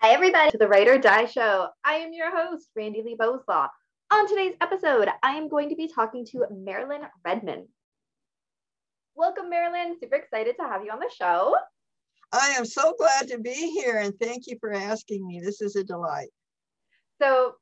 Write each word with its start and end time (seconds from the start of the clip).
Hi, 0.00 0.10
everybody, 0.10 0.52
to 0.52 0.58
the 0.58 0.68
Write 0.68 0.86
or 0.86 0.96
Die 0.96 1.26
Show. 1.26 1.70
I 1.84 1.94
am 1.94 2.12
your 2.12 2.30
host, 2.30 2.68
Randy 2.76 3.02
Lee 3.02 3.16
Boslaw. 3.16 3.66
On 4.12 4.28
today's 4.28 4.54
episode, 4.60 5.08
I 5.24 5.32
am 5.32 5.48
going 5.48 5.70
to 5.70 5.74
be 5.74 5.88
talking 5.92 6.24
to 6.26 6.44
Marilyn 6.52 7.00
Redman. 7.24 7.66
Welcome, 9.16 9.50
Marilyn. 9.50 9.96
Super 10.00 10.14
excited 10.14 10.54
to 10.60 10.68
have 10.68 10.84
you 10.84 10.92
on 10.92 11.00
the 11.00 11.10
show. 11.12 11.56
I 12.32 12.50
am 12.50 12.64
so 12.64 12.94
glad 12.96 13.26
to 13.26 13.40
be 13.40 13.72
here 13.72 13.98
and 13.98 14.14
thank 14.20 14.44
you 14.46 14.56
for 14.60 14.72
asking 14.72 15.26
me. 15.26 15.40
This 15.40 15.60
is 15.60 15.74
a 15.74 15.82
delight. 15.82 16.30
So, 17.20 17.54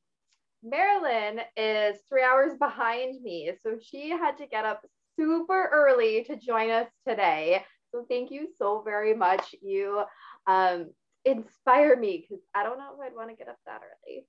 Marilyn 0.62 1.40
is 1.56 1.96
three 2.06 2.22
hours 2.22 2.52
behind 2.58 3.22
me. 3.22 3.50
So, 3.62 3.78
she 3.82 4.10
had 4.10 4.36
to 4.36 4.46
get 4.46 4.66
up 4.66 4.84
super 5.18 5.70
early 5.72 6.24
to 6.24 6.36
join 6.36 6.68
us 6.68 6.88
today. 7.08 7.64
So, 7.92 8.04
thank 8.10 8.30
you 8.30 8.48
so 8.58 8.82
very 8.84 9.14
much. 9.14 9.54
You 9.62 10.02
um, 10.46 10.90
inspire 11.27 11.96
me 11.96 12.24
because 12.27 12.42
I 12.54 12.62
don't 12.62 12.79
know 12.79 12.90
if 12.95 13.00
I'd 13.00 13.16
want 13.16 13.30
to 13.30 13.37
get 13.37 13.48
up 13.48 13.59
that 13.66 13.82
early. 13.82 14.27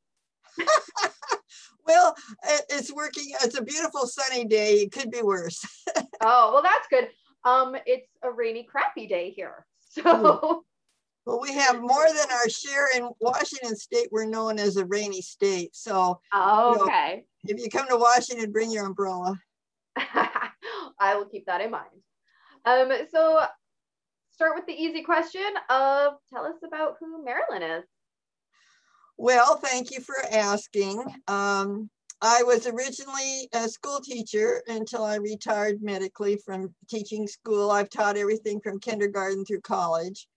well, 1.88 2.16
it's 2.70 2.92
working. 2.94 3.32
It's 3.44 3.58
a 3.58 3.64
beautiful 3.64 4.08
sunny 4.08 4.46
day. 4.46 4.74
It 4.74 4.92
could 4.92 5.12
be 5.12 5.22
worse. 5.22 5.64
oh, 6.22 6.52
well, 6.54 6.64
that's 6.64 6.88
good. 6.90 7.10
Um, 7.46 7.76
it's 7.86 8.10
a 8.24 8.32
rainy, 8.32 8.64
crappy 8.64 9.08
day 9.08 9.30
here. 9.32 9.66
So 9.90 10.64
well, 11.26 11.42
we 11.42 11.54
have 11.56 11.82
more 11.82 12.06
than 12.08 12.32
our 12.32 12.48
share 12.50 12.88
in 12.96 13.10
Washington 13.20 13.76
State. 13.76 14.10
We're 14.12 14.26
known 14.26 14.60
as 14.60 14.78
a 14.78 14.86
rainy 14.86 15.22
state. 15.22 15.76
So 15.76 16.22
oh, 16.34 16.84
okay. 16.84 17.26
You 17.44 17.56
know, 17.56 17.58
if 17.58 17.64
you 17.64 17.70
come 17.70 17.88
to 17.90 17.98
Washington, 17.98 18.52
bring 18.52 18.72
your 18.72 18.86
umbrella. 18.86 19.38
I 19.98 21.16
will 21.16 21.26
keep 21.26 21.48
that 21.48 21.62
in 21.62 21.72
mind. 21.72 21.90
Um, 22.64 22.92
so 23.12 23.44
start 24.38 24.56
with 24.56 24.68
the 24.68 24.80
easy 24.80 25.02
question 25.02 25.42
of 25.68 26.14
tell 26.32 26.46
us 26.46 26.58
about 26.64 26.98
who 27.00 27.26
Marilyn 27.26 27.64
is. 27.64 27.84
Well, 29.18 29.56
thank 29.56 29.90
you 29.90 30.00
for 30.00 30.16
asking. 30.32 31.04
Um, 31.28 31.90
I 32.22 32.44
was 32.44 32.68
originally 32.68 33.50
a 33.52 33.68
school 33.68 34.00
teacher 34.00 34.62
until 34.68 35.04
I 35.04 35.16
retired 35.16 35.82
medically 35.82 36.38
from 36.46 36.76
teaching 36.88 37.26
school. 37.26 37.72
I've 37.72 37.90
taught 37.90 38.16
everything 38.16 38.60
from 38.62 38.80
kindergarten 38.80 39.44
through 39.44 39.62
college. 39.62 40.28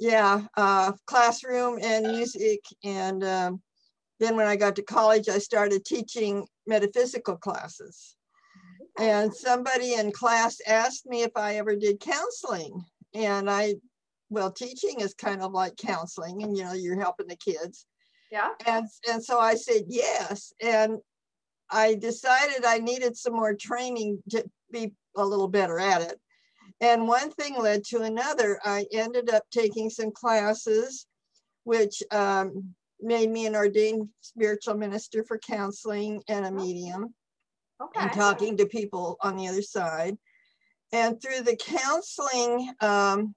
Yeah, 0.00 0.46
uh, 0.56 0.92
classroom 1.06 1.78
and 1.82 2.06
music. 2.06 2.60
And 2.82 3.22
um, 3.22 3.62
then 4.20 4.36
when 4.36 4.46
I 4.46 4.56
got 4.56 4.74
to 4.76 4.82
college, 4.82 5.28
I 5.28 5.36
started 5.36 5.84
teaching 5.84 6.46
metaphysical 6.66 7.36
classes. 7.36 8.15
And 8.98 9.34
somebody 9.34 9.94
in 9.94 10.10
class 10.12 10.58
asked 10.66 11.06
me 11.06 11.22
if 11.22 11.32
I 11.36 11.56
ever 11.56 11.76
did 11.76 12.00
counseling. 12.00 12.84
And 13.14 13.50
I, 13.50 13.74
well, 14.30 14.50
teaching 14.50 15.00
is 15.00 15.14
kind 15.14 15.42
of 15.42 15.52
like 15.52 15.76
counseling, 15.76 16.42
and 16.42 16.56
you 16.56 16.64
know, 16.64 16.72
you're 16.72 17.00
helping 17.00 17.28
the 17.28 17.36
kids. 17.36 17.86
Yeah. 18.30 18.50
And 18.66 18.86
and 19.08 19.22
so 19.22 19.38
I 19.38 19.54
said 19.54 19.84
yes. 19.88 20.52
And 20.62 20.98
I 21.70 21.94
decided 21.94 22.64
I 22.64 22.78
needed 22.78 23.16
some 23.16 23.34
more 23.34 23.54
training 23.54 24.22
to 24.30 24.44
be 24.70 24.92
a 25.16 25.24
little 25.24 25.48
better 25.48 25.78
at 25.78 26.02
it. 26.02 26.20
And 26.80 27.08
one 27.08 27.30
thing 27.30 27.56
led 27.58 27.84
to 27.86 28.02
another. 28.02 28.60
I 28.64 28.86
ended 28.92 29.30
up 29.30 29.44
taking 29.50 29.88
some 29.88 30.10
classes, 30.10 31.06
which 31.64 32.02
um, 32.10 32.74
made 33.00 33.30
me 33.30 33.46
an 33.46 33.56
ordained 33.56 34.08
spiritual 34.20 34.74
minister 34.74 35.24
for 35.24 35.38
counseling 35.38 36.22
and 36.28 36.44
a 36.44 36.50
medium 36.50 37.14
okay. 37.80 38.00
and 38.00 38.12
talking 38.12 38.56
to 38.56 38.66
people 38.66 39.16
on 39.22 39.36
the 39.36 39.48
other 39.48 39.62
side. 39.62 40.16
And 40.92 41.20
through 41.20 41.42
the 41.42 41.56
counseling, 41.56 42.72
um, 42.80 43.34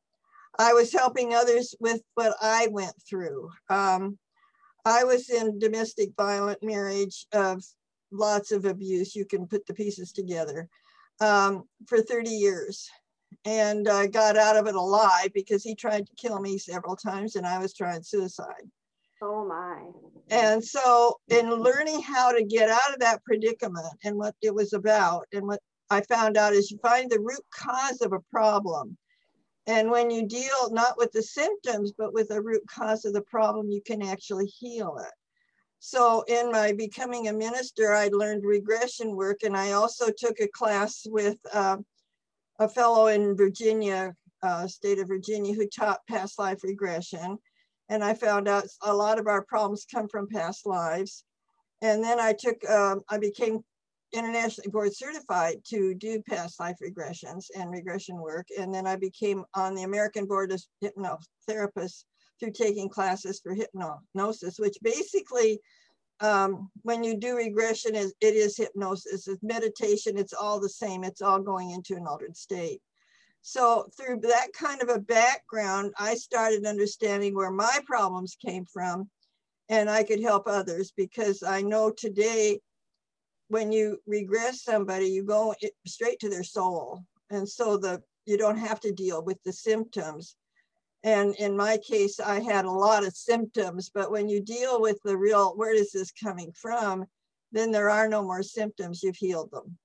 I 0.58 0.74
was 0.74 0.92
helping 0.92 1.34
others 1.34 1.76
with 1.80 2.02
what 2.16 2.36
I 2.42 2.68
went 2.72 2.94
through. 3.08 3.50
Um, 3.70 4.18
I 4.86 5.04
was 5.04 5.30
in 5.30 5.60
domestic 5.60 6.12
violent 6.18 6.64
marriage 6.64 7.26
of 7.34 7.64
lots 8.12 8.52
of 8.52 8.66
abuse. 8.66 9.16
You 9.16 9.26
can 9.26 9.48
put 9.48 9.66
the 9.66 9.74
pieces 9.74 10.12
together 10.12 10.68
um, 11.20 11.64
for 11.88 12.02
30 12.02 12.30
years. 12.30 12.90
And 13.46 13.88
I 13.88 14.08
got 14.08 14.38
out 14.38 14.58
of 14.58 14.68
it 14.68 14.76
alive 14.76 15.32
because 15.34 15.64
he 15.64 15.76
tried 15.76 16.08
to 16.08 16.16
kill 16.16 16.40
me 16.40 16.58
several 16.58 16.96
times 16.96 17.36
and 17.36 17.46
I 17.46 17.60
was 17.60 17.74
trying 17.74 18.04
suicide. 18.04 18.70
Oh 19.22 19.46
my. 19.46 19.84
And 20.30 20.64
so, 20.64 21.20
in 21.28 21.50
learning 21.50 22.02
how 22.02 22.32
to 22.32 22.44
get 22.44 22.70
out 22.70 22.94
of 22.94 23.00
that 23.00 23.24
predicament 23.24 23.88
and 24.04 24.16
what 24.16 24.36
it 24.42 24.54
was 24.54 24.74
about, 24.74 25.26
and 25.34 25.48
what 25.48 25.60
I 25.90 26.02
found 26.02 26.38
out 26.38 26.54
is 26.54 26.72
you 26.72 26.78
find 26.82 27.10
the 27.10 27.20
root 27.20 27.44
cause 27.54 28.02
of 28.02 28.14
a 28.14 28.20
problem. 28.32 28.98
And 29.68 29.92
when 29.92 30.10
you 30.10 30.26
deal 30.26 30.72
not 30.72 30.98
with 30.98 31.12
the 31.12 31.22
symptoms, 31.22 31.92
but 31.98 32.14
with 32.14 32.30
the 32.30 32.42
root 32.42 32.64
cause 32.68 33.06
of 33.06 33.14
the 33.14 33.22
problem, 33.24 33.70
you 33.70 33.82
can 33.86 34.02
actually 34.02 34.46
heal 34.46 34.98
it. 35.00 35.14
So, 35.80 36.24
in 36.28 36.52
my 36.52 36.74
becoming 36.74 37.28
a 37.28 37.34
minister, 37.34 37.94
I 37.94 38.10
learned 38.12 38.44
regression 38.46 39.16
work, 39.16 39.44
and 39.44 39.58
I 39.58 39.74
also 39.74 40.08
took 40.16 40.40
a 40.40 40.48
class 40.48 41.06
with 41.06 41.38
uh, 41.54 41.78
a 42.60 42.70
fellow 42.70 43.08
in 43.08 43.36
Virginia, 43.36 44.14
uh, 44.44 44.68
state 44.68 45.00
of 45.00 45.08
Virginia, 45.08 45.54
who 45.54 45.68
taught 45.68 46.06
past 46.08 46.38
life 46.40 46.64
regression 46.64 47.38
and 47.90 48.04
I 48.04 48.14
found 48.14 48.48
out 48.48 48.66
a 48.84 48.94
lot 48.94 49.20
of 49.20 49.28
our 49.28 49.44
problems 49.44 49.86
come 49.92 50.08
from 50.08 50.28
past 50.28 50.66
lives. 50.66 51.24
And 51.82 52.04
then 52.04 52.20
I 52.20 52.34
took, 52.34 52.68
um, 52.70 53.02
I 53.10 53.18
became 53.18 53.64
internationally 54.14 54.70
board 54.70 54.96
certified 54.96 55.58
to 55.70 55.94
do 55.94 56.22
past 56.28 56.60
life 56.60 56.78
regressions 56.84 57.46
and 57.56 57.72
regression 57.72 58.18
work. 58.18 58.48
And 58.58 58.74
then 58.74 58.86
I 58.88 58.96
became 58.96 59.44
on 59.56 59.76
the 59.76 59.84
American 59.84 60.26
Board 60.26 60.52
of 60.52 60.62
Hypnotherapists 60.84 62.04
through 62.40 62.52
taking 62.52 62.90
classes 62.90 63.40
for 63.42 63.54
hypnosis, 63.54 64.60
which 64.60 64.78
basically, 64.82 65.60
um, 66.22 66.70
when 66.84 67.04
you 67.04 67.18
do 67.18 67.36
regression, 67.36 67.96
it 67.96 68.16
is 68.22 68.58
hypnosis, 68.58 69.28
it's 69.28 69.44
meditation, 69.44 70.18
it's 70.18 70.34
all 70.34 70.60
the 70.60 70.70
same, 70.70 71.04
it's 71.04 71.22
all 71.22 71.40
going 71.40 71.72
into 71.72 71.96
an 71.96 72.08
altered 72.08 72.36
state. 72.36 72.82
So 73.42 73.90
through 73.98 74.20
that 74.22 74.48
kind 74.54 74.82
of 74.82 74.90
a 74.90 75.00
background, 75.00 75.94
I 75.98 76.16
started 76.16 76.66
understanding 76.66 77.34
where 77.34 77.52
my 77.52 77.80
problems 77.86 78.36
came 78.36 78.66
from 78.66 79.10
and 79.70 79.90
I 79.90 80.04
could 80.04 80.22
help 80.22 80.48
others 80.48 80.92
because 80.96 81.44
I 81.44 81.62
know 81.62 81.92
today 81.92 82.60
when 83.48 83.72
you 83.72 84.00
regress 84.06 84.64
somebody, 84.64 85.08
you 85.08 85.24
go 85.24 85.56
straight 85.88 86.20
to 86.20 86.30
their 86.30 86.44
soul. 86.44 87.04
And 87.30 87.48
so 87.48 87.78
the 87.78 88.02
you 88.26 88.38
don't 88.38 88.58
have 88.58 88.80
to 88.82 88.92
deal 88.92 89.24
with 89.24 89.42
the 89.44 89.52
symptoms. 89.52 90.36
And 91.04 91.34
in 91.36 91.58
my 91.58 91.78
case, 91.78 92.20
I 92.20 92.42
had 92.42 92.66
a 92.66 92.72
lot 92.72 93.06
of 93.06 93.16
symptoms, 93.16 93.90
but 93.92 94.12
when 94.12 94.30
you 94.30 94.40
deal 94.40 94.80
with 94.80 95.00
the 95.04 95.18
real, 95.18 95.56
where 95.56 95.74
is 95.74 95.92
this 95.92 96.12
coming 96.12 96.52
from? 96.52 97.06
Then 97.52 97.72
there 97.72 97.90
are 97.90 98.08
no 98.08 98.22
more 98.22 98.44
symptoms, 98.44 99.02
you've 99.02 99.16
healed 99.16 99.50
them. 99.52 99.78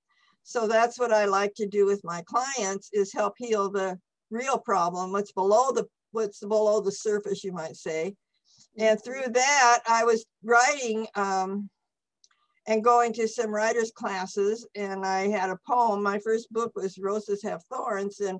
So 0.45 0.69
that's 0.69 0.99
what 0.99 1.11
I 1.11 1.25
like 1.25 1.55
to 1.55 1.67
do 1.67 1.87
with 1.87 2.05
my 2.05 2.23
clients 2.23 2.91
is 2.93 3.13
help 3.13 3.35
heal 3.39 3.71
the 3.71 3.99
real 4.31 4.59
problem, 4.59 5.11
what's 5.11 5.33
below 5.33 5.73
the 5.73 5.87
what's 6.13 6.41
below 6.41 6.81
the 6.81 6.93
surface, 6.93 7.43
you 7.43 7.53
might 7.53 7.77
say. 7.77 8.15
And 8.79 9.03
through 9.03 9.31
that, 9.33 9.81
I 9.89 10.05
was 10.05 10.27
writing 10.45 11.07
um, 11.15 11.71
and 12.67 12.85
going 12.85 13.15
to 13.15 13.27
some 13.27 13.51
writers' 13.51 13.91
classes, 13.91 14.67
and 14.77 15.05
I 15.05 15.29
had 15.29 15.49
a 15.49 15.59
poem. 15.67 16.03
My 16.03 16.19
first 16.19 16.53
book 16.53 16.73
was 16.77 16.99
Roses 16.99 17.43
Have 17.43 17.63
Thorns, 17.65 18.21
and 18.21 18.39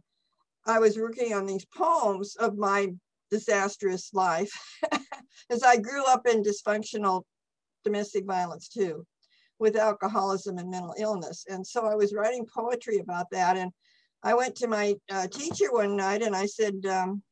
I 0.67 0.79
was 0.79 0.99
working 0.99 1.33
on 1.33 1.47
these 1.47 1.67
poems 1.75 2.37
of 2.37 2.59
my 2.59 2.89
disastrous 3.31 4.13
life 4.13 4.53
as 5.51 5.63
I 5.63 5.79
grew 5.79 6.05
up 6.05 6.27
in 6.27 6.43
dysfunctional 6.43 7.23
domestic 7.83 8.27
violence 8.27 8.69
too 8.69 9.07
with 9.65 9.77
alcoholism 9.77 10.59
and 10.59 10.71
mental 10.71 10.95
illness. 10.99 11.47
And 11.49 11.67
so 11.67 11.87
I 11.87 11.95
was 11.95 12.13
writing 12.13 12.45
poetry 12.47 12.99
about 12.99 13.31
that. 13.31 13.57
And 13.57 13.73
I 14.23 14.35
went 14.35 14.55
to 14.57 14.69
my 14.69 14.95
uh, 15.11 15.27
teacher 15.27 15.73
one 15.73 15.97
night 15.97 16.21
and 16.21 16.37
I 16.37 16.45
said, 16.45 16.85
um, 16.85 17.23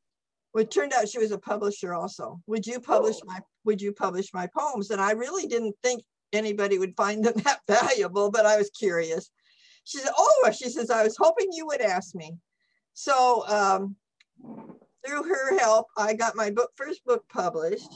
well, 0.55 0.65
it 0.65 0.71
turned 0.71 0.95
out 0.95 1.11
she 1.11 1.19
was 1.19 1.31
a 1.31 1.39
publisher 1.39 1.93
also. 1.93 2.41
Would 2.47 2.67
you 2.67 2.81
publish 2.81 3.17
oh. 3.23 3.27
my 3.27 3.41
Would 3.67 3.83
you 3.83 3.93
publish 3.93 4.33
my 4.33 4.49
poems? 4.59 4.91
And 4.91 5.01
I 5.01 5.11
really 5.13 5.47
didn't 5.47 5.77
think 5.83 6.03
anybody 6.33 6.79
would 6.79 6.97
find 6.97 7.23
them 7.23 7.35
that 7.45 7.61
valuable, 7.69 8.31
but 8.31 8.47
I 8.47 8.57
was 8.57 8.71
curious. 8.71 9.31
She 9.85 9.99
said, 9.99 10.13
"Oh," 10.17 10.51
she 10.57 10.71
says, 10.71 10.91
"I 10.91 11.03
was 11.03 11.17
hoping 11.19 11.49
you 11.53 11.67
would 11.67 11.81
ask 11.83 12.15
me." 12.15 12.37
So 12.95 13.47
um, 13.49 13.97
through 15.05 15.25
her 15.25 15.59
help, 15.59 15.87
I 15.99 16.15
got 16.15 16.37
my 16.37 16.51
book 16.51 16.71
first 16.77 17.05
book 17.05 17.25
published. 17.29 17.93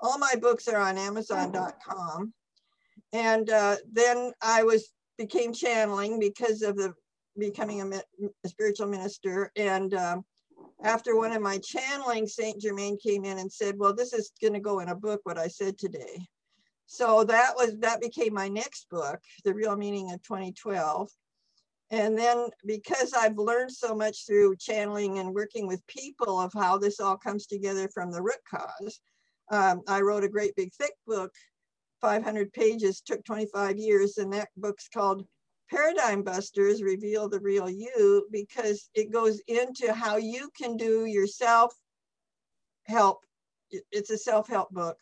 All 0.00 0.18
my 0.18 0.34
books 0.40 0.68
are 0.68 0.80
on 0.80 0.96
Amazon.com. 0.96 2.32
And 3.12 3.48
uh, 3.50 3.76
then 3.90 4.32
I 4.42 4.62
was 4.62 4.92
became 5.18 5.52
channeling 5.52 6.18
because 6.18 6.62
of 6.62 6.76
the 6.76 6.92
becoming 7.38 7.80
a, 7.80 8.02
a 8.44 8.48
spiritual 8.48 8.88
minister. 8.88 9.50
And 9.56 9.94
um, 9.94 10.24
after 10.82 11.16
one 11.16 11.32
of 11.32 11.42
my 11.42 11.58
channeling, 11.58 12.26
Saint 12.26 12.60
Germain 12.60 12.98
came 12.98 13.24
in 13.24 13.38
and 13.38 13.50
said, 13.50 13.78
"Well, 13.78 13.94
this 13.94 14.12
is 14.12 14.32
going 14.40 14.54
to 14.54 14.60
go 14.60 14.80
in 14.80 14.88
a 14.88 14.94
book. 14.94 15.20
What 15.24 15.38
I 15.38 15.48
said 15.48 15.78
today." 15.78 16.26
So 16.86 17.24
that 17.24 17.54
was 17.56 17.76
that 17.78 18.00
became 18.00 18.32
my 18.32 18.48
next 18.48 18.88
book, 18.90 19.20
The 19.44 19.54
Real 19.54 19.76
Meaning 19.76 20.12
of 20.12 20.22
2012. 20.22 21.10
And 21.90 22.18
then 22.18 22.48
because 22.64 23.12
I've 23.12 23.38
learned 23.38 23.70
so 23.70 23.94
much 23.94 24.26
through 24.26 24.56
channeling 24.56 25.18
and 25.18 25.34
working 25.34 25.66
with 25.66 25.86
people 25.86 26.40
of 26.40 26.52
how 26.52 26.78
this 26.78 26.98
all 26.98 27.16
comes 27.16 27.46
together 27.46 27.88
from 27.88 28.10
the 28.10 28.22
root 28.22 28.40
cause, 28.48 29.00
um, 29.52 29.82
I 29.86 30.00
wrote 30.00 30.24
a 30.24 30.28
great 30.28 30.56
big 30.56 30.72
thick 30.74 30.94
book, 31.06 31.32
500 32.06 32.52
pages, 32.52 33.00
took 33.00 33.24
25 33.24 33.78
years. 33.78 34.18
And 34.18 34.32
that 34.32 34.48
book's 34.56 34.88
called 34.88 35.26
Paradigm 35.68 36.22
Busters, 36.22 36.80
Reveal 36.80 37.28
the 37.28 37.40
Real 37.40 37.68
You, 37.68 38.28
because 38.30 38.88
it 38.94 39.10
goes 39.12 39.40
into 39.48 39.92
how 39.92 40.16
you 40.16 40.48
can 40.56 40.76
do 40.76 41.06
your 41.06 41.26
self 41.26 41.74
help. 42.84 43.24
It's 43.90 44.10
a 44.10 44.18
self 44.18 44.46
help 44.46 44.70
book 44.70 44.96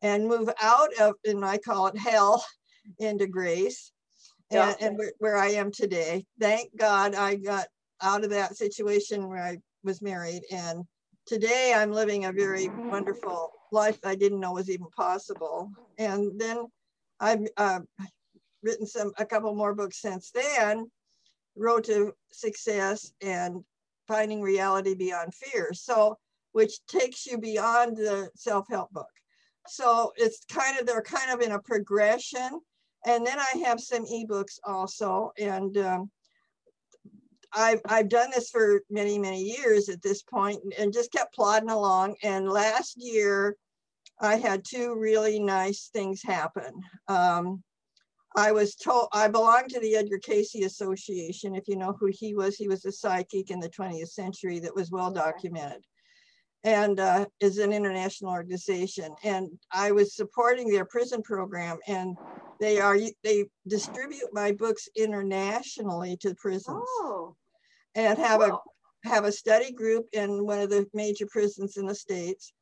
and 0.00 0.26
move 0.26 0.48
out 0.62 0.94
of, 0.98 1.16
and 1.26 1.44
I 1.44 1.58
call 1.58 1.88
it 1.88 1.98
hell, 1.98 2.42
into 2.98 3.26
grace 3.26 3.92
yeah. 4.50 4.68
and, 4.68 4.76
and 4.80 4.98
where, 4.98 5.12
where 5.18 5.36
I 5.36 5.48
am 5.48 5.70
today. 5.70 6.24
Thank 6.40 6.74
God 6.74 7.14
I 7.14 7.34
got 7.34 7.66
out 8.00 8.24
of 8.24 8.30
that 8.30 8.56
situation 8.56 9.28
where 9.28 9.44
I 9.44 9.58
was 9.84 10.00
married. 10.00 10.44
And 10.50 10.84
today 11.26 11.74
I'm 11.74 11.92
living 11.92 12.24
a 12.24 12.32
very 12.32 12.68
wonderful 12.68 13.52
life 13.72 13.98
I 14.04 14.14
didn't 14.14 14.40
know 14.40 14.52
was 14.52 14.70
even 14.70 14.86
possible. 14.96 15.70
And 15.98 16.38
then 16.40 16.66
I've 17.20 17.46
uh, 17.56 17.80
written 18.62 18.86
some 18.86 19.12
a 19.18 19.26
couple 19.26 19.54
more 19.54 19.74
books 19.74 20.00
since 20.00 20.30
then, 20.30 20.90
Road 21.56 21.84
to 21.84 22.14
Success 22.30 23.12
and 23.20 23.64
Finding 24.06 24.40
Reality 24.40 24.94
Beyond 24.94 25.34
Fear. 25.34 25.72
So, 25.72 26.16
which 26.52 26.84
takes 26.86 27.26
you 27.26 27.38
beyond 27.38 27.96
the 27.96 28.30
self-help 28.34 28.90
book. 28.90 29.10
So 29.66 30.12
it's 30.16 30.44
kind 30.46 30.78
of, 30.78 30.86
they're 30.86 31.02
kind 31.02 31.30
of 31.30 31.40
in 31.40 31.52
a 31.52 31.58
progression 31.60 32.60
and 33.06 33.24
then 33.24 33.38
I 33.38 33.58
have 33.64 33.80
some 33.80 34.04
ebooks 34.04 34.58
also. 34.64 35.32
And 35.38 35.78
um, 35.78 36.10
I've, 37.56 37.80
I've 37.88 38.10
done 38.10 38.30
this 38.30 38.50
for 38.50 38.82
many, 38.90 39.18
many 39.18 39.42
years 39.42 39.88
at 39.88 40.02
this 40.02 40.22
point 40.22 40.60
and 40.78 40.92
just 40.92 41.10
kept 41.10 41.34
plodding 41.34 41.70
along. 41.70 42.16
And 42.22 42.48
last 42.48 42.96
year, 42.98 43.56
I 44.20 44.36
had 44.36 44.64
two 44.64 44.94
really 44.94 45.40
nice 45.40 45.88
things 45.92 46.22
happen. 46.22 46.82
Um, 47.08 47.62
I 48.36 48.52
was 48.52 48.74
told 48.74 49.08
I 49.12 49.28
belong 49.28 49.68
to 49.68 49.80
the 49.80 49.96
Edgar 49.96 50.18
Cayce 50.18 50.54
Association. 50.56 51.54
If 51.54 51.66
you 51.66 51.76
know 51.76 51.96
who 51.98 52.10
he 52.12 52.34
was, 52.34 52.56
he 52.56 52.68
was 52.68 52.84
a 52.84 52.92
psychic 52.92 53.50
in 53.50 53.60
the 53.60 53.70
20th 53.70 54.10
century 54.10 54.58
that 54.58 54.76
was 54.76 54.90
well 54.90 55.10
documented 55.10 55.82
and 56.64 57.00
uh, 57.00 57.24
is 57.40 57.58
an 57.58 57.72
international 57.72 58.32
organization. 58.32 59.14
And 59.22 59.48
I 59.72 59.92
was 59.92 60.14
supporting 60.14 60.68
their 60.68 60.84
prison 60.84 61.22
program, 61.22 61.78
and 61.86 62.16
they 62.60 62.80
are 62.80 62.98
they 63.22 63.46
distribute 63.66 64.28
my 64.32 64.52
books 64.52 64.88
internationally 64.96 66.16
to 66.18 66.34
prisons, 66.34 66.84
oh. 67.00 67.36
And 67.96 68.16
have 68.18 68.40
a 68.40 68.56
have 69.04 69.24
a 69.24 69.32
study 69.32 69.72
group 69.72 70.06
in 70.12 70.46
one 70.46 70.60
of 70.60 70.70
the 70.70 70.86
major 70.94 71.26
prisons 71.26 71.76
in 71.76 71.86
the 71.86 71.94
states. 71.94 72.52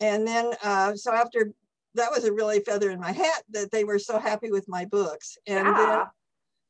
And 0.00 0.26
then, 0.26 0.52
uh, 0.62 0.94
so 0.94 1.12
after 1.12 1.52
that 1.94 2.10
was 2.10 2.24
a 2.24 2.32
really 2.32 2.60
feather 2.60 2.90
in 2.90 3.00
my 3.00 3.12
hat 3.12 3.42
that 3.50 3.70
they 3.70 3.84
were 3.84 3.98
so 3.98 4.18
happy 4.18 4.50
with 4.50 4.68
my 4.68 4.86
books. 4.86 5.36
And 5.46 5.66
yeah. 5.66 5.74
then 5.74 6.06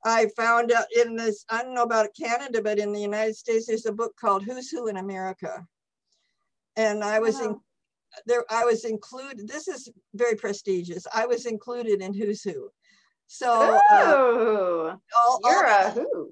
I 0.04 0.30
found 0.36 0.72
out 0.72 0.86
in 1.04 1.14
this, 1.14 1.44
I 1.48 1.62
don't 1.62 1.74
know 1.74 1.82
about 1.82 2.16
Canada, 2.18 2.62
but 2.62 2.78
in 2.78 2.92
the 2.92 3.00
United 3.00 3.36
States, 3.36 3.66
there's 3.66 3.86
a 3.86 3.92
book 3.92 4.14
called 4.20 4.44
Who's 4.44 4.70
Who 4.70 4.88
in 4.88 4.96
America 4.96 5.66
and 6.78 7.02
I 7.04 7.18
was 7.18 7.40
in 7.40 7.56
there. 8.24 8.44
I 8.48 8.64
was 8.64 8.84
included. 8.84 9.48
This 9.48 9.68
is 9.68 9.90
very 10.14 10.36
prestigious. 10.36 11.06
I 11.12 11.26
was 11.26 11.44
included 11.44 12.00
in 12.00 12.14
Who's 12.14 12.42
Who. 12.42 12.70
So 13.26 13.78
uh, 13.90 14.96
all, 15.16 15.40
you're 15.44 15.66
all, 15.66 15.86
a 15.86 15.90
who. 15.90 16.30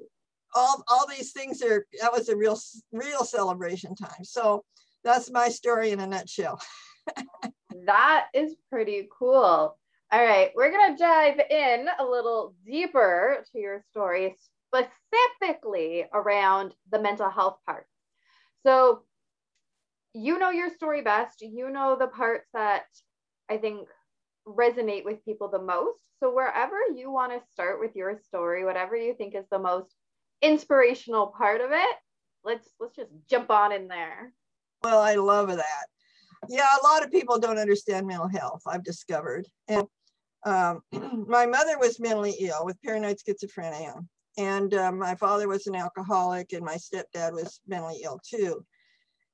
All, 0.56 0.82
all 0.88 1.06
these 1.06 1.32
things 1.32 1.62
are 1.62 1.86
that 2.00 2.12
was 2.12 2.28
a 2.28 2.36
real 2.36 2.58
real 2.92 3.24
celebration 3.24 3.94
time. 3.94 4.24
So 4.24 4.64
that's 5.04 5.30
my 5.30 5.50
story 5.50 5.90
in 5.90 6.00
a 6.00 6.06
nutshell. 6.06 6.60
that 7.86 8.26
is 8.34 8.56
pretty 8.70 9.08
cool. 9.16 9.78
All 10.12 10.24
right, 10.24 10.50
we're 10.54 10.70
gonna 10.70 10.96
dive 10.96 11.40
in 11.50 11.88
a 11.98 12.04
little 12.04 12.54
deeper 12.64 13.44
to 13.52 13.58
your 13.58 13.82
story, 13.90 14.36
specifically 14.72 16.06
around 16.12 16.74
the 16.90 17.00
mental 17.00 17.28
health 17.28 17.58
part. 17.66 17.86
So 18.64 19.02
you 20.14 20.38
know 20.38 20.50
your 20.50 20.70
story 20.70 21.02
best. 21.02 21.42
You 21.42 21.70
know 21.70 21.96
the 21.98 22.06
parts 22.06 22.48
that 22.54 22.86
I 23.50 23.58
think 23.58 23.88
resonate 24.46 25.04
with 25.04 25.24
people 25.24 25.48
the 25.48 25.60
most. 25.60 26.00
So 26.20 26.32
wherever 26.32 26.76
you 26.94 27.10
want 27.10 27.32
to 27.32 27.46
start 27.52 27.80
with 27.80 27.94
your 27.94 28.16
story, 28.16 28.64
whatever 28.64 28.96
you 28.96 29.14
think 29.14 29.34
is 29.34 29.44
the 29.50 29.58
most 29.58 29.94
inspirational 30.42 31.28
part 31.28 31.60
of 31.60 31.70
it, 31.72 31.96
let's 32.44 32.68
let's 32.80 32.96
just 32.96 33.10
jump 33.28 33.50
on 33.50 33.72
in 33.72 33.88
there. 33.88 34.32
Well, 34.82 35.00
I 35.00 35.14
love 35.14 35.48
that. 35.48 35.86
Yeah, 36.48 36.66
a 36.82 36.86
lot 36.86 37.04
of 37.04 37.10
people 37.10 37.38
don't 37.38 37.58
understand 37.58 38.06
mental 38.06 38.28
health. 38.28 38.62
I've 38.66 38.84
discovered, 38.84 39.46
and 39.68 39.86
um, 40.44 40.82
my 41.28 41.46
mother 41.46 41.78
was 41.78 41.98
mentally 42.00 42.34
ill 42.40 42.64
with 42.64 42.80
paranoid 42.82 43.16
schizophrenia, 43.18 44.04
and 44.38 44.74
um, 44.74 44.98
my 44.98 45.14
father 45.14 45.48
was 45.48 45.66
an 45.66 45.74
alcoholic, 45.74 46.52
and 46.52 46.64
my 46.64 46.76
stepdad 46.76 47.32
was 47.32 47.60
mentally 47.66 48.00
ill 48.04 48.20
too 48.28 48.64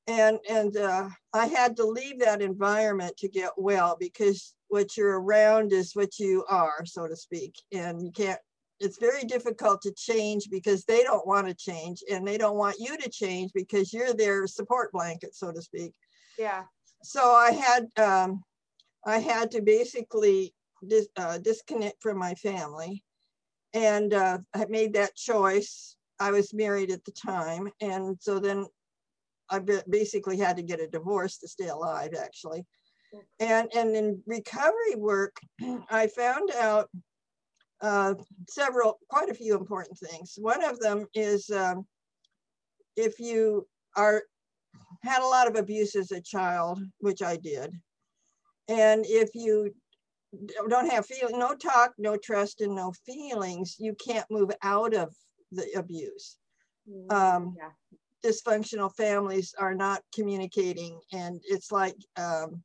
and 0.06 0.38
and 0.50 0.76
uh, 0.76 1.08
I 1.32 1.46
had 1.46 1.76
to 1.76 1.84
leave 1.84 2.18
that 2.20 2.42
environment 2.42 3.16
to 3.18 3.28
get 3.28 3.52
well 3.56 3.96
because 3.98 4.54
what 4.68 4.96
you're 4.96 5.20
around 5.20 5.72
is 5.72 5.94
what 5.94 6.18
you 6.18 6.44
are, 6.48 6.84
so 6.84 7.06
to 7.06 7.16
speak, 7.16 7.54
and 7.72 8.02
you 8.02 8.10
can't. 8.10 8.40
It's 8.82 8.98
very 8.98 9.24
difficult 9.24 9.82
to 9.82 9.92
change 9.92 10.48
because 10.50 10.84
they 10.84 11.02
don't 11.02 11.26
want 11.26 11.46
to 11.48 11.54
change, 11.54 12.02
and 12.10 12.26
they 12.26 12.38
don't 12.38 12.56
want 12.56 12.76
you 12.78 12.96
to 12.96 13.08
change 13.08 13.52
because 13.54 13.92
you're 13.92 14.14
their 14.14 14.46
support 14.46 14.92
blanket, 14.92 15.34
so 15.34 15.52
to 15.52 15.62
speak. 15.62 15.94
Yeah. 16.38 16.64
So 17.02 17.32
I 17.32 17.52
had 17.52 17.86
um, 18.02 18.42
I 19.04 19.18
had 19.18 19.50
to 19.52 19.62
basically 19.62 20.54
dis, 20.86 21.08
uh, 21.16 21.38
disconnect 21.38 22.02
from 22.02 22.18
my 22.18 22.34
family, 22.34 23.04
and 23.74 24.12
uh, 24.14 24.38
I 24.54 24.66
made 24.66 24.94
that 24.94 25.16
choice. 25.16 25.96
I 26.20 26.30
was 26.30 26.54
married 26.54 26.90
at 26.90 27.04
the 27.04 27.12
time, 27.12 27.70
and 27.80 28.16
so 28.20 28.38
then 28.38 28.66
I 29.50 29.60
basically 29.88 30.38
had 30.38 30.56
to 30.56 30.62
get 30.62 30.80
a 30.80 30.88
divorce 30.88 31.38
to 31.38 31.48
stay 31.48 31.68
alive, 31.68 32.14
actually. 32.18 32.64
And, 33.38 33.70
and 33.74 33.94
in 33.94 34.22
recovery 34.26 34.94
work, 34.96 35.36
I 35.90 36.06
found 36.06 36.50
out 36.52 36.88
uh, 37.82 38.14
several, 38.48 38.98
quite 39.08 39.28
a 39.28 39.34
few 39.34 39.56
important 39.56 39.98
things. 39.98 40.34
One 40.38 40.64
of 40.64 40.78
them 40.78 41.06
is 41.14 41.50
um, 41.50 41.86
if 42.96 43.18
you 43.18 43.66
are 43.96 44.22
had 45.02 45.22
a 45.22 45.26
lot 45.26 45.48
of 45.48 45.56
abuse 45.56 45.96
as 45.96 46.12
a 46.12 46.20
child, 46.20 46.80
which 46.98 47.22
I 47.22 47.36
did, 47.36 47.72
and 48.68 49.04
if 49.06 49.34
you 49.34 49.74
don't 50.68 50.90
have 50.90 51.06
feeling, 51.06 51.38
no 51.38 51.54
talk, 51.54 51.92
no 51.98 52.16
trust, 52.16 52.60
and 52.60 52.74
no 52.74 52.92
feelings, 53.04 53.76
you 53.78 53.94
can't 53.94 54.30
move 54.30 54.50
out 54.62 54.94
of 54.94 55.14
the 55.50 55.66
abuse. 55.76 56.38
Mm, 56.88 57.12
um, 57.12 57.54
yeah 57.58 57.68
dysfunctional 58.24 58.94
families 58.94 59.54
are 59.58 59.74
not 59.74 60.02
communicating 60.14 60.98
and 61.12 61.40
it's 61.44 61.72
like 61.72 61.96
um, 62.16 62.62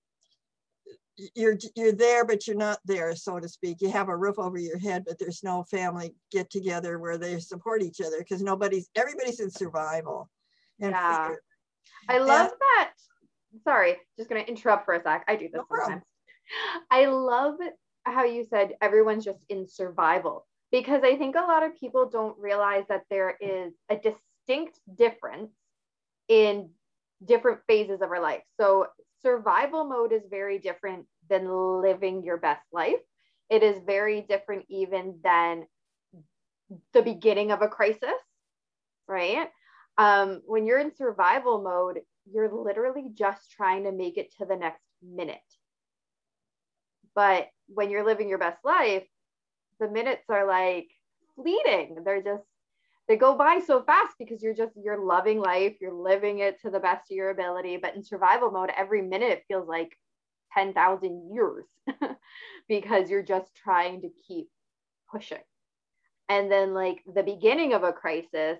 you're 1.36 1.58
you're 1.76 1.92
there 1.92 2.26
but 2.26 2.46
you're 2.48 2.56
not 2.56 2.80
there 2.86 3.16
so 3.16 3.40
to 3.40 3.50
speak. 3.50 3.78
You 3.82 3.90
have 3.92 4.10
a 4.10 4.18
roof 4.18 4.38
over 4.38 4.58
your 4.58 4.78
head 4.78 5.04
but 5.06 5.18
there's 5.20 5.44
no 5.44 5.64
family 5.64 6.14
get 6.32 6.50
together 6.50 7.00
where 7.00 7.18
they 7.18 7.40
support 7.40 7.82
each 7.82 8.02
other 8.02 8.20
because 8.20 8.42
nobody's 8.42 8.90
everybody's 8.96 9.40
in 9.40 9.50
survival. 9.50 10.30
Yeah. 10.80 11.28
fear. 11.28 11.42
i 12.08 12.20
love 12.20 12.52
and, 12.52 12.60
that 12.60 12.92
sorry 13.64 13.98
just 14.16 14.30
going 14.30 14.44
to 14.44 14.50
interrupt 14.50 14.86
for 14.86 14.94
a 14.94 15.02
sec. 15.02 15.24
I 15.28 15.36
do 15.36 15.50
this 15.52 15.62
no 15.70 15.78
sometimes. 15.78 16.04
I 16.92 17.06
love 17.06 17.56
how 18.06 18.24
you 18.24 18.44
said 18.44 18.74
everyone's 18.82 19.26
just 19.26 19.44
in 19.50 19.68
survival 19.68 20.46
because 20.72 21.02
i 21.04 21.16
think 21.16 21.36
a 21.36 21.42
lot 21.42 21.64
of 21.64 21.76
people 21.76 22.08
don't 22.08 22.38
realize 22.38 22.84
that 22.90 23.04
there 23.10 23.36
is 23.42 23.74
a 23.90 23.96
distinct 23.96 24.80
difference 24.96 25.52
in 26.28 26.70
different 27.24 27.60
phases 27.68 28.02
of 28.02 28.12
our 28.12 28.22
life. 28.22 28.42
So, 28.60 28.88
survival 29.22 29.86
mode 29.86 30.14
is 30.14 30.24
very 30.30 30.60
different 30.60 31.06
than 31.30 31.50
living 31.82 32.24
your 32.24 32.38
best 32.38 32.66
life. 32.72 33.00
It 33.50 33.64
is 33.64 33.82
very 33.86 34.22
different 34.22 34.66
even 34.70 35.20
than 35.24 35.66
the 36.94 37.02
beginning 37.02 37.52
of 37.52 37.62
a 37.62 37.68
crisis, 37.68 38.22
right? 39.08 39.50
Um, 39.98 40.42
when 40.46 40.66
you're 40.66 40.80
in 40.80 40.96
survival 40.96 41.62
mode, 41.62 42.02
you're 42.32 42.52
literally 42.52 43.10
just 43.14 43.52
trying 43.52 43.86
to 43.86 43.92
make 43.92 44.18
it 44.18 44.34
to 44.38 44.46
the 44.46 44.56
next 44.56 44.84
minute. 45.02 45.40
But 47.16 47.48
when 47.68 47.90
you're 47.90 48.06
living 48.06 48.30
your 48.30 48.38
best 48.38 48.64
life, 48.64 49.08
the 49.80 49.90
minutes 49.90 50.26
are 50.30 50.46
like 50.46 50.90
fleeting. 51.36 52.04
They're 52.04 52.22
just 52.22 52.44
they 53.08 53.18
go 53.18 53.36
by 53.38 53.62
so 53.66 53.84
fast 53.84 54.16
because 54.20 54.44
you're 54.44 54.54
just 54.54 54.74
you're 54.84 55.04
loving 55.06 55.40
life 55.40 55.76
you're 55.82 55.94
living 55.94 56.40
it 56.40 56.62
to 56.62 56.70
the 56.70 56.80
best 56.80 57.12
of 57.12 57.16
your 57.16 57.30
ability 57.32 57.78
but 57.78 57.96
in 57.96 58.04
survival 58.04 58.52
mode 58.52 58.72
every 58.78 59.02
minute 59.02 59.32
it 59.32 59.44
feels 59.48 59.68
like 59.68 59.98
10,000 60.54 61.32
years 61.34 61.66
because 62.70 63.10
you're 63.10 63.24
just 63.24 63.56
trying 63.56 64.02
to 64.02 64.10
keep 64.28 64.50
pushing 65.12 65.40
And 66.30 66.52
then 66.52 66.74
like 66.74 67.04
the 67.14 67.24
beginning 67.24 67.74
of 67.74 67.84
a 67.84 67.94
crisis 67.94 68.60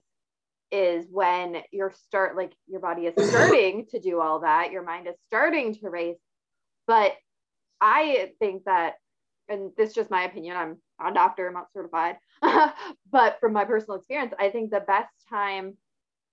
is 0.72 1.06
when 1.12 1.58
you're 1.72 1.94
start 1.94 2.36
like 2.38 2.54
your 2.68 2.82
body 2.82 3.08
is 3.08 3.30
starting 3.30 3.88
to 3.92 4.00
do 4.00 4.22
all 4.22 4.42
that, 4.42 4.72
your 4.72 4.84
mind 4.84 5.08
is 5.08 5.16
starting 5.28 5.76
to 5.76 5.90
race. 5.90 6.18
But 6.88 7.14
I 7.82 8.32
think 8.40 8.66
that, 8.66 8.96
and 9.50 9.72
this 9.78 9.90
is 9.90 9.96
just 9.96 10.12
my 10.12 10.24
opinion, 10.24 10.58
I'm 10.58 10.78
not 11.00 11.12
a 11.12 11.14
doctor, 11.14 11.48
I'm 11.48 11.54
not 11.54 11.72
certified, 11.74 12.18
but 13.12 13.40
from 13.40 13.54
my 13.54 13.66
personal 13.66 13.98
experience, 13.98 14.34
I 14.40 14.50
think 14.50 14.72
the 14.72 14.80
best 14.80 15.14
time, 15.30 15.78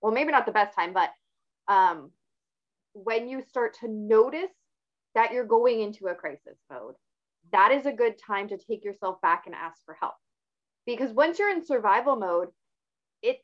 well, 0.01 0.13
maybe 0.13 0.31
not 0.31 0.45
the 0.45 0.51
best 0.51 0.75
time, 0.75 0.93
but 0.93 1.11
um, 1.67 2.11
when 2.93 3.27
you 3.27 3.41
start 3.41 3.77
to 3.81 3.87
notice 3.87 4.51
that 5.13 5.31
you're 5.31 5.45
going 5.45 5.81
into 5.81 6.07
a 6.07 6.15
crisis 6.15 6.57
mode, 6.71 6.95
that 7.51 7.71
is 7.71 7.85
a 7.85 7.91
good 7.91 8.15
time 8.17 8.47
to 8.49 8.57
take 8.57 8.83
yourself 8.83 9.21
back 9.21 9.43
and 9.45 9.55
ask 9.55 9.83
for 9.85 9.95
help. 9.99 10.15
Because 10.85 11.11
once 11.11 11.39
you're 11.39 11.51
in 11.51 11.65
survival 11.65 12.15
mode, 12.15 12.49
it's 13.21 13.43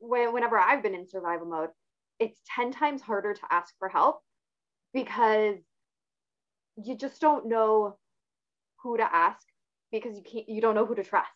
whenever 0.00 0.58
I've 0.58 0.82
been 0.82 0.94
in 0.94 1.08
survival 1.08 1.46
mode, 1.46 1.70
it's 2.18 2.40
10 2.54 2.72
times 2.72 3.02
harder 3.02 3.34
to 3.34 3.40
ask 3.50 3.74
for 3.78 3.88
help 3.88 4.20
because 4.92 5.56
you 6.76 6.96
just 6.96 7.20
don't 7.20 7.48
know 7.48 7.96
who 8.82 8.96
to 8.96 9.14
ask 9.14 9.46
because 10.00 10.16
you 10.16 10.22
can't 10.22 10.48
you 10.48 10.60
don't 10.60 10.74
know 10.74 10.86
who 10.86 10.94
to 10.94 11.04
trust. 11.04 11.28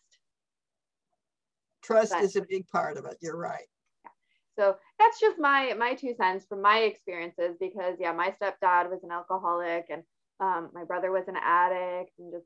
Trust 1.81 2.13
is 2.15 2.35
a 2.35 2.45
big 2.47 2.67
part 2.67 2.97
of 2.97 3.05
it. 3.05 3.17
You're 3.21 3.37
right. 3.37 3.65
Yeah. 4.05 4.11
So 4.57 4.75
that's 4.99 5.19
just 5.19 5.39
my 5.39 5.73
my 5.77 5.95
two 5.95 6.13
cents 6.15 6.45
from 6.47 6.61
my 6.61 6.79
experiences 6.79 7.55
because 7.59 7.95
yeah, 7.99 8.11
my 8.11 8.35
stepdad 8.41 8.89
was 8.89 8.99
an 9.03 9.11
alcoholic 9.11 9.85
and 9.89 10.03
um, 10.39 10.69
my 10.73 10.83
brother 10.83 11.11
was 11.11 11.27
an 11.27 11.35
addict 11.41 12.11
and 12.19 12.31
just 12.31 12.45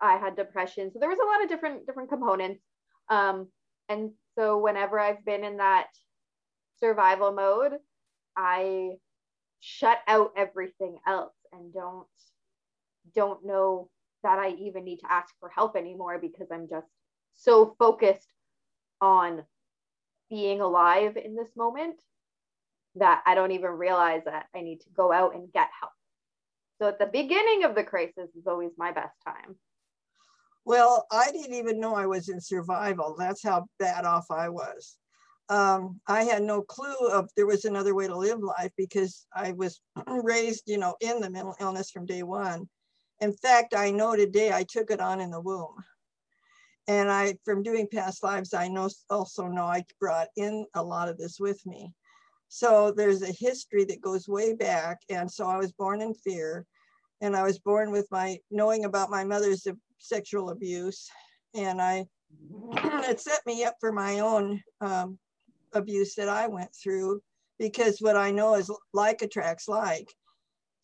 I 0.00 0.16
had 0.16 0.36
depression. 0.36 0.90
So 0.92 0.98
there 0.98 1.08
was 1.08 1.18
a 1.18 1.26
lot 1.26 1.42
of 1.42 1.48
different 1.48 1.86
different 1.86 2.10
components. 2.10 2.62
Um, 3.08 3.48
and 3.88 4.10
so 4.36 4.58
whenever 4.58 4.98
I've 4.98 5.24
been 5.24 5.44
in 5.44 5.58
that 5.58 5.86
survival 6.80 7.32
mode, 7.32 7.74
I 8.36 8.96
shut 9.60 9.98
out 10.06 10.32
everything 10.36 10.98
else 11.06 11.34
and 11.52 11.72
don't 11.72 12.06
don't 13.14 13.46
know 13.46 13.88
that 14.22 14.38
I 14.38 14.50
even 14.50 14.84
need 14.84 14.98
to 14.98 15.12
ask 15.12 15.34
for 15.40 15.48
help 15.48 15.76
anymore 15.76 16.18
because 16.18 16.48
I'm 16.52 16.68
just 16.68 16.86
so 17.34 17.74
focused 17.78 18.32
on 19.00 19.44
being 20.30 20.60
alive 20.60 21.16
in 21.16 21.36
this 21.36 21.50
moment 21.56 21.96
that 22.96 23.22
I 23.26 23.34
don't 23.34 23.52
even 23.52 23.70
realize 23.72 24.22
that 24.24 24.46
I 24.54 24.62
need 24.62 24.80
to 24.80 24.90
go 24.96 25.12
out 25.12 25.34
and 25.34 25.52
get 25.52 25.68
help. 25.78 25.92
So 26.80 26.88
at 26.88 26.98
the 26.98 27.06
beginning 27.06 27.64
of 27.64 27.74
the 27.74 27.84
crisis 27.84 28.30
is 28.36 28.46
always 28.46 28.72
my 28.76 28.92
best 28.92 29.14
time. 29.24 29.56
Well, 30.64 31.06
I 31.12 31.30
didn't 31.30 31.54
even 31.54 31.78
know 31.78 31.94
I 31.94 32.06
was 32.06 32.28
in 32.28 32.40
survival. 32.40 33.14
That's 33.16 33.42
how 33.42 33.66
bad 33.78 34.04
off 34.04 34.26
I 34.30 34.48
was. 34.48 34.96
Um, 35.48 36.00
I 36.08 36.24
had 36.24 36.42
no 36.42 36.62
clue 36.62 37.08
of 37.12 37.30
there 37.36 37.46
was 37.46 37.64
another 37.64 37.94
way 37.94 38.08
to 38.08 38.16
live 38.16 38.40
life 38.40 38.72
because 38.76 39.26
I 39.32 39.52
was 39.52 39.80
raised, 40.08 40.64
you 40.66 40.78
know, 40.78 40.96
in 41.00 41.20
the 41.20 41.30
mental 41.30 41.54
illness 41.60 41.90
from 41.90 42.04
day 42.04 42.24
one. 42.24 42.68
In 43.20 43.32
fact, 43.32 43.74
I 43.74 43.90
know 43.90 44.14
today 44.14 44.52
I 44.52 44.64
took 44.64 44.90
it 44.90 45.00
on 45.00 45.20
in 45.20 45.30
the 45.30 45.40
womb. 45.40 45.76
And 46.88 47.10
I, 47.10 47.36
from 47.44 47.62
doing 47.62 47.88
past 47.92 48.22
lives, 48.22 48.54
I 48.54 48.68
know 48.68 48.88
also 49.10 49.48
know 49.48 49.64
I 49.64 49.84
brought 49.98 50.28
in 50.36 50.66
a 50.74 50.82
lot 50.82 51.08
of 51.08 51.18
this 51.18 51.40
with 51.40 51.64
me. 51.66 51.92
So 52.48 52.92
there's 52.92 53.22
a 53.22 53.32
history 53.32 53.84
that 53.86 54.00
goes 54.00 54.28
way 54.28 54.54
back. 54.54 55.00
And 55.08 55.30
so 55.30 55.46
I 55.46 55.56
was 55.56 55.72
born 55.72 56.00
in 56.00 56.14
fear. 56.14 56.64
And 57.20 57.34
I 57.34 57.42
was 57.42 57.58
born 57.58 57.90
with 57.90 58.06
my 58.10 58.38
knowing 58.50 58.84
about 58.84 59.10
my 59.10 59.24
mother's 59.24 59.66
sexual 59.98 60.50
abuse. 60.50 61.08
And 61.54 61.80
I, 61.80 62.06
it 62.72 63.20
set 63.20 63.40
me 63.46 63.64
up 63.64 63.76
for 63.80 63.90
my 63.90 64.20
own 64.20 64.62
um, 64.80 65.18
abuse 65.72 66.14
that 66.14 66.28
I 66.28 66.46
went 66.46 66.70
through 66.74 67.20
because 67.58 67.98
what 68.00 68.16
I 68.16 68.30
know 68.30 68.54
is 68.54 68.70
like 68.92 69.22
attracts 69.22 69.66
like. 69.66 70.12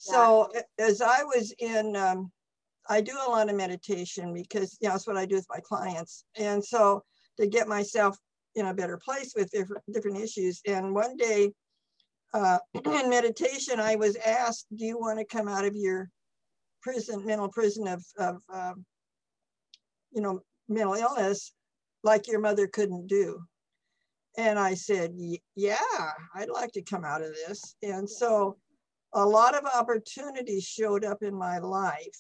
So 0.03 0.51
as 0.79 1.01
I 1.01 1.23
was 1.23 1.55
in, 1.61 1.95
um, 1.95 2.33
I 2.89 3.01
do 3.01 3.13
a 3.13 3.31
lot 3.31 3.49
of 3.49 3.55
meditation 3.55 4.35
because 4.35 4.77
you 4.81 4.89
know, 4.89 4.95
that's 4.95 5.07
what 5.07 5.17
I 5.17 5.27
do 5.27 5.37
with 5.37 5.47
my 5.49 5.61
clients. 5.61 6.25
And 6.37 6.65
so 6.65 7.05
to 7.39 7.47
get 7.47 7.69
myself 7.69 8.19
in 8.57 8.67
a 8.67 8.75
better 8.75 8.99
place 8.99 9.33
with 9.37 9.53
different, 9.53 9.85
different 9.93 10.19
issues. 10.19 10.61
And 10.67 10.93
one 10.93 11.17
day 11.17 11.53
uh, 12.35 12.59
in 12.85 13.11
meditation, 13.11 13.79
I 13.79 13.95
was 13.95 14.17
asked, 14.17 14.67
do 14.75 14.85
you 14.85 14.99
want 14.99 15.21
to 15.21 15.25
come 15.25 15.47
out 15.47 15.65
of 15.65 15.77
your 15.77 16.11
prison, 16.83 17.25
mental 17.25 17.49
prison 17.49 17.87
of, 17.87 18.05
of 18.19 18.43
um, 18.53 18.85
you 20.11 20.21
know, 20.21 20.41
mental 20.69 20.95
illness 20.95 21.53
like 22.03 22.27
your 22.27 22.41
mother 22.41 22.67
couldn't 22.67 23.07
do? 23.07 23.41
And 24.37 24.59
I 24.59 24.75
said, 24.75 25.15
yeah, 25.55 25.77
I'd 26.35 26.49
like 26.49 26.73
to 26.73 26.83
come 26.83 27.05
out 27.05 27.23
of 27.23 27.29
this. 27.47 27.77
And 27.85 28.11
so 28.11 28.57
a 29.15 29.25
lot 29.25 29.55
of 29.55 29.65
opportunities 29.67 30.65
showed 30.65 31.05
up 31.05 31.23
in 31.23 31.35
my 31.35 31.59
life. 31.59 32.19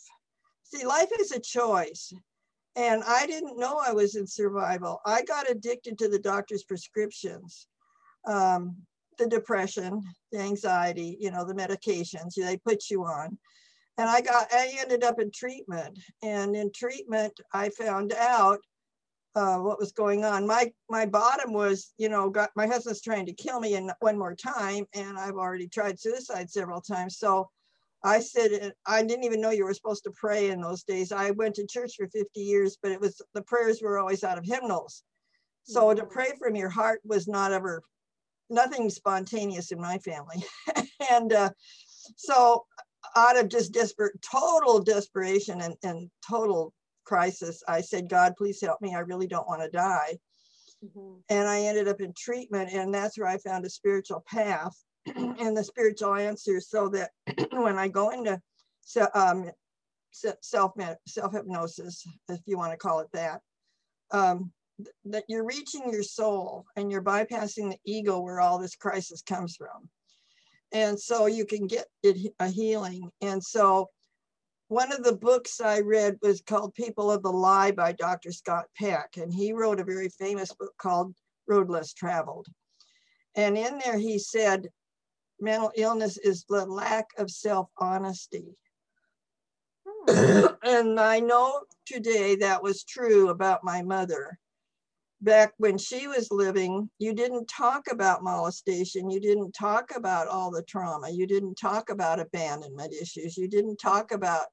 See, 0.65 0.85
life 0.85 1.11
is 1.21 1.33
a 1.33 1.41
choice. 1.41 2.13
And 2.75 3.03
I 3.07 3.27
didn't 3.27 3.59
know 3.59 3.79
I 3.85 3.93
was 3.93 4.17
in 4.17 4.27
survival. 4.27 5.01
I 5.05 5.23
got 5.23 5.51
addicted 5.51 5.99
to 5.99 6.09
the 6.09 6.19
doctor's 6.19 6.65
prescriptions, 6.65 7.67
um, 8.27 8.77
the 9.19 9.27
depression, 9.27 10.03
the 10.31 10.39
anxiety, 10.39 11.19
you 11.21 11.31
know, 11.31 11.45
the 11.45 11.55
medications 11.55 12.35
they 12.35 12.57
put 12.57 12.89
you 12.91 13.05
on. 13.05 13.39
And 13.99 14.09
I 14.09 14.23
got, 14.23 14.47
I 14.53 14.75
ended 14.79 15.05
up 15.05 15.21
in 15.21 15.31
treatment. 15.31 15.99
And 16.23 16.57
in 16.57 16.71
treatment, 16.75 17.39
I 17.53 17.69
found 17.69 18.15
out 18.15 18.61
uh, 19.35 19.59
what 19.59 19.79
was 19.79 19.93
going 19.93 20.25
on. 20.25 20.47
My 20.47 20.73
my 20.91 21.07
bottom 21.07 21.53
was, 21.53 21.93
you 21.99 22.09
know, 22.09 22.31
got 22.31 22.51
my 22.57 22.67
husband's 22.67 23.01
trying 23.01 23.27
to 23.27 23.33
kill 23.33 23.61
me 23.61 23.75
and 23.75 23.93
one 24.01 24.19
more 24.19 24.35
time, 24.35 24.85
and 24.95 25.19
I've 25.19 25.37
already 25.37 25.69
tried 25.69 25.99
suicide 25.99 26.51
several 26.51 26.81
times. 26.81 27.19
So 27.19 27.49
I 28.05 28.21
said, 28.21 28.73
I 28.85 29.03
didn't 29.03 29.25
even 29.25 29.41
know 29.41 29.51
you 29.51 29.65
were 29.65 29.75
supposed 29.75 30.05
to 30.05 30.11
pray 30.11 30.51
in 30.51 30.61
those 30.61 30.83
days. 30.83 31.13
I 31.13 31.31
went 31.31 31.55
to 31.57 31.67
church 31.67 31.93
for 31.97 32.09
50 32.09 32.41
years, 32.41 32.77
but 32.83 32.93
it 32.93 33.01
was 33.01 33.21
the 33.35 33.43
prayers 33.43 33.81
were 33.81 33.99
always 33.99 34.25
out 34.25 34.39
of 34.39 34.45
hymnals. 34.45 35.03
So 35.65 35.87
mm-hmm. 35.87 36.01
to 36.01 36.07
pray 36.07 36.33
from 36.39 36.57
your 36.57 36.71
heart 36.71 37.01
was 37.05 37.29
not 37.29 37.53
ever 37.53 37.83
nothing 38.51 38.91
spontaneous 38.91 39.73
in 39.73 39.81
my 39.81 39.99
family. 39.99 40.45
and 41.11 41.33
uh, 41.33 41.51
so 42.17 42.65
out 43.17 43.39
of 43.39 43.49
just 43.49 43.73
desperate, 43.73 44.21
total 44.21 44.83
desperation 44.83 45.61
and, 45.61 45.75
and 45.83 46.11
total 46.29 46.73
crisis, 47.05 47.63
I 47.69 47.81
said, 47.81 48.09
God, 48.09 48.35
please 48.37 48.61
help 48.61 48.81
me. 48.81 48.95
I 48.95 49.01
really 49.01 49.27
don't 49.27 49.49
want 49.49 49.63
to 49.63 49.69
die. 49.69 50.19
Mm-hmm. 50.85 51.15
And 51.29 51.49
I 51.49 51.61
ended 51.61 51.89
up 51.89 52.01
in 52.01 52.13
treatment, 52.17 52.71
and 52.73 52.93
that's 52.93 53.19
where 53.19 53.29
I 53.29 53.39
found 53.39 53.65
a 53.65 53.71
spiritual 53.71 54.25
path 54.27 54.75
and 55.07 55.57
the 55.57 55.65
spiritual 55.65 56.15
answers 56.15 56.69
so 56.69 56.89
that 56.89 57.11
when 57.53 57.79
I 57.79 57.89
go 57.89 58.11
into 58.11 58.41
um, 59.15 59.51
self 60.13 60.73
self 61.07 61.33
hypnosis, 61.33 62.07
if 62.29 62.41
you 62.47 62.59
want 62.59 62.73
to 62.73 62.79
call 62.79 63.01
it 63.01 63.09
that, 63.13 63.41
um, 64.11 64.53
that 65.05 65.25
you're 65.29 65.47
reaching 65.47 65.93
your 65.93 66.03
soul 66.03 66.65
and 66.77 66.91
you're 66.91 67.03
bypassing 67.03 67.71
the 67.71 67.79
ego 67.85 68.21
where 68.21 68.41
all 68.41 68.59
this 68.59 68.75
crisis 68.75 69.23
comes 69.23 69.57
from. 69.57 69.89
And 70.73 70.99
so 70.99 71.27
you 71.27 71.45
can 71.45 71.67
get 71.67 71.87
it, 72.03 72.33
a 72.41 72.49
healing. 72.49 73.11
And 73.21 73.43
so 73.43 73.91
one 74.73 74.91
of 74.91 75.05
the 75.05 75.15
books 75.15 75.61
I 75.61 75.81
read 75.81 76.17
was 76.23 76.41
called 76.41 76.75
People 76.75 77.11
of 77.11 77.23
the 77.23 77.31
Lie 77.31 77.73
by 77.73 77.93
Dr. 77.93 78.33
Scott 78.33 78.65
Peck. 78.75 79.19
And 79.19 79.31
he 79.31 79.53
wrote 79.53 79.79
a 79.79 79.85
very 79.85 80.09
famous 80.09 80.51
book 80.55 80.73
called 80.79 81.15
Road 81.47 81.69
Less 81.69 81.93
Traveled. 81.93 82.47
And 83.35 83.59
in 83.59 83.79
there 83.85 83.99
he 83.99 84.19
said, 84.19 84.71
mental 85.39 85.73
illness 85.77 86.17
is 86.17 86.47
the 86.49 86.65
lack 86.65 87.07
of 87.19 87.31
self-honesty. 87.31 88.57
Hmm. 89.87 90.47
and 90.63 90.99
I 90.99 91.21
know 91.21 91.61
today 91.85 92.37
that 92.37 92.63
was 92.63 92.83
true 92.83 93.29
about 93.29 93.65
my 93.65 93.83
mother 93.83 94.39
back 95.23 95.53
when 95.59 95.79
she 95.79 96.09
was 96.09 96.31
living, 96.31 96.91
you 96.99 97.15
didn't 97.15 97.47
talk 97.47 97.87
about 97.91 98.25
molestation. 98.25 99.09
You 99.09 99.21
didn't 99.21 99.53
talk 99.53 99.93
about 99.97 100.29
all 100.29 100.51
the 100.51 100.63
trauma. 100.65 101.11
You 101.11 101.27
didn't 101.27 101.55
talk 101.55 101.91
about 101.91 102.21
abandonment 102.21 102.93
issues. 103.01 103.37
You 103.37 103.49
didn't 103.49 103.77
talk 103.77 104.13
about 104.13 104.47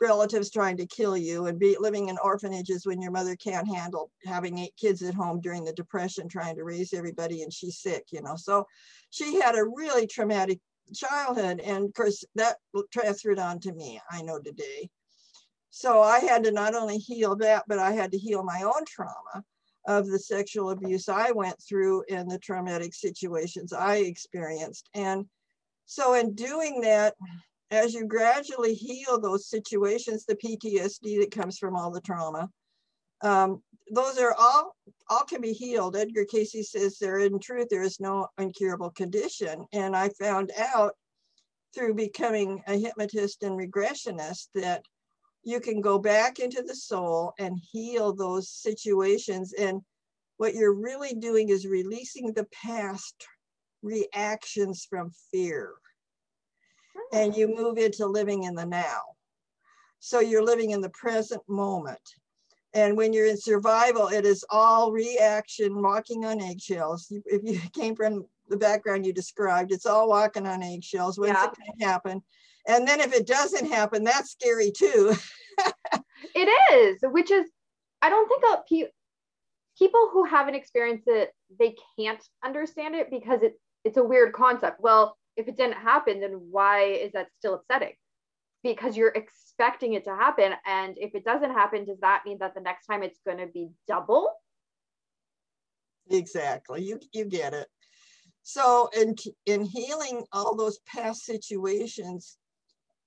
relatives 0.00 0.50
trying 0.50 0.76
to 0.76 0.86
kill 0.86 1.16
you 1.16 1.46
and 1.46 1.58
be 1.58 1.76
living 1.78 2.08
in 2.08 2.18
orphanages 2.22 2.86
when 2.86 3.00
your 3.00 3.10
mother 3.10 3.36
can't 3.36 3.68
handle 3.68 4.10
having 4.24 4.58
eight 4.58 4.74
kids 4.76 5.02
at 5.02 5.14
home 5.14 5.40
during 5.40 5.64
the 5.64 5.72
depression 5.72 6.28
trying 6.28 6.56
to 6.56 6.64
raise 6.64 6.92
everybody 6.92 7.42
and 7.42 7.52
she's 7.52 7.78
sick 7.78 8.04
you 8.10 8.20
know 8.20 8.34
so 8.36 8.66
she 9.10 9.40
had 9.40 9.54
a 9.54 9.64
really 9.64 10.06
traumatic 10.06 10.58
childhood 10.94 11.60
and 11.60 11.84
of 11.86 11.94
course 11.94 12.24
that 12.34 12.56
transferred 12.92 13.38
on 13.38 13.58
to 13.58 13.72
me 13.72 13.98
i 14.10 14.20
know 14.20 14.38
today 14.38 14.90
so 15.76 16.00
I 16.00 16.20
had 16.20 16.44
to 16.44 16.52
not 16.52 16.76
only 16.76 16.98
heal 16.98 17.34
that, 17.34 17.64
but 17.66 17.80
I 17.80 17.90
had 17.90 18.12
to 18.12 18.16
heal 18.16 18.44
my 18.44 18.62
own 18.62 18.84
trauma 18.86 19.42
of 19.88 20.06
the 20.06 20.20
sexual 20.20 20.70
abuse 20.70 21.08
I 21.08 21.32
went 21.32 21.60
through 21.60 22.04
and 22.08 22.30
the 22.30 22.38
traumatic 22.38 22.94
situations 22.94 23.72
I 23.72 23.96
experienced. 23.96 24.88
And 24.94 25.26
so 25.84 26.14
in 26.14 26.36
doing 26.36 26.80
that, 26.82 27.14
as 27.72 27.92
you 27.92 28.06
gradually 28.06 28.72
heal 28.74 29.20
those 29.20 29.48
situations, 29.48 30.24
the 30.24 30.36
PTSD 30.36 31.18
that 31.18 31.32
comes 31.32 31.58
from 31.58 31.74
all 31.74 31.90
the 31.90 32.00
trauma, 32.00 32.48
Um, 33.22 33.60
those 33.90 34.16
are 34.18 34.34
all 34.38 34.76
all 35.10 35.24
can 35.24 35.40
be 35.40 35.52
healed. 35.52 35.96
Edgar 35.96 36.24
Cayce 36.24 36.70
says 36.70 36.98
there 36.98 37.18
in 37.18 37.40
truth 37.40 37.66
there 37.68 37.82
is 37.82 37.98
no 37.98 38.28
incurable 38.38 38.90
condition. 38.90 39.66
And 39.72 39.96
I 39.96 40.10
found 40.20 40.52
out 40.56 40.94
through 41.74 41.94
becoming 41.94 42.62
a 42.68 42.78
hypnotist 42.78 43.42
and 43.42 43.58
regressionist 43.58 44.50
that 44.54 44.84
you 45.44 45.60
can 45.60 45.80
go 45.80 45.98
back 45.98 46.38
into 46.38 46.62
the 46.62 46.74
soul 46.74 47.34
and 47.38 47.60
heal 47.70 48.12
those 48.12 48.48
situations. 48.48 49.52
And 49.52 49.82
what 50.38 50.54
you're 50.54 50.74
really 50.74 51.14
doing 51.14 51.50
is 51.50 51.66
releasing 51.66 52.32
the 52.32 52.46
past 52.52 53.26
reactions 53.82 54.86
from 54.88 55.12
fear. 55.30 55.74
And 57.12 57.36
you 57.36 57.48
hmm. 57.48 57.62
move 57.62 57.78
into 57.78 58.06
living 58.06 58.44
in 58.44 58.54
the 58.54 58.66
now. 58.66 59.00
So 60.00 60.20
you're 60.20 60.44
living 60.44 60.70
in 60.70 60.80
the 60.80 60.90
present 60.90 61.42
moment. 61.48 62.00
And 62.74 62.96
when 62.96 63.12
you're 63.12 63.26
in 63.26 63.36
survival, 63.36 64.08
it 64.08 64.26
is 64.26 64.44
all 64.50 64.90
reaction, 64.90 65.80
walking 65.80 66.24
on 66.24 66.42
eggshells. 66.42 67.06
If 67.24 67.42
you 67.44 67.60
came 67.72 67.94
from 67.94 68.26
the 68.48 68.56
background 68.56 69.06
you 69.06 69.12
described, 69.12 69.72
it's 69.72 69.86
all 69.86 70.08
walking 70.08 70.46
on 70.46 70.62
eggshells. 70.62 71.18
When's 71.18 71.34
yeah. 71.34 71.44
it 71.44 71.56
going 71.56 71.78
to 71.78 71.86
happen? 71.86 72.22
And 72.66 72.88
then 72.88 73.00
if 73.00 73.12
it 73.12 73.26
doesn't 73.26 73.70
happen, 73.70 74.04
that's 74.04 74.30
scary 74.32 74.70
too. 74.70 75.14
it 76.34 76.48
is, 76.72 76.98
which 77.02 77.30
is, 77.30 77.46
I 78.00 78.08
don't 78.10 78.28
think 78.28 78.42
pe- 78.68 78.90
people 79.78 80.08
who 80.12 80.24
haven't 80.24 80.54
experienced 80.54 81.04
it, 81.06 81.32
they 81.58 81.74
can't 81.98 82.22
understand 82.44 82.94
it 82.94 83.10
because 83.10 83.42
it, 83.42 83.58
it's 83.84 83.96
a 83.96 84.04
weird 84.04 84.32
concept. 84.32 84.80
Well, 84.80 85.16
if 85.36 85.48
it 85.48 85.56
didn't 85.56 85.76
happen, 85.76 86.20
then 86.20 86.40
why 86.50 86.84
is 86.84 87.12
that 87.12 87.28
still 87.38 87.54
upsetting? 87.54 87.94
Because 88.62 88.96
you're 88.96 89.12
expecting 89.14 89.92
it 89.92 90.04
to 90.04 90.14
happen. 90.14 90.52
And 90.66 90.96
if 90.96 91.14
it 91.14 91.24
doesn't 91.24 91.50
happen, 91.50 91.84
does 91.84 92.00
that 92.00 92.22
mean 92.24 92.38
that 92.38 92.54
the 92.54 92.60
next 92.60 92.86
time 92.86 93.02
it's 93.02 93.20
going 93.26 93.38
to 93.38 93.46
be 93.46 93.68
double? 93.86 94.30
Exactly. 96.10 96.82
You, 96.82 97.00
you 97.12 97.24
get 97.26 97.52
it. 97.52 97.66
So 98.42 98.90
in, 98.96 99.16
in 99.46 99.64
healing 99.64 100.24
all 100.32 100.54
those 100.54 100.78
past 100.86 101.24
situations, 101.24 102.36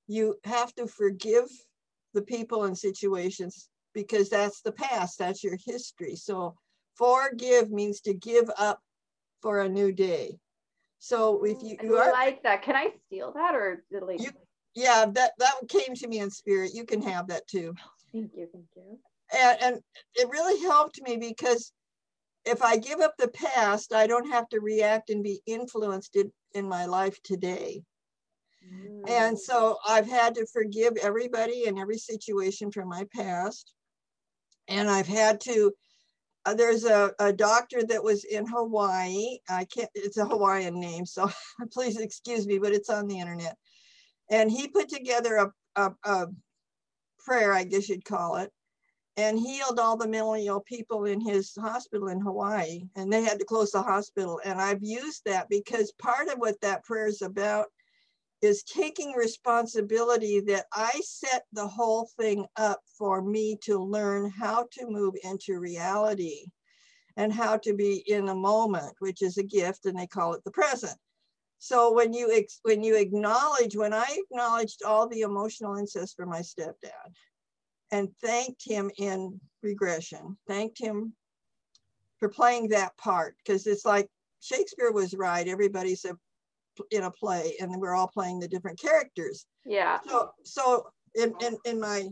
you 0.07 0.35
have 0.43 0.73
to 0.75 0.87
forgive 0.87 1.45
the 2.13 2.21
people 2.21 2.63
and 2.63 2.77
situations 2.77 3.69
because 3.93 4.29
that's 4.29 4.61
the 4.61 4.71
past, 4.71 5.19
that's 5.19 5.43
your 5.43 5.57
history. 5.65 6.15
So 6.15 6.55
forgive 6.95 7.69
means 7.69 8.01
to 8.01 8.13
give 8.13 8.49
up 8.57 8.79
for 9.41 9.59
a 9.61 9.69
new 9.69 9.91
day. 9.91 10.37
So 10.99 11.43
if 11.43 11.61
you, 11.61 11.77
you 11.81 11.97
are, 11.97 12.11
like 12.11 12.41
that, 12.43 12.63
can 12.63 12.75
I 12.75 12.89
steal 13.05 13.31
that 13.33 13.53
or 13.53 13.83
delete? 13.91 14.21
You, 14.21 14.31
yeah, 14.75 15.05
that 15.13 15.31
that 15.37 15.55
came 15.69 15.95
to 15.95 16.07
me 16.07 16.19
in 16.19 16.31
spirit. 16.31 16.71
You 16.73 16.85
can 16.85 17.01
have 17.01 17.27
that 17.27 17.47
too. 17.47 17.73
Oh, 17.77 17.89
thank 18.11 18.31
you, 18.35 18.47
thank 18.51 18.65
you. 18.75 18.99
And, 19.37 19.57
and 19.61 19.81
it 20.15 20.29
really 20.29 20.59
helped 20.61 21.01
me 21.01 21.17
because 21.17 21.71
if 22.45 22.63
I 22.63 22.77
give 22.77 22.99
up 22.99 23.13
the 23.17 23.27
past, 23.27 23.93
I 23.93 24.07
don't 24.07 24.29
have 24.31 24.47
to 24.49 24.59
react 24.59 25.09
and 25.09 25.23
be 25.23 25.41
influenced 25.45 26.15
in, 26.15 26.31
in 26.53 26.67
my 26.67 26.85
life 26.85 27.21
today. 27.23 27.83
Mm. 28.73 29.09
And 29.09 29.39
so 29.39 29.77
I've 29.87 30.09
had 30.09 30.35
to 30.35 30.45
forgive 30.45 30.93
everybody 31.01 31.65
and 31.65 31.77
every 31.77 31.97
situation 31.97 32.71
from 32.71 32.89
my 32.89 33.05
past. 33.15 33.73
And 34.67 34.89
I've 34.89 35.07
had 35.07 35.39
to, 35.41 35.71
uh, 36.45 36.53
there's 36.53 36.83
a, 36.83 37.11
a 37.19 37.31
doctor 37.31 37.83
that 37.83 38.03
was 38.03 38.23
in 38.25 38.45
Hawaii. 38.45 39.37
I 39.49 39.65
can't, 39.65 39.89
it's 39.95 40.17
a 40.17 40.25
Hawaiian 40.25 40.79
name, 40.79 41.05
so 41.05 41.29
please 41.71 41.97
excuse 41.97 42.45
me, 42.45 42.59
but 42.59 42.73
it's 42.73 42.89
on 42.89 43.07
the 43.07 43.19
internet. 43.19 43.55
And 44.29 44.51
he 44.51 44.67
put 44.67 44.89
together 44.89 45.35
a, 45.37 45.51
a, 45.81 45.93
a 46.03 46.27
prayer, 47.19 47.53
I 47.53 47.63
guess 47.63 47.87
you'd 47.87 48.05
call 48.05 48.37
it, 48.37 48.51
and 49.15 49.39
healed 49.39 49.79
all 49.79 49.97
the 49.97 50.07
mentally 50.07 50.47
ill 50.47 50.59
people 50.59 51.05
in 51.05 51.19
his 51.21 51.53
hospital 51.55 52.09
in 52.09 52.19
Hawaii. 52.19 52.83
And 52.95 53.11
they 53.11 53.23
had 53.23 53.39
to 53.39 53.45
close 53.45 53.71
the 53.71 53.81
hospital. 53.81 54.39
And 54.43 54.61
I've 54.61 54.83
used 54.83 55.23
that 55.25 55.47
because 55.49 55.91
part 55.93 56.27
of 56.27 56.37
what 56.37 56.59
that 56.61 56.83
prayer 56.83 57.07
is 57.07 57.21
about 57.21 57.67
is 58.41 58.63
taking 58.63 59.13
responsibility 59.13 60.39
that 60.41 60.65
I 60.73 60.91
set 61.03 61.45
the 61.53 61.67
whole 61.67 62.09
thing 62.19 62.45
up 62.55 62.81
for 62.97 63.21
me 63.21 63.57
to 63.63 63.79
learn 63.79 64.29
how 64.29 64.67
to 64.73 64.85
move 64.87 65.15
into 65.23 65.59
reality 65.59 66.45
and 67.15 67.33
how 67.33 67.57
to 67.57 67.73
be 67.73 68.03
in 68.07 68.29
a 68.29 68.35
moment, 68.35 68.93
which 68.99 69.23
is 69.23 69.37
a 69.37 69.43
gift, 69.43 69.85
and 69.85 69.97
they 69.97 70.05
call 70.05 70.33
it 70.33 70.43
the 70.43 70.51
present. 70.51 70.95
So 71.57 71.91
when 71.91 72.13
you 72.13 72.45
when 72.61 72.83
you 72.83 72.95
acknowledge, 72.95 73.75
when 73.75 73.93
I 73.93 74.05
acknowledged 74.09 74.83
all 74.83 75.07
the 75.07 75.21
emotional 75.21 75.75
incest 75.75 76.15
for 76.15 76.27
my 76.27 76.41
stepdad, 76.41 76.91
and 77.91 78.09
thanked 78.23 78.63
him 78.63 78.91
in 78.97 79.39
regression, 79.63 80.37
thanked 80.47 80.77
him 80.77 81.13
for 82.19 82.29
playing 82.29 82.67
that 82.69 82.95
part, 82.97 83.35
because 83.37 83.65
it's 83.65 83.85
like 83.85 84.07
Shakespeare 84.41 84.91
was 84.91 85.15
right. 85.15 85.47
Everybody's 85.47 86.05
a 86.05 86.15
in 86.91 87.03
a 87.03 87.11
play 87.11 87.55
and 87.59 87.71
we're 87.75 87.93
all 87.93 88.07
playing 88.07 88.39
the 88.39 88.47
different 88.47 88.79
characters. 88.79 89.45
Yeah. 89.65 89.99
So 90.07 90.31
so 90.43 90.87
in, 91.15 91.33
in, 91.41 91.57
in 91.65 91.79
my 91.79 92.07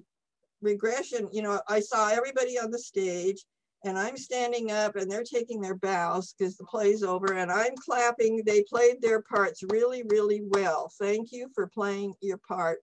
regression, 0.62 1.30
you 1.32 1.42
know, 1.42 1.62
I 1.68 1.80
saw 1.80 2.10
everybody 2.10 2.60
on 2.60 2.72
the 2.72 2.80
stage 2.80 3.46
and 3.84 4.00
I'm 4.00 4.18
standing 4.18 4.72
up 4.72 4.96
and 4.96 5.10
they're 5.10 5.24
taking 5.24 5.62
their 5.62 5.76
bows 5.76 6.34
because 6.38 6.58
the 6.58 6.66
play's 6.66 7.04
over 7.04 7.34
and 7.34 7.52
I'm 7.52 7.76
clapping. 7.76 8.42
They 8.44 8.64
played 8.64 9.02
their 9.02 9.22
parts 9.22 9.64
really, 9.70 10.04
really 10.10 10.42
well. 10.44 10.92
Thank 11.00 11.32
you 11.32 11.50
for 11.54 11.68
playing 11.68 12.16
your 12.22 12.40
part. 12.48 12.80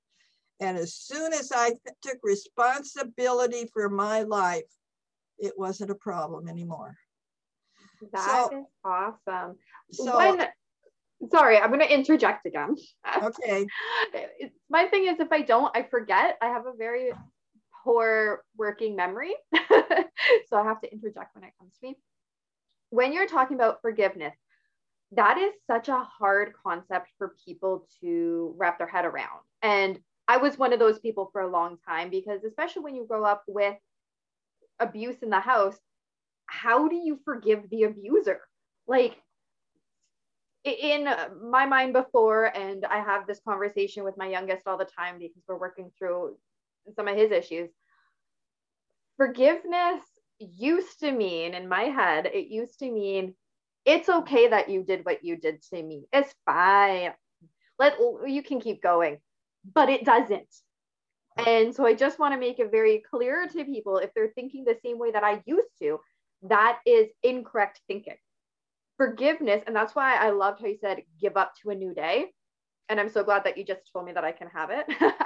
And 0.60 0.78
as 0.78 0.94
soon 0.94 1.32
as 1.32 1.50
I 1.52 1.72
took 2.02 2.18
responsibility 2.22 3.68
for 3.72 3.88
my 3.88 4.22
life, 4.22 4.70
it 5.38 5.54
wasn't 5.56 5.90
a 5.90 5.96
problem 5.96 6.48
anymore. 6.48 6.96
That 8.12 8.48
so, 8.50 8.58
is 8.58 8.64
awesome. 8.84 9.56
So 9.90 10.16
when 10.16 10.46
sorry, 11.30 11.58
I'm 11.58 11.68
going 11.68 11.80
to 11.80 11.92
interject 11.92 12.46
again. 12.46 12.76
Okay. 13.22 13.66
My 14.70 14.86
thing 14.86 15.06
is, 15.06 15.20
if 15.20 15.32
I 15.32 15.42
don't, 15.42 15.74
I 15.76 15.82
forget. 15.82 16.38
I 16.42 16.46
have 16.46 16.66
a 16.66 16.76
very 16.76 17.12
poor 17.84 18.44
working 18.56 18.96
memory. 18.96 19.34
so 19.54 20.56
I 20.56 20.64
have 20.64 20.80
to 20.82 20.92
interject 20.92 21.34
when 21.34 21.44
it 21.44 21.52
comes 21.58 21.76
to 21.78 21.88
me. 21.88 21.96
When 22.90 23.12
you're 23.12 23.26
talking 23.26 23.56
about 23.56 23.80
forgiveness, 23.82 24.34
that 25.12 25.38
is 25.38 25.52
such 25.66 25.88
a 25.88 26.06
hard 26.18 26.52
concept 26.64 27.08
for 27.18 27.34
people 27.44 27.86
to 28.00 28.54
wrap 28.56 28.78
their 28.78 28.86
head 28.86 29.04
around. 29.04 29.40
And 29.62 29.98
I 30.28 30.38
was 30.38 30.58
one 30.58 30.72
of 30.72 30.78
those 30.78 30.98
people 30.98 31.28
for 31.32 31.42
a 31.42 31.50
long 31.50 31.78
time 31.86 32.10
because, 32.10 32.44
especially 32.44 32.82
when 32.82 32.94
you 32.94 33.06
grow 33.06 33.24
up 33.24 33.42
with 33.46 33.76
abuse 34.80 35.16
in 35.22 35.30
the 35.30 35.40
house, 35.40 35.76
how 36.46 36.88
do 36.88 36.96
you 36.96 37.18
forgive 37.24 37.68
the 37.70 37.84
abuser? 37.84 38.40
Like, 38.86 39.16
in 40.64 41.08
uh, 41.08 41.28
my 41.42 41.66
mind 41.66 41.92
before, 41.92 42.44
and 42.56 42.84
I 42.84 42.98
have 43.00 43.26
this 43.26 43.40
conversation 43.46 44.04
with 44.04 44.16
my 44.16 44.28
youngest 44.28 44.66
all 44.66 44.78
the 44.78 44.84
time 44.84 45.18
because 45.18 45.42
we're 45.48 45.58
working 45.58 45.90
through 45.98 46.36
some 46.94 47.08
of 47.08 47.16
his 47.16 47.32
issues. 47.32 47.70
Forgiveness 49.16 50.02
used 50.38 51.00
to 51.00 51.12
mean, 51.12 51.54
in 51.54 51.68
my 51.68 51.84
head, 51.84 52.26
it 52.26 52.48
used 52.48 52.78
to 52.80 52.90
mean 52.90 53.34
it's 53.84 54.08
okay 54.08 54.48
that 54.48 54.68
you 54.68 54.84
did 54.84 55.04
what 55.04 55.24
you 55.24 55.36
did 55.36 55.62
to 55.62 55.82
me. 55.82 56.06
It's 56.12 56.32
fine. 56.46 57.12
Let 57.78 57.98
you 58.26 58.42
can 58.42 58.60
keep 58.60 58.82
going, 58.82 59.18
but 59.74 59.88
it 59.88 60.04
doesn't. 60.04 60.54
And 61.46 61.74
so 61.74 61.84
I 61.86 61.94
just 61.94 62.18
want 62.18 62.34
to 62.34 62.40
make 62.40 62.58
it 62.58 62.70
very 62.70 63.02
clear 63.10 63.48
to 63.48 63.64
people 63.64 63.96
if 63.96 64.12
they're 64.14 64.32
thinking 64.34 64.64
the 64.64 64.78
same 64.84 64.98
way 64.98 65.10
that 65.12 65.24
I 65.24 65.42
used 65.46 65.78
to, 65.80 65.98
that 66.42 66.78
is 66.86 67.08
incorrect 67.22 67.80
thinking 67.88 68.16
forgiveness. 69.02 69.64
And 69.66 69.74
that's 69.74 69.96
why 69.96 70.14
i 70.14 70.30
loved 70.30 70.60
how 70.60 70.68
you 70.68 70.78
said 70.80 71.02
give 71.20 71.36
up 71.36 71.54
to 71.60 71.70
a 71.70 71.74
new 71.74 71.92
day. 71.92 72.26
And 72.88 73.00
i'm 73.00 73.08
so 73.08 73.24
glad 73.24 73.42
that 73.42 73.58
you 73.58 73.64
just 73.64 73.80
told 73.92 74.04
me 74.06 74.12
that 74.12 74.22
i 74.22 74.30
can 74.30 74.48
have 74.48 74.70
it. 74.70 74.86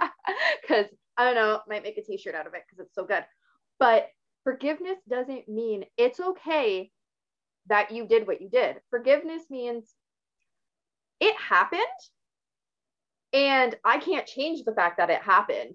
Because 0.62 0.86
i 1.18 1.24
don't 1.24 1.34
know 1.34 1.60
might 1.68 1.82
make 1.82 1.98
a 1.98 2.02
t-shirt 2.02 2.34
out 2.34 2.46
of 2.46 2.54
it 2.54 2.62
because 2.66 2.86
it's 2.86 2.94
so 2.94 3.04
good. 3.04 3.24
But 3.78 4.08
forgiveness 4.44 4.96
doesn't 5.08 5.46
mean 5.46 5.84
it's 5.98 6.20
okay 6.20 6.90
that 7.66 7.90
you 7.90 8.06
did 8.06 8.26
what 8.26 8.40
you 8.40 8.48
did. 8.48 8.76
Forgiveness 8.88 9.42
means 9.50 9.94
it 11.20 11.36
happened 11.36 11.82
and 13.34 13.76
i 13.84 13.98
can't 13.98 14.26
change 14.26 14.64
the 14.64 14.74
fact 14.74 14.96
that 14.96 15.10
it 15.10 15.20
happened. 15.20 15.74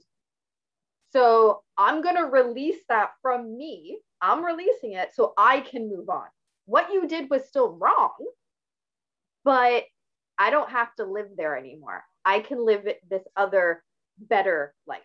So 1.12 1.62
i'm 1.78 2.02
going 2.02 2.18
to 2.18 2.26
release 2.26 2.82
that 2.90 3.12
from 3.22 3.56
me. 3.60 4.00
I'm 4.22 4.44
releasing 4.44 4.94
it 4.94 5.10
so 5.14 5.34
i 5.38 5.60
can 5.60 5.88
move 5.88 6.10
on 6.10 6.28
what 6.72 6.94
you 6.94 7.06
did 7.06 7.30
was 7.30 7.46
still 7.46 7.74
wrong, 7.74 8.16
but 9.44 9.84
I 10.40 10.50
don't 10.50 10.70
have 10.72 10.96
to 10.96 11.06
live 11.06 11.28
there 11.36 11.58
anymore. 11.58 12.02
I 12.24 12.40
can 12.40 12.66
live 12.66 12.88
this 13.10 13.24
other 13.36 13.84
better 14.18 14.74
life. 14.88 15.02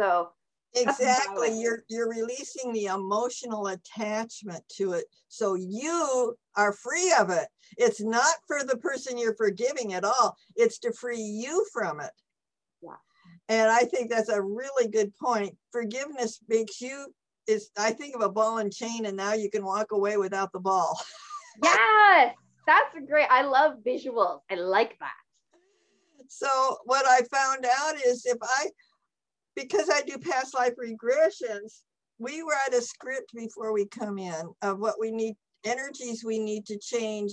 So 0.00 0.30
exactly. 0.74 1.60
you're 1.60 1.84
you're 1.88 2.08
releasing 2.08 2.72
the 2.72 2.86
emotional 2.86 3.68
attachment 3.68 4.64
to 4.76 4.94
it. 4.94 5.04
So 5.28 5.54
you 5.54 6.34
are 6.56 6.72
free 6.72 7.14
of 7.20 7.30
it. 7.30 7.46
It's 7.76 8.00
not 8.00 8.34
for 8.48 8.64
the 8.64 8.78
person 8.78 9.18
you're 9.18 9.36
forgiving 9.36 9.94
at 9.94 10.04
all. 10.04 10.36
It's 10.56 10.80
to 10.80 10.92
free 10.92 11.20
you 11.20 11.64
from 11.72 12.00
it. 12.00 12.10
Yeah. 12.82 12.96
And 13.48 13.70
i 13.70 13.84
think 13.84 14.10
that's 14.10 14.30
a 14.30 14.42
really 14.42 14.88
good 14.88 15.14
point. 15.16 15.56
Forgiveness 15.70 16.40
makes 16.48 16.80
you 16.80 17.06
it's 17.46 17.70
I 17.76 17.92
think 17.92 18.14
of 18.14 18.22
a 18.22 18.28
ball 18.28 18.58
and 18.58 18.72
chain, 18.72 19.06
and 19.06 19.16
now 19.16 19.34
you 19.34 19.50
can 19.50 19.64
walk 19.64 19.92
away 19.92 20.16
without 20.16 20.52
the 20.52 20.60
ball. 20.60 21.00
yes, 21.62 22.34
that's 22.66 22.94
great. 23.08 23.26
I 23.30 23.42
love 23.42 23.78
visuals. 23.86 24.40
I 24.50 24.54
like 24.54 24.98
that. 25.00 25.12
So 26.28 26.78
what 26.84 27.04
I 27.06 27.22
found 27.30 27.66
out 27.66 27.94
is 28.06 28.24
if 28.24 28.38
I, 28.42 28.70
because 29.54 29.90
I 29.90 30.02
do 30.02 30.16
past 30.18 30.54
life 30.54 30.72
regressions, 30.82 31.82
we 32.18 32.40
write 32.40 32.78
a 32.78 32.80
script 32.80 33.32
before 33.34 33.72
we 33.72 33.86
come 33.86 34.18
in 34.18 34.46
of 34.62 34.78
what 34.78 34.94
we 34.98 35.10
need, 35.10 35.34
energies 35.64 36.24
we 36.24 36.38
need 36.38 36.64
to 36.66 36.78
change 36.78 37.32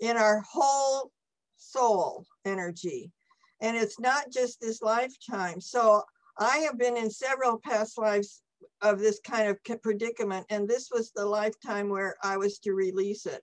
in 0.00 0.16
our 0.16 0.42
whole 0.50 1.10
soul 1.56 2.24
energy. 2.44 3.12
And 3.60 3.76
it's 3.76 4.00
not 4.00 4.32
just 4.32 4.60
this 4.60 4.82
lifetime. 4.82 5.60
So 5.60 6.02
I 6.38 6.58
have 6.58 6.78
been 6.78 6.96
in 6.96 7.10
several 7.10 7.58
past 7.58 7.96
lives 7.98 8.42
of 8.90 8.98
this 8.98 9.20
kind 9.20 9.48
of 9.48 9.82
predicament. 9.82 10.46
And 10.50 10.68
this 10.68 10.88
was 10.92 11.12
the 11.12 11.24
lifetime 11.24 11.88
where 11.88 12.16
I 12.22 12.36
was 12.36 12.58
to 12.60 12.72
release 12.72 13.26
it. 13.26 13.42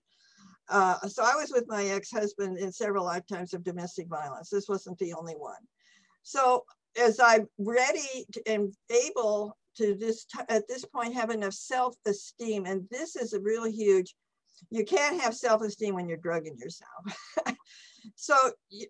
Uh, 0.68 0.98
so 1.08 1.22
I 1.22 1.34
was 1.34 1.50
with 1.52 1.64
my 1.68 1.84
ex-husband 1.84 2.58
in 2.58 2.72
several 2.72 3.04
lifetimes 3.04 3.52
of 3.52 3.64
domestic 3.64 4.08
violence. 4.08 4.48
This 4.48 4.68
wasn't 4.68 4.98
the 4.98 5.12
only 5.12 5.34
one. 5.34 5.60
So 6.22 6.64
as 7.00 7.20
I'm 7.20 7.46
ready 7.58 8.26
to, 8.32 8.42
and 8.46 8.72
able 8.90 9.56
to 9.76 9.94
this 9.94 10.26
at 10.48 10.66
this 10.68 10.84
point 10.84 11.14
have 11.14 11.30
enough 11.30 11.52
self-esteem, 11.52 12.64
and 12.66 12.86
this 12.90 13.16
is 13.16 13.32
a 13.32 13.40
really 13.40 13.72
huge. 13.72 14.14
You 14.70 14.84
can't 14.84 15.20
have 15.20 15.34
self-esteem 15.34 15.94
when 15.94 16.08
you're 16.08 16.16
drugging 16.16 16.56
yourself. 16.56 17.18
so 18.14 18.34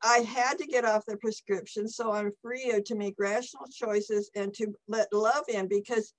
I 0.04 0.18
had 0.18 0.58
to 0.58 0.66
get 0.66 0.84
off 0.84 1.06
the 1.06 1.16
prescription, 1.16 1.88
so 1.88 2.12
I'm 2.12 2.30
free 2.40 2.80
to 2.84 2.94
make 2.94 3.14
rational 3.18 3.66
choices 3.72 4.30
and 4.36 4.52
to 4.54 4.72
let 4.86 5.12
love 5.12 5.44
in 5.48 5.66
because 5.66 6.12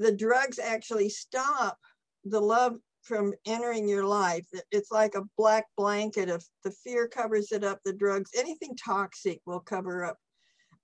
the 0.00 0.10
drugs 0.10 0.58
actually 0.58 1.10
stop 1.10 1.78
the 2.24 2.40
love 2.40 2.78
from 3.02 3.34
entering 3.46 3.86
your 3.86 4.04
life. 4.04 4.46
It's 4.72 4.90
like 4.90 5.14
a 5.14 5.26
black 5.36 5.66
blanket 5.76 6.30
of 6.30 6.44
the 6.64 6.70
fear 6.70 7.06
covers 7.06 7.52
it 7.52 7.62
up, 7.62 7.80
the 7.84 7.92
drugs, 7.92 8.30
anything 8.36 8.74
toxic 8.76 9.40
will 9.44 9.60
cover 9.60 10.04
up 10.04 10.16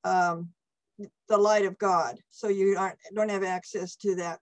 um, 0.05 0.51
the 1.29 1.39
light 1.39 1.65
of 1.65 1.79
God. 1.79 2.19
So 2.31 2.49
you 2.49 2.77
aren't, 2.79 2.99
don't 3.15 3.31
have 3.31 3.43
access 3.43 3.97
to 3.97 4.15
that. 4.17 4.39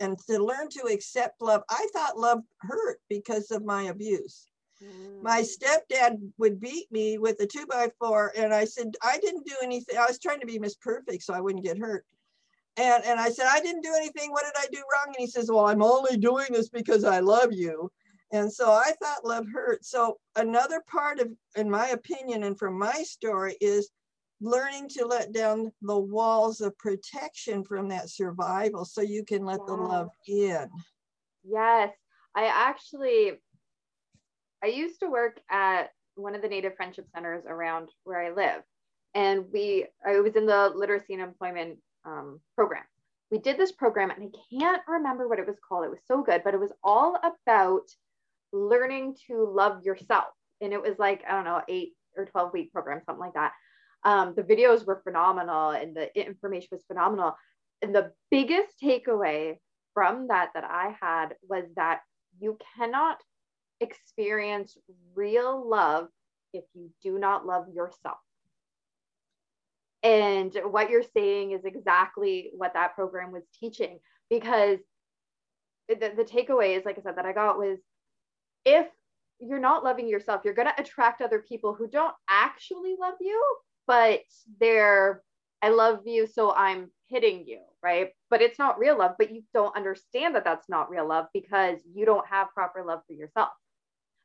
And 0.00 0.16
to 0.30 0.38
learn 0.38 0.68
to 0.70 0.92
accept 0.92 1.42
love, 1.42 1.62
I 1.68 1.88
thought 1.92 2.16
love 2.16 2.40
hurt 2.60 3.00
because 3.08 3.50
of 3.50 3.64
my 3.64 3.84
abuse. 3.84 4.46
Mm. 4.80 5.22
My 5.24 5.42
stepdad 5.42 6.18
would 6.38 6.60
beat 6.60 6.86
me 6.92 7.18
with 7.18 7.40
a 7.40 7.46
two 7.46 7.66
by 7.66 7.90
four, 7.98 8.32
and 8.36 8.54
I 8.54 8.64
said, 8.64 8.94
I 9.02 9.18
didn't 9.18 9.44
do 9.44 9.56
anything. 9.60 9.98
I 9.98 10.06
was 10.06 10.20
trying 10.20 10.38
to 10.38 10.46
be 10.46 10.60
Miss 10.60 10.76
Perfect 10.76 11.24
so 11.24 11.34
I 11.34 11.40
wouldn't 11.40 11.64
get 11.64 11.78
hurt. 11.78 12.04
And, 12.78 13.04
and 13.04 13.18
I 13.18 13.28
said, 13.28 13.46
I 13.50 13.60
didn't 13.60 13.82
do 13.82 13.92
anything. 13.96 14.30
What 14.30 14.44
did 14.44 14.54
I 14.56 14.66
do 14.70 14.78
wrong? 14.78 15.08
And 15.08 15.16
he 15.18 15.26
says, 15.26 15.50
Well, 15.50 15.66
I'm 15.66 15.82
only 15.82 16.16
doing 16.16 16.46
this 16.50 16.68
because 16.68 17.04
I 17.04 17.18
love 17.18 17.52
you. 17.52 17.90
And 18.32 18.52
so 18.52 18.70
I 18.70 18.92
thought 19.02 19.24
love 19.24 19.46
hurt. 19.52 19.84
So 19.84 20.18
another 20.36 20.82
part 20.86 21.18
of, 21.18 21.28
in 21.56 21.68
my 21.68 21.88
opinion, 21.88 22.44
and 22.44 22.58
from 22.58 22.78
my 22.78 23.02
story, 23.02 23.56
is 23.60 23.90
learning 24.40 24.88
to 24.90 25.06
let 25.06 25.32
down 25.32 25.72
the 25.82 25.98
walls 25.98 26.60
of 26.60 26.78
protection 26.78 27.64
from 27.64 27.88
that 27.88 28.10
survival 28.10 28.84
so 28.84 29.00
you 29.00 29.24
can 29.24 29.44
let 29.44 29.64
the 29.66 29.74
love 29.74 30.10
in. 30.28 30.68
Yes. 31.42 31.92
I 32.36 32.46
actually 32.46 33.32
I 34.62 34.66
used 34.66 35.00
to 35.00 35.10
work 35.10 35.40
at 35.50 35.90
one 36.14 36.34
of 36.34 36.42
the 36.42 36.48
Native 36.48 36.76
Friendship 36.76 37.06
Centers 37.14 37.44
around 37.48 37.90
where 38.04 38.20
I 38.20 38.30
live. 38.30 38.62
And 39.14 39.46
we 39.52 39.86
I 40.06 40.20
was 40.20 40.36
in 40.36 40.46
the 40.46 40.70
literacy 40.74 41.14
and 41.14 41.22
employment 41.22 41.78
um, 42.08 42.40
program. 42.54 42.84
We 43.30 43.38
did 43.38 43.58
this 43.58 43.72
program, 43.72 44.10
and 44.10 44.32
I 44.34 44.58
can't 44.58 44.82
remember 44.88 45.28
what 45.28 45.38
it 45.38 45.46
was 45.46 45.58
called. 45.66 45.84
It 45.84 45.90
was 45.90 46.00
so 46.06 46.22
good, 46.22 46.42
but 46.44 46.54
it 46.54 46.60
was 46.60 46.72
all 46.82 47.16
about 47.16 47.82
learning 48.52 49.16
to 49.26 49.44
love 49.44 49.84
yourself. 49.84 50.32
And 50.60 50.72
it 50.72 50.80
was 50.80 50.98
like, 50.98 51.22
I 51.28 51.32
don't 51.32 51.44
know, 51.44 51.60
eight 51.68 51.92
or 52.16 52.24
12 52.24 52.52
week 52.52 52.72
program, 52.72 53.02
something 53.04 53.20
like 53.20 53.34
that. 53.34 53.52
Um, 54.04 54.34
the 54.34 54.42
videos 54.42 54.86
were 54.86 55.02
phenomenal 55.04 55.70
and 55.70 55.94
the 55.94 56.08
information 56.18 56.68
was 56.72 56.84
phenomenal. 56.86 57.36
And 57.82 57.94
the 57.94 58.12
biggest 58.30 58.74
takeaway 58.82 59.56
from 59.92 60.28
that 60.28 60.50
that 60.54 60.64
I 60.64 60.96
had 61.00 61.34
was 61.48 61.64
that 61.76 62.00
you 62.40 62.56
cannot 62.76 63.18
experience 63.80 64.76
real 65.14 65.68
love 65.68 66.08
if 66.52 66.64
you 66.74 66.90
do 67.02 67.18
not 67.18 67.46
love 67.46 67.66
yourself. 67.74 68.18
And 70.02 70.56
what 70.64 70.90
you're 70.90 71.02
saying 71.02 71.52
is 71.52 71.64
exactly 71.64 72.50
what 72.56 72.74
that 72.74 72.94
program 72.94 73.32
was 73.32 73.42
teaching 73.58 73.98
because 74.30 74.78
the, 75.88 76.12
the 76.16 76.24
takeaway 76.24 76.76
is, 76.76 76.84
like 76.84 76.98
I 76.98 77.02
said, 77.02 77.16
that 77.16 77.26
I 77.26 77.32
got 77.32 77.58
was 77.58 77.78
if 78.64 78.86
you're 79.40 79.58
not 79.58 79.84
loving 79.84 80.08
yourself, 80.08 80.42
you're 80.44 80.54
going 80.54 80.68
to 80.68 80.80
attract 80.80 81.20
other 81.20 81.40
people 81.40 81.74
who 81.74 81.88
don't 81.88 82.14
actually 82.28 82.96
love 83.00 83.14
you, 83.20 83.42
but 83.86 84.20
they're, 84.60 85.22
I 85.62 85.70
love 85.70 86.00
you, 86.06 86.26
so 86.26 86.52
I'm 86.52 86.90
hitting 87.08 87.44
you, 87.46 87.60
right? 87.82 88.10
But 88.30 88.42
it's 88.42 88.58
not 88.58 88.78
real 88.78 88.98
love, 88.98 89.12
but 89.18 89.32
you 89.32 89.42
don't 89.54 89.76
understand 89.76 90.34
that 90.34 90.44
that's 90.44 90.68
not 90.68 90.90
real 90.90 91.08
love 91.08 91.26
because 91.32 91.78
you 91.94 92.04
don't 92.04 92.26
have 92.28 92.52
proper 92.54 92.84
love 92.84 93.00
for 93.06 93.14
yourself. 93.14 93.50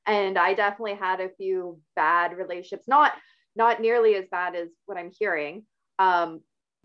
And 0.06 0.38
I 0.38 0.54
definitely 0.54 0.96
had 0.96 1.22
a 1.22 1.30
few 1.38 1.80
bad 1.96 2.36
relationships, 2.36 2.88
not 2.88 3.14
not 3.56 3.82
nearly 3.82 4.16
as 4.16 4.26
bad 4.30 4.56
as 4.56 4.70
what 4.86 4.98
I'm 4.98 5.12
hearing, 5.18 5.64
um, 6.00 6.42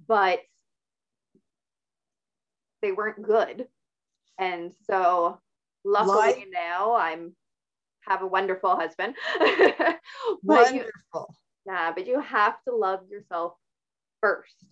but 0.07 0.41
they 2.83 2.93
weren't 2.93 3.23
good. 3.23 3.67
And 4.39 4.73
so, 4.89 5.41
luckily 5.85 6.47
now 6.53 6.95
I'm 6.95 7.35
have 8.03 8.23
a 8.23 8.27
wonderful 8.27 8.77
husband. 8.77 9.15
wonderful. 10.43 10.87
You, 11.15 11.27
yeah, 11.67 11.93
but 11.93 12.07
you 12.07 12.21
have 12.21 12.55
to 12.67 12.75
love 12.75 13.01
yourself 13.11 13.55
first. 14.21 14.65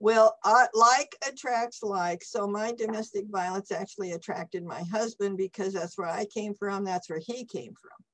Well, 0.00 0.36
uh, 0.44 0.66
like 0.74 1.14
attracts 1.26 1.82
like. 1.82 2.22
So 2.22 2.46
my 2.46 2.72
domestic 2.72 3.26
violence 3.30 3.70
actually 3.72 4.12
attracted 4.12 4.64
my 4.64 4.82
husband 4.92 5.36
because 5.36 5.72
that's 5.72 5.96
where 5.96 6.08
I 6.08 6.26
came 6.26 6.54
from. 6.54 6.84
That's 6.84 7.08
where 7.08 7.20
he 7.24 7.44
came 7.44 7.74
from. 7.74 8.04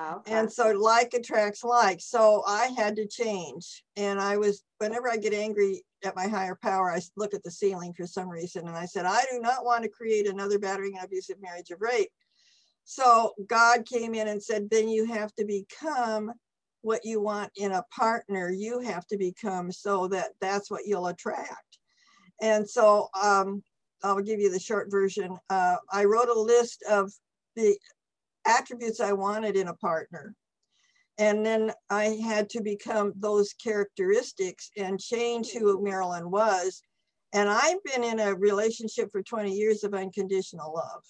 Okay. 0.00 0.32
And 0.32 0.50
so 0.52 0.70
like 0.70 1.14
attracts 1.14 1.64
like. 1.64 2.00
So 2.00 2.44
I 2.46 2.66
had 2.76 2.96
to 2.96 3.06
change. 3.06 3.84
And 3.96 4.20
I 4.20 4.36
was, 4.36 4.62
whenever 4.78 5.10
I 5.10 5.16
get 5.16 5.34
angry 5.34 5.82
at 6.04 6.14
my 6.14 6.28
higher 6.28 6.56
power, 6.62 6.90
I 6.90 7.00
look 7.16 7.34
at 7.34 7.42
the 7.42 7.50
ceiling 7.50 7.92
for 7.92 8.06
some 8.06 8.28
reason. 8.28 8.68
And 8.68 8.76
I 8.76 8.86
said, 8.86 9.06
I 9.06 9.24
do 9.30 9.40
not 9.40 9.64
want 9.64 9.82
to 9.82 9.88
create 9.88 10.28
another 10.28 10.58
battering 10.58 10.94
and 10.96 11.04
abusive 11.04 11.40
marriage 11.40 11.70
of 11.70 11.80
rape. 11.80 12.10
So 12.84 13.32
God 13.48 13.84
came 13.86 14.14
in 14.14 14.28
and 14.28 14.42
said, 14.42 14.70
then 14.70 14.88
you 14.88 15.04
have 15.06 15.34
to 15.34 15.44
become 15.44 16.32
what 16.82 17.04
you 17.04 17.20
want 17.20 17.50
in 17.56 17.72
a 17.72 17.84
partner. 17.94 18.50
You 18.50 18.80
have 18.80 19.06
to 19.08 19.18
become 19.18 19.72
so 19.72 20.08
that 20.08 20.28
that's 20.40 20.70
what 20.70 20.86
you'll 20.86 21.08
attract. 21.08 21.78
And 22.40 22.68
so 22.68 23.08
um, 23.20 23.62
I'll 24.02 24.20
give 24.20 24.38
you 24.38 24.50
the 24.50 24.60
short 24.60 24.90
version. 24.90 25.36
Uh, 25.50 25.76
I 25.92 26.04
wrote 26.04 26.28
a 26.28 26.40
list 26.40 26.84
of 26.88 27.12
the 27.56 27.76
attributes 28.48 29.00
I 29.00 29.12
wanted 29.12 29.56
in 29.56 29.68
a 29.68 29.74
partner. 29.74 30.34
And 31.18 31.44
then 31.44 31.72
I 31.90 32.18
had 32.24 32.48
to 32.50 32.62
become 32.62 33.12
those 33.16 33.52
characteristics 33.52 34.70
and 34.76 35.00
change 35.00 35.50
who 35.50 35.82
Marilyn 35.82 36.30
was. 36.30 36.82
And 37.32 37.48
I've 37.48 37.82
been 37.84 38.04
in 38.04 38.20
a 38.20 38.34
relationship 38.34 39.10
for 39.12 39.22
20 39.22 39.52
years 39.52 39.84
of 39.84 39.94
unconditional 39.94 40.72
love. 40.72 41.02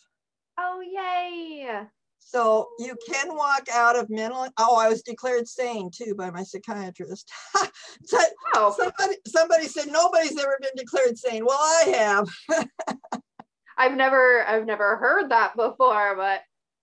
Oh, 0.58 0.80
yay. 0.80 1.82
So 2.18 2.68
you 2.78 2.96
can 3.08 3.36
walk 3.36 3.68
out 3.72 3.96
of 3.96 4.10
mental. 4.10 4.48
Oh, 4.58 4.76
I 4.76 4.88
was 4.88 5.02
declared 5.02 5.46
sane 5.46 5.90
too 5.90 6.14
by 6.16 6.30
my 6.30 6.42
psychiatrist. 6.42 7.30
so, 8.04 8.18
oh. 8.54 8.74
Somebody, 8.76 9.18
somebody 9.26 9.66
said 9.66 9.88
nobody's 9.88 10.38
ever 10.38 10.58
been 10.60 10.72
declared 10.76 11.16
sane. 11.16 11.44
Well, 11.46 11.58
I 11.58 12.26
have. 12.50 12.68
I've 13.78 13.96
never, 13.96 14.44
I've 14.44 14.66
never 14.66 14.96
heard 14.96 15.30
that 15.30 15.54
before, 15.54 16.16
but 16.16 16.40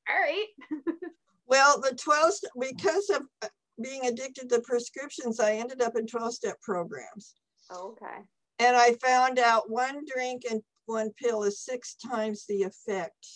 all 0.10 0.20
right. 0.20 0.46
well, 1.48 1.82
the 1.82 1.96
12, 1.96 2.34
because 2.60 3.10
of 3.10 3.24
uh, 3.42 3.48
being 3.82 4.06
addicted 4.06 4.50
to 4.50 4.62
prescriptions, 4.62 5.40
I 5.40 5.54
ended 5.54 5.82
up 5.82 5.96
in 5.96 6.08
12 6.08 6.34
step 6.34 6.62
programs. 6.62 7.36
Oh, 7.72 7.92
okay. 7.92 8.24
And 8.60 8.76
I 8.76 8.94
found 9.04 9.40
out 9.40 9.70
one 9.70 10.04
drink 10.14 10.44
and 10.50 10.62
one 10.86 11.12
pill 11.22 11.44
is 11.44 11.60
six 11.60 11.96
times 11.96 12.46
the 12.48 12.64
effect. 12.64 13.28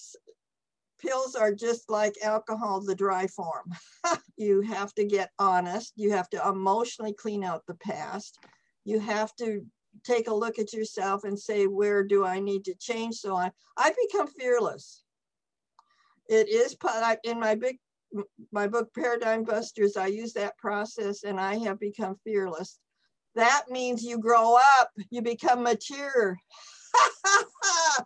Pills 1.01 1.35
are 1.35 1.53
just 1.53 1.89
like 1.89 2.15
alcohol, 2.23 2.81
the 2.81 2.95
dry 2.95 3.27
form. 3.27 3.73
you 4.37 4.61
have 4.61 4.93
to 4.95 5.05
get 5.05 5.31
honest. 5.39 5.93
You 5.95 6.11
have 6.11 6.29
to 6.29 6.47
emotionally 6.47 7.13
clean 7.13 7.43
out 7.43 7.63
the 7.67 7.75
past. 7.75 8.37
You 8.85 8.99
have 8.99 9.35
to 9.37 9.65
take 10.03 10.27
a 10.27 10.33
look 10.33 10.59
at 10.59 10.73
yourself 10.73 11.23
and 11.23 11.37
say, 11.37 11.67
where 11.67 12.03
do 12.03 12.25
I 12.25 12.39
need 12.39 12.65
to 12.65 12.75
change? 12.75 13.15
So 13.15 13.35
I, 13.35 13.51
I 13.77 13.93
become 14.07 14.27
fearless 14.27 15.03
it 16.29 16.47
is 16.47 16.75
in 17.23 17.39
my 17.39 17.55
big 17.55 17.77
my 18.51 18.67
book 18.67 18.89
paradigm 18.95 19.43
busters 19.43 19.97
i 19.97 20.07
use 20.07 20.33
that 20.33 20.57
process 20.57 21.23
and 21.23 21.39
i 21.39 21.55
have 21.57 21.79
become 21.79 22.15
fearless 22.23 22.79
that 23.35 23.65
means 23.69 24.03
you 24.03 24.17
grow 24.17 24.57
up 24.79 24.89
you 25.09 25.21
become 25.21 25.63
mature 25.63 26.37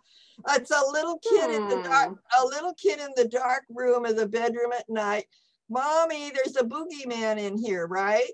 it's 0.50 0.70
a 0.70 0.90
little 0.90 1.18
kid 1.18 1.50
in 1.50 1.68
the 1.68 1.76
dark, 1.76 2.08
Hmm. 2.08 2.44
a 2.44 2.46
little 2.46 2.74
kid 2.74 2.98
in 2.98 3.10
the 3.16 3.28
dark 3.28 3.64
room 3.70 4.04
of 4.04 4.16
the 4.16 4.28
bedroom 4.28 4.72
at 4.72 4.88
night. 4.88 5.26
Mommy, 5.70 6.30
there's 6.30 6.56
a 6.56 6.64
boogeyman 6.64 7.38
in 7.38 7.56
here, 7.56 7.86
right? 7.86 8.30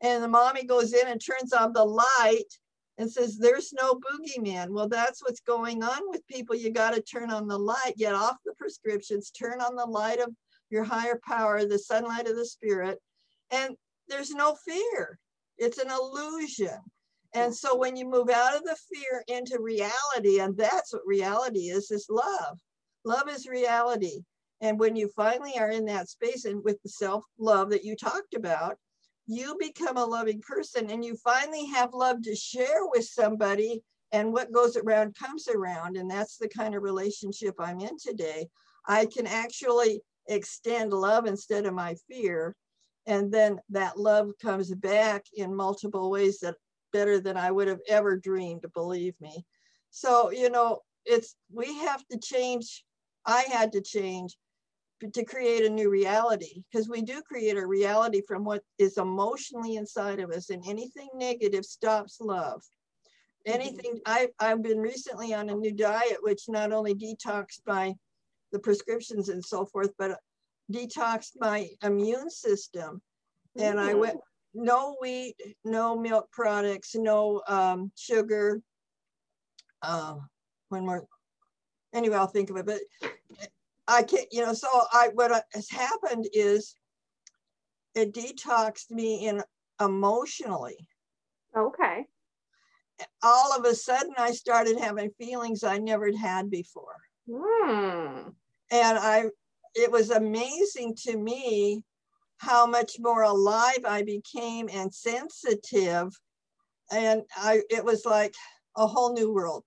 And 0.00 0.22
the 0.22 0.28
mommy 0.28 0.64
goes 0.64 0.92
in 0.92 1.08
and 1.08 1.20
turns 1.20 1.52
on 1.52 1.72
the 1.72 1.84
light 1.84 2.52
and 2.98 3.10
says, 3.10 3.38
There's 3.38 3.72
no 3.72 3.94
boogeyman. 3.94 4.70
Well, 4.70 4.88
that's 4.88 5.22
what's 5.22 5.40
going 5.40 5.82
on 5.82 6.00
with 6.08 6.26
people. 6.26 6.54
You 6.56 6.70
got 6.70 6.94
to 6.94 7.00
turn 7.00 7.30
on 7.30 7.46
the 7.46 7.58
light, 7.58 7.94
get 7.96 8.14
off 8.14 8.36
the 8.44 8.54
prescriptions, 8.58 9.30
turn 9.30 9.60
on 9.60 9.76
the 9.76 9.86
light 9.86 10.20
of 10.20 10.34
your 10.70 10.84
higher 10.84 11.20
power, 11.26 11.64
the 11.64 11.78
sunlight 11.78 12.28
of 12.28 12.36
the 12.36 12.44
spirit. 12.44 12.98
And 13.50 13.76
there's 14.08 14.30
no 14.30 14.56
fear, 14.66 15.18
it's 15.56 15.78
an 15.78 15.90
illusion. 15.90 16.78
And 17.34 17.54
so 17.54 17.76
when 17.76 17.94
you 17.94 18.08
move 18.08 18.30
out 18.30 18.56
of 18.56 18.64
the 18.64 18.76
fear 18.90 19.22
into 19.28 19.60
reality, 19.60 20.40
and 20.40 20.56
that's 20.56 20.94
what 20.94 21.02
reality 21.06 21.68
is, 21.68 21.90
is 21.90 22.06
love. 22.08 22.58
Love 23.04 23.28
is 23.28 23.46
reality. 23.46 24.22
And 24.60 24.78
when 24.78 24.96
you 24.96 25.10
finally 25.14 25.56
are 25.58 25.70
in 25.70 25.84
that 25.86 26.08
space 26.08 26.46
and 26.46 26.64
with 26.64 26.82
the 26.82 26.88
self 26.88 27.24
love 27.38 27.70
that 27.70 27.84
you 27.84 27.94
talked 27.94 28.34
about, 28.34 28.76
you 29.28 29.56
become 29.60 29.98
a 29.98 30.04
loving 30.04 30.40
person 30.40 30.90
and 30.90 31.04
you 31.04 31.14
finally 31.16 31.66
have 31.66 31.92
love 31.92 32.22
to 32.22 32.34
share 32.34 32.86
with 32.86 33.04
somebody. 33.04 33.82
And 34.10 34.32
what 34.32 34.52
goes 34.52 34.76
around 34.76 35.14
comes 35.16 35.48
around. 35.48 35.98
And 35.98 36.10
that's 36.10 36.38
the 36.38 36.48
kind 36.48 36.74
of 36.74 36.82
relationship 36.82 37.54
I'm 37.58 37.78
in 37.80 37.98
today. 37.98 38.48
I 38.86 39.04
can 39.04 39.26
actually 39.26 40.00
extend 40.28 40.94
love 40.94 41.26
instead 41.26 41.66
of 41.66 41.74
my 41.74 41.94
fear. 42.08 42.56
And 43.06 43.30
then 43.30 43.60
that 43.68 43.98
love 43.98 44.30
comes 44.40 44.74
back 44.74 45.26
in 45.34 45.54
multiple 45.54 46.10
ways 46.10 46.38
that 46.40 46.54
better 46.90 47.20
than 47.20 47.36
I 47.36 47.50
would 47.50 47.68
have 47.68 47.80
ever 47.86 48.16
dreamed, 48.16 48.64
believe 48.72 49.14
me. 49.20 49.44
So, 49.90 50.30
you 50.30 50.48
know, 50.48 50.80
it's 51.04 51.36
we 51.52 51.66
have 51.80 52.02
to 52.10 52.18
change. 52.18 52.82
I 53.26 53.42
had 53.42 53.72
to 53.72 53.82
change 53.82 54.38
to 55.12 55.24
create 55.24 55.64
a 55.64 55.70
new 55.70 55.90
reality 55.90 56.62
because 56.70 56.88
we 56.88 57.02
do 57.02 57.22
create 57.22 57.56
a 57.56 57.66
reality 57.66 58.22
from 58.26 58.44
what 58.44 58.62
is 58.78 58.98
emotionally 58.98 59.76
inside 59.76 60.20
of 60.20 60.30
us, 60.30 60.50
and 60.50 60.62
anything 60.66 61.08
negative 61.14 61.64
stops 61.64 62.20
love. 62.20 62.62
Anything 63.46 64.00
I, 64.04 64.28
I've 64.40 64.62
been 64.62 64.78
recently 64.78 65.32
on 65.32 65.48
a 65.48 65.54
new 65.54 65.72
diet, 65.72 66.18
which 66.20 66.42
not 66.48 66.72
only 66.72 66.94
detoxed 66.94 67.60
my 67.66 67.94
the 68.52 68.58
prescriptions 68.58 69.28
and 69.28 69.44
so 69.44 69.64
forth, 69.66 69.90
but 69.98 70.18
detoxed 70.72 71.32
my 71.38 71.68
immune 71.82 72.30
system. 72.30 73.00
And 73.58 73.80
I 73.80 73.94
went 73.94 74.18
no 74.54 74.96
wheat, 75.00 75.36
no 75.64 75.96
milk 75.96 76.30
products, 76.30 76.94
no 76.94 77.42
um, 77.48 77.90
sugar. 77.96 78.60
Uh, 79.82 80.16
when 80.68 80.84
we're 80.84 81.02
anyway, 81.94 82.16
I'll 82.16 82.26
think 82.26 82.50
of 82.50 82.56
it. 82.56 82.66
But 82.66 82.80
I 83.88 84.02
can't, 84.02 84.26
you 84.30 84.44
know. 84.44 84.52
So 84.52 84.68
I 84.92 85.08
what 85.14 85.44
has 85.54 85.70
happened 85.70 86.28
is 86.32 86.74
it 87.94 88.12
detoxed 88.12 88.90
me 88.90 89.26
in 89.26 89.42
emotionally. 89.80 90.76
Okay. 91.56 92.06
All 93.22 93.56
of 93.56 93.64
a 93.64 93.74
sudden, 93.74 94.12
I 94.18 94.32
started 94.32 94.78
having 94.78 95.10
feelings 95.18 95.64
I 95.64 95.78
never 95.78 96.14
had 96.16 96.50
before, 96.50 96.96
Hmm. 97.30 98.30
and 98.70 98.98
I. 98.98 99.24
It 99.74 99.92
was 99.92 100.10
amazing 100.10 100.96
to 101.06 101.16
me 101.16 101.84
how 102.38 102.66
much 102.66 102.96
more 102.98 103.22
alive 103.22 103.84
I 103.86 104.02
became 104.02 104.68
and 104.72 104.92
sensitive. 104.92 106.08
And 106.90 107.22
I 107.36 107.62
it 107.70 107.84
was 107.84 108.04
like 108.04 108.34
a 108.76 108.86
whole 108.86 109.12
new 109.12 109.32
world. 109.32 109.64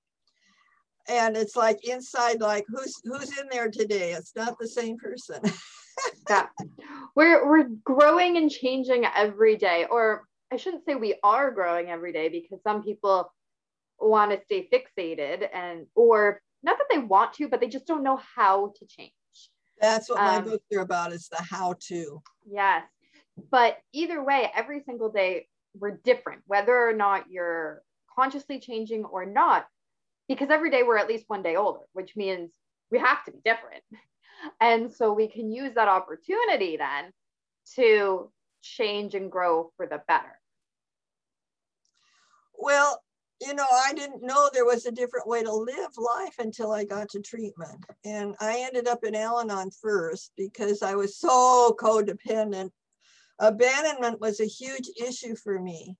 And 1.08 1.36
it's 1.36 1.56
like 1.56 1.86
inside, 1.88 2.42
like 2.42 2.66
who's 2.68 3.02
who's 3.04 3.38
in 3.38 3.48
there 3.52 3.70
today? 3.70 4.14
It's 4.14 4.36
not 4.36 4.58
the 4.60 4.68
same 4.68 4.98
person. 4.98 5.42
Yeah. 6.30 6.48
We're 7.16 7.48
we're 7.48 7.68
growing 7.84 8.38
and 8.38 8.50
changing 8.50 9.06
every 9.14 9.58
day. 9.58 9.86
Or 9.92 10.26
I 10.52 10.56
shouldn't 10.56 10.86
say 10.86 10.96
we 10.96 11.16
are 11.22 11.52
growing 11.52 11.90
every 11.90 12.14
day 12.14 12.30
because 12.30 12.60
some 12.64 12.82
people 12.82 13.32
want 14.00 14.32
to 14.32 14.40
stay 14.46 14.68
fixated 14.72 15.48
and 15.54 15.86
or 15.94 16.42
not 16.64 16.78
that 16.78 16.88
they 16.90 16.98
want 16.98 17.34
to, 17.34 17.50
but 17.50 17.60
they 17.60 17.68
just 17.68 17.86
don't 17.86 18.04
know 18.04 18.20
how 18.36 18.74
to 18.80 18.86
change. 18.88 19.12
That's 19.80 20.10
what 20.10 20.20
my 20.20 20.38
Um, 20.38 20.46
books 20.46 20.66
are 20.74 20.82
about, 20.82 21.12
is 21.12 21.28
the 21.28 21.42
how 21.42 21.76
to. 21.88 22.22
Yes. 22.50 22.84
But 23.52 23.78
either 23.94 24.24
way, 24.24 24.50
every 24.56 24.82
single 24.86 25.10
day 25.10 25.48
we're 25.78 25.98
different, 26.04 26.42
whether 26.48 26.76
or 26.76 26.94
not 26.94 27.30
you're 27.30 27.84
consciously 28.16 28.60
changing 28.60 29.06
or 29.06 29.26
not, 29.26 29.68
because 30.36 30.50
every 30.50 30.72
day 30.72 30.84
we're 30.84 30.98
at 30.98 31.10
least 31.10 31.26
one 31.28 31.44
day 31.44 31.58
older, 31.58 31.82
which 31.92 32.16
means 32.16 32.52
we 32.90 33.00
have 33.00 33.24
to 33.26 33.32
be 33.32 33.40
different. 33.44 33.84
And 34.60 34.92
so 34.92 35.14
we 35.14 35.28
can 35.28 35.52
use 35.52 35.76
that 35.76 35.88
opportunity 35.88 36.76
then 36.76 37.12
to 37.76 38.32
change 38.64 39.14
and 39.14 39.32
grow 39.32 39.72
for 39.78 39.86
the 39.86 40.02
better. 40.08 40.40
Well, 42.58 43.00
you 43.40 43.54
know, 43.54 43.68
I 43.72 43.94
didn't 43.94 44.24
know 44.24 44.50
there 44.52 44.66
was 44.66 44.88
a 44.88 44.92
different 44.92 45.28
way 45.28 45.44
to 45.44 45.54
live 45.54 45.92
life 45.96 46.34
until 46.40 46.72
I 46.72 46.86
got 46.86 47.10
to 47.10 47.22
treatment. 47.22 47.86
And 48.04 48.34
I 48.40 48.62
ended 48.62 48.88
up 48.88 49.04
in 49.04 49.14
Al 49.14 49.42
Anon 49.42 49.70
first 49.80 50.32
because 50.36 50.82
I 50.82 50.96
was 50.96 51.20
so 51.20 51.78
codependent. 51.80 52.72
Abandonment 53.38 54.20
was 54.20 54.40
a 54.40 54.46
huge 54.46 54.90
issue 55.00 55.36
for 55.36 55.60
me. 55.60 55.98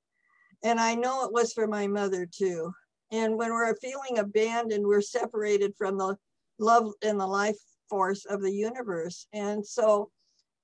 And 0.64 0.80
I 0.80 0.96
know 0.96 1.26
it 1.26 1.32
was 1.32 1.54
for 1.54 1.68
my 1.68 1.86
mother 1.86 2.26
too. 2.26 2.74
And 3.12 3.38
when 3.38 3.52
we're 3.52 3.76
feeling 3.76 4.20
abandoned, 4.20 4.86
we're 4.86 5.02
separated 5.02 5.74
from 5.78 5.98
the 5.98 6.16
love 6.60 6.94
and 7.04 7.20
the 7.20 7.28
life 7.28 7.58
force 7.90 8.26
of 8.26 8.42
the 8.42 8.52
universe. 8.52 9.28
And 9.34 9.66
so, 9.66 10.10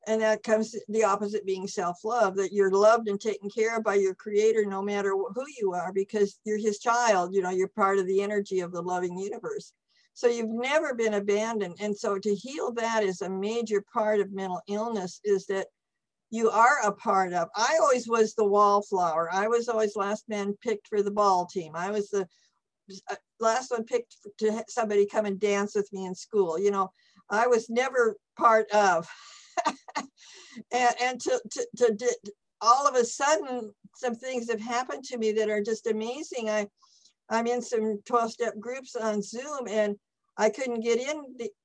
and 0.07 0.21
that 0.21 0.43
comes 0.43 0.73
the 0.88 1.03
opposite 1.03 1.45
being 1.45 1.67
self-love 1.67 2.36
that 2.38 2.53
you're 2.53 2.71
loved 2.71 3.10
and 3.10 3.19
taken 3.19 3.49
care 3.49 3.75
of 3.75 3.83
by 3.83 3.95
your 3.95 4.15
creator 4.15 4.65
no 4.65 4.81
matter 4.81 5.12
who 5.12 5.45
you 5.60 5.73
are 5.73 5.91
because 5.91 6.39
you're 6.45 6.57
his 6.57 6.79
child 6.79 7.33
you 7.33 7.41
know 7.41 7.49
you're 7.49 7.67
part 7.67 7.99
of 7.99 8.07
the 8.07 8.21
energy 8.21 8.62
of 8.62 8.71
the 8.71 8.81
loving 8.81 9.17
universe 9.17 9.73
so 10.13 10.27
you've 10.27 10.49
never 10.49 10.95
been 10.95 11.15
abandoned 11.15 11.75
and 11.81 11.95
so 11.95 12.17
to 12.17 12.33
heal 12.33 12.71
that 12.71 13.03
is 13.03 13.21
a 13.21 13.29
major 13.29 13.83
part 13.93 14.19
of 14.19 14.31
mental 14.31 14.62
illness 14.69 15.19
is 15.25 15.45
that 15.47 15.67
you 16.29 16.49
are 16.49 16.79
a 16.83 16.91
part 16.91 17.33
of. 17.33 17.49
I 17.55 17.77
always 17.81 18.07
was 18.07 18.33
the 18.33 18.45
wallflower. 18.45 19.29
I 19.31 19.47
was 19.47 19.69
always 19.69 19.95
last 19.95 20.25
man 20.27 20.55
picked 20.61 20.87
for 20.87 21.01
the 21.01 21.11
ball 21.11 21.45
team. 21.45 21.73
I 21.75 21.91
was 21.91 22.09
the 22.09 22.27
uh, 23.09 23.15
last 23.39 23.71
one 23.71 23.83
picked 23.83 24.15
to 24.39 24.63
somebody 24.69 25.05
come 25.05 25.25
and 25.25 25.39
dance 25.39 25.75
with 25.75 25.91
me 25.91 26.05
in 26.05 26.15
school 26.15 26.57
you 26.59 26.71
know. 26.71 26.89
I 27.29 27.47
was 27.47 27.69
never 27.69 28.17
part 28.37 28.69
of. 28.71 29.07
And, 30.71 30.95
and 30.99 31.21
to, 31.21 31.41
to, 31.51 31.67
to, 31.77 31.93
di- 31.93 32.31
all 32.61 32.87
of 32.87 32.95
a 32.95 33.05
sudden 33.05 33.71
some 33.95 34.15
things 34.15 34.49
have 34.49 34.59
happened 34.59 35.03
to 35.03 35.17
me 35.17 35.31
that 35.33 35.49
are 35.49 35.61
just 35.61 35.85
amazing. 35.85 36.49
I 36.49 36.67
i'm 37.29 37.45
in 37.45 37.61
some 37.61 37.99
12 38.05 38.31
step 38.31 38.53
groups 38.59 38.95
on 38.95 39.21
zoom 39.21 39.67
and 39.69 39.95
i 40.37 40.49
couldn't 40.49 40.81
get 40.81 40.99
in. 40.99 41.23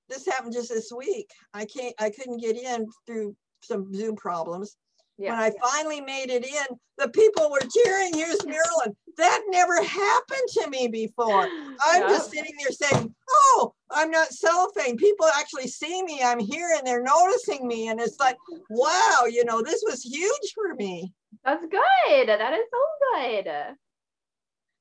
This 0.08 0.26
happened 0.26 0.52
just 0.52 0.68
this 0.68 0.92
week. 0.94 1.30
I 1.54 1.64
can't 1.64 1.94
i 1.98 2.10
couldn't 2.10 2.42
get 2.42 2.56
in 2.56 2.86
through 3.06 3.34
some 3.64 3.92
zoom 3.94 4.16
problems 4.16 4.76
when 5.16 5.32
Yeah. 5.32 5.40
i 5.40 5.52
finally 5.62 6.00
made 6.00 6.30
it 6.30 6.44
in 6.44 6.76
the 6.98 7.08
people 7.10 7.50
were 7.50 7.60
cheering 7.76 8.12
here's 8.14 8.44
marilyn 8.44 8.96
that 9.18 9.42
never 9.48 9.82
happened 9.82 10.48
to 10.54 10.70
me 10.70 10.88
before 10.88 11.48
I'm 11.84 12.02
Yeah. 12.02 12.08
just 12.08 12.30
sitting 12.30 12.52
there 12.62 12.70
saying, 12.70 13.12
"Oh, 13.28 13.74
I'm 13.90 14.10
not 14.10 14.28
cellophane." 14.28 14.96
People 14.96 15.26
actually 15.26 15.66
see 15.66 16.02
me. 16.04 16.22
I'm 16.22 16.38
here, 16.38 16.68
and 16.76 16.86
they're 16.86 17.02
noticing 17.02 17.66
me, 17.66 17.88
and 17.88 17.98
it's 18.00 18.20
like, 18.20 18.36
"Wow, 18.70 19.24
you 19.28 19.44
know, 19.44 19.62
this 19.62 19.82
was 19.84 20.02
huge 20.02 20.52
for 20.54 20.74
me." 20.74 21.12
That's 21.44 21.64
good. 21.66 22.28
That 22.28 22.52
is 22.52 22.66
so 22.70 22.82
good. 23.16 23.76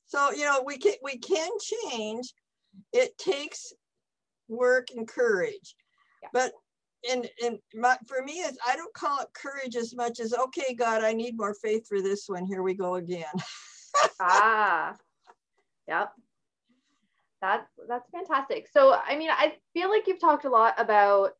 So, 0.05 0.31
you 0.31 0.43
know, 0.43 0.61
we 0.65 0.77
can 0.77 0.93
we 1.01 1.17
can 1.17 1.49
change. 1.89 2.33
It 2.93 3.17
takes 3.17 3.73
work 4.47 4.89
and 4.95 5.07
courage, 5.07 5.75
Yeah. 6.21 6.29
but 6.33 6.51
in 7.09 7.27
in 7.41 7.59
my, 7.73 7.97
for 8.07 8.21
me, 8.23 8.33
is 8.39 8.57
I 8.67 8.75
don't 8.75 8.93
call 8.93 9.19
it 9.21 9.33
courage 9.33 9.75
as 9.75 9.95
much 9.95 10.19
as, 10.19 10.33
"Okay, 10.33 10.73
God, 10.73 11.03
I 11.03 11.13
need 11.13 11.37
more 11.37 11.53
faith 11.53 11.87
for 11.87 12.01
this 12.01 12.27
one. 12.27 12.45
Here 12.45 12.63
we 12.63 12.73
go 12.73 12.95
again." 12.95 13.25
ah 14.21 14.95
yep 15.87 16.13
that's 17.41 17.67
that's 17.89 18.09
fantastic 18.11 18.67
so 18.71 18.95
i 19.05 19.17
mean 19.17 19.29
i 19.31 19.53
feel 19.73 19.89
like 19.89 20.07
you've 20.07 20.21
talked 20.21 20.45
a 20.45 20.49
lot 20.49 20.73
about 20.77 21.31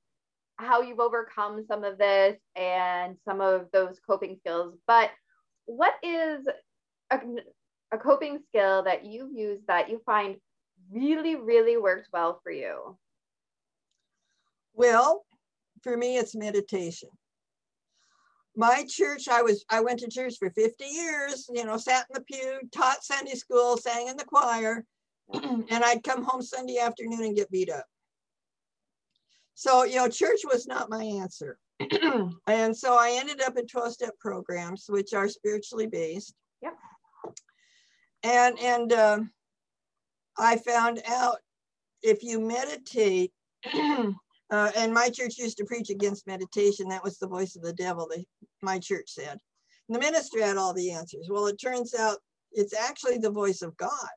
how 0.57 0.81
you've 0.81 0.99
overcome 0.99 1.63
some 1.67 1.83
of 1.83 1.97
this 1.97 2.37
and 2.55 3.15
some 3.23 3.39
of 3.39 3.67
those 3.71 3.99
coping 4.05 4.35
skills 4.39 4.75
but 4.87 5.11
what 5.65 5.93
is 6.03 6.45
a, 7.11 7.19
a 7.91 7.97
coping 7.97 8.39
skill 8.49 8.83
that 8.83 9.05
you've 9.05 9.31
used 9.33 9.65
that 9.67 9.89
you 9.89 10.01
find 10.05 10.35
really 10.91 11.35
really 11.35 11.77
worked 11.77 12.09
well 12.11 12.39
for 12.43 12.51
you 12.51 12.97
Well, 14.73 15.25
for 15.83 15.97
me, 15.97 16.17
it's 16.17 16.35
meditation. 16.35 17.09
My 18.55 18.85
church, 18.87 19.27
I 19.27 19.41
was, 19.41 19.63
I 19.69 19.81
went 19.81 19.99
to 19.99 20.09
church 20.09 20.35
for 20.37 20.49
50 20.49 20.83
years, 20.83 21.49
you 21.53 21.63
know, 21.63 21.77
sat 21.77 22.05
in 22.09 22.15
the 22.15 22.21
pew, 22.21 22.59
taught 22.71 23.03
Sunday 23.03 23.35
school, 23.35 23.77
sang 23.77 24.07
in 24.07 24.17
the 24.17 24.25
choir. 24.25 24.85
and 25.33 25.83
I'd 25.83 26.03
come 26.03 26.23
home 26.23 26.41
Sunday 26.41 26.77
afternoon 26.77 27.23
and 27.23 27.35
get 27.35 27.49
beat 27.49 27.71
up. 27.71 27.85
So, 29.53 29.83
you 29.83 29.95
know, 29.97 30.09
church 30.09 30.41
was 30.43 30.67
not 30.67 30.89
my 30.89 31.03
answer. 31.03 31.57
and 32.47 32.75
so 32.75 32.97
I 32.97 33.11
ended 33.19 33.41
up 33.41 33.57
in 33.57 33.67
12 33.67 33.93
step 33.93 34.19
programs, 34.19 34.85
which 34.89 35.13
are 35.13 35.29
spiritually 35.29 35.87
based. 35.87 36.33
Yep. 36.61 36.73
And, 38.23 38.59
and 38.59 38.93
um, 38.93 39.31
I 40.37 40.57
found 40.57 41.01
out 41.07 41.37
if 42.01 42.23
you 42.23 42.39
meditate, 42.39 43.31
uh, 44.51 44.71
and 44.75 44.93
my 44.93 45.09
church 45.09 45.37
used 45.37 45.57
to 45.57 45.65
preach 45.65 45.89
against 45.89 46.27
meditation. 46.27 46.89
That 46.89 47.03
was 47.03 47.17
the 47.17 47.27
voice 47.27 47.55
of 47.55 47.63
the 47.63 47.73
devil, 47.73 48.07
they, 48.09 48.25
my 48.61 48.79
church 48.79 49.09
said. 49.09 49.37
And 49.87 49.95
the 49.95 49.99
minister 49.99 50.43
had 50.43 50.57
all 50.57 50.73
the 50.73 50.91
answers. 50.91 51.27
Well, 51.29 51.47
it 51.47 51.59
turns 51.59 51.95
out 51.95 52.17
it's 52.51 52.73
actually 52.73 53.17
the 53.17 53.31
voice 53.31 53.61
of 53.61 53.75
God 53.77 54.09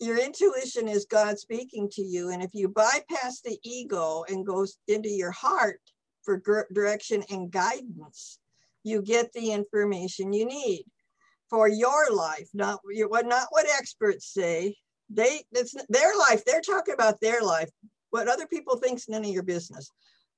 your 0.00 0.18
intuition 0.18 0.88
is 0.88 1.06
God 1.06 1.38
speaking 1.38 1.88
to 1.92 2.02
you. 2.02 2.30
And 2.30 2.42
if 2.42 2.50
you 2.54 2.68
bypass 2.68 3.40
the 3.40 3.58
ego 3.62 4.24
and 4.28 4.46
goes 4.46 4.78
into 4.86 5.08
your 5.08 5.32
heart 5.32 5.80
for 6.22 6.40
direction 6.72 7.24
and 7.30 7.50
guidance, 7.50 8.38
you 8.84 9.02
get 9.02 9.32
the 9.32 9.52
information 9.52 10.32
you 10.32 10.46
need 10.46 10.84
for 11.50 11.68
your 11.68 12.12
life, 12.12 12.48
not 12.54 12.80
what 12.84 13.26
not 13.26 13.48
what 13.50 13.66
experts 13.76 14.32
say. 14.32 14.76
They 15.10 15.42
it's 15.52 15.74
their 15.88 16.16
life. 16.16 16.44
They're 16.44 16.60
talking 16.60 16.94
about 16.94 17.20
their 17.20 17.42
life. 17.42 17.70
What 18.10 18.28
other 18.28 18.46
people 18.46 18.76
think's 18.76 19.08
none 19.08 19.24
of 19.24 19.30
your 19.30 19.42
business. 19.42 19.90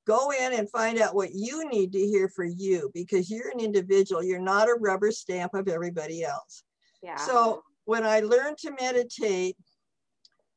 Go 0.06 0.30
in 0.30 0.54
and 0.54 0.70
find 0.70 0.98
out 0.98 1.14
what 1.14 1.34
you 1.34 1.68
need 1.68 1.92
to 1.92 1.98
hear 1.98 2.28
for 2.28 2.44
you 2.44 2.90
because 2.94 3.30
you're 3.30 3.50
an 3.50 3.60
individual. 3.60 4.22
You're 4.22 4.40
not 4.40 4.68
a 4.68 4.74
rubber 4.80 5.12
stamp 5.12 5.54
of 5.54 5.68
everybody 5.68 6.24
else. 6.24 6.64
Yeah. 7.02 7.16
So 7.16 7.62
when 7.84 8.04
I 8.04 8.20
learned 8.20 8.58
to 8.58 8.72
meditate, 8.80 9.56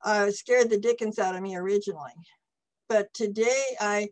uh, 0.03 0.31
scared 0.31 0.69
the 0.69 0.79
dickens 0.79 1.19
out 1.19 1.35
of 1.35 1.41
me 1.41 1.55
originally. 1.55 2.11
But 2.89 3.13
today 3.13 3.63
I 3.79 4.09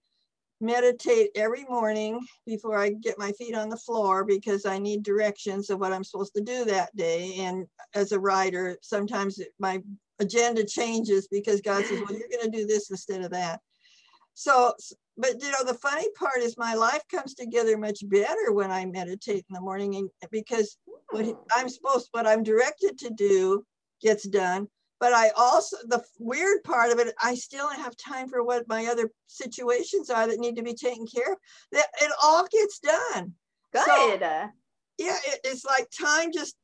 meditate 0.61 1.31
every 1.35 1.65
morning 1.65 2.19
before 2.45 2.77
I 2.77 2.91
get 2.91 3.17
my 3.17 3.31
feet 3.33 3.55
on 3.55 3.69
the 3.69 3.77
floor 3.77 4.23
because 4.23 4.65
I 4.65 4.77
need 4.77 5.03
directions 5.03 5.69
of 5.69 5.79
what 5.79 5.91
I'm 5.91 6.03
supposed 6.03 6.35
to 6.35 6.41
do 6.41 6.65
that 6.65 6.95
day. 6.95 7.35
And 7.39 7.65
as 7.95 8.11
a 8.11 8.19
writer, 8.19 8.77
sometimes 8.81 9.41
my 9.59 9.81
agenda 10.19 10.63
changes 10.63 11.27
because 11.27 11.61
God 11.61 11.85
says, 11.85 11.99
well, 12.01 12.17
you're 12.17 12.29
going 12.29 12.51
to 12.51 12.57
do 12.57 12.67
this 12.67 12.89
instead 12.91 13.21
of 13.21 13.31
that. 13.31 13.59
So, 14.33 14.73
but 15.17 15.41
you 15.41 15.51
know, 15.51 15.63
the 15.65 15.73
funny 15.73 16.07
part 16.17 16.39
is 16.39 16.57
my 16.57 16.73
life 16.73 17.03
comes 17.11 17.33
together 17.33 17.77
much 17.77 18.07
better 18.07 18.51
when 18.51 18.71
I 18.71 18.85
meditate 18.85 19.45
in 19.49 19.53
the 19.53 19.61
morning 19.61 19.95
and 19.95 20.09
because 20.31 20.77
what. 21.11 21.25
I'm 21.55 21.69
supposed, 21.69 22.07
what 22.11 22.27
I'm 22.27 22.43
directed 22.43 22.97
to 22.99 23.09
do 23.09 23.65
gets 24.01 24.27
done. 24.27 24.67
But 24.99 25.13
I 25.13 25.29
also, 25.35 25.77
the 25.87 26.03
weird 26.19 26.63
part 26.63 26.91
of 26.91 26.99
it, 26.99 27.13
I 27.21 27.33
still 27.33 27.67
have 27.69 27.95
time 27.97 28.29
for 28.29 28.43
what 28.43 28.67
my 28.67 28.85
other 28.85 29.09
situations 29.25 30.11
are 30.11 30.27
that 30.27 30.39
need 30.39 30.55
to 30.57 30.63
be 30.63 30.75
taken 30.75 31.07
care 31.07 31.33
of. 31.33 31.39
That 31.71 31.87
it 32.01 32.11
all 32.23 32.47
gets 32.51 32.79
done. 32.79 33.33
Good. 33.73 33.83
So, 33.85 34.17
yeah, 34.99 35.17
it, 35.27 35.39
it's 35.43 35.65
like 35.65 35.89
time 35.89 36.31
just 36.31 36.55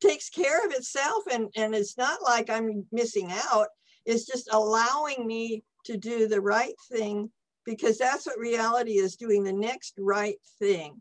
takes 0.00 0.28
care 0.28 0.64
of 0.64 0.72
itself 0.72 1.24
and, 1.30 1.48
and 1.56 1.74
it's 1.74 1.96
not 1.96 2.22
like 2.22 2.50
I'm 2.50 2.86
missing 2.92 3.30
out. 3.30 3.68
It's 4.06 4.26
just 4.26 4.48
allowing 4.52 5.26
me 5.26 5.62
to 5.84 5.96
do 5.96 6.26
the 6.28 6.40
right 6.40 6.74
thing 6.90 7.30
because 7.64 7.98
that's 7.98 8.26
what 8.26 8.38
reality 8.38 8.98
is 8.98 9.16
doing 9.16 9.42
the 9.42 9.52
next 9.52 9.94
right 9.98 10.38
thing. 10.58 10.96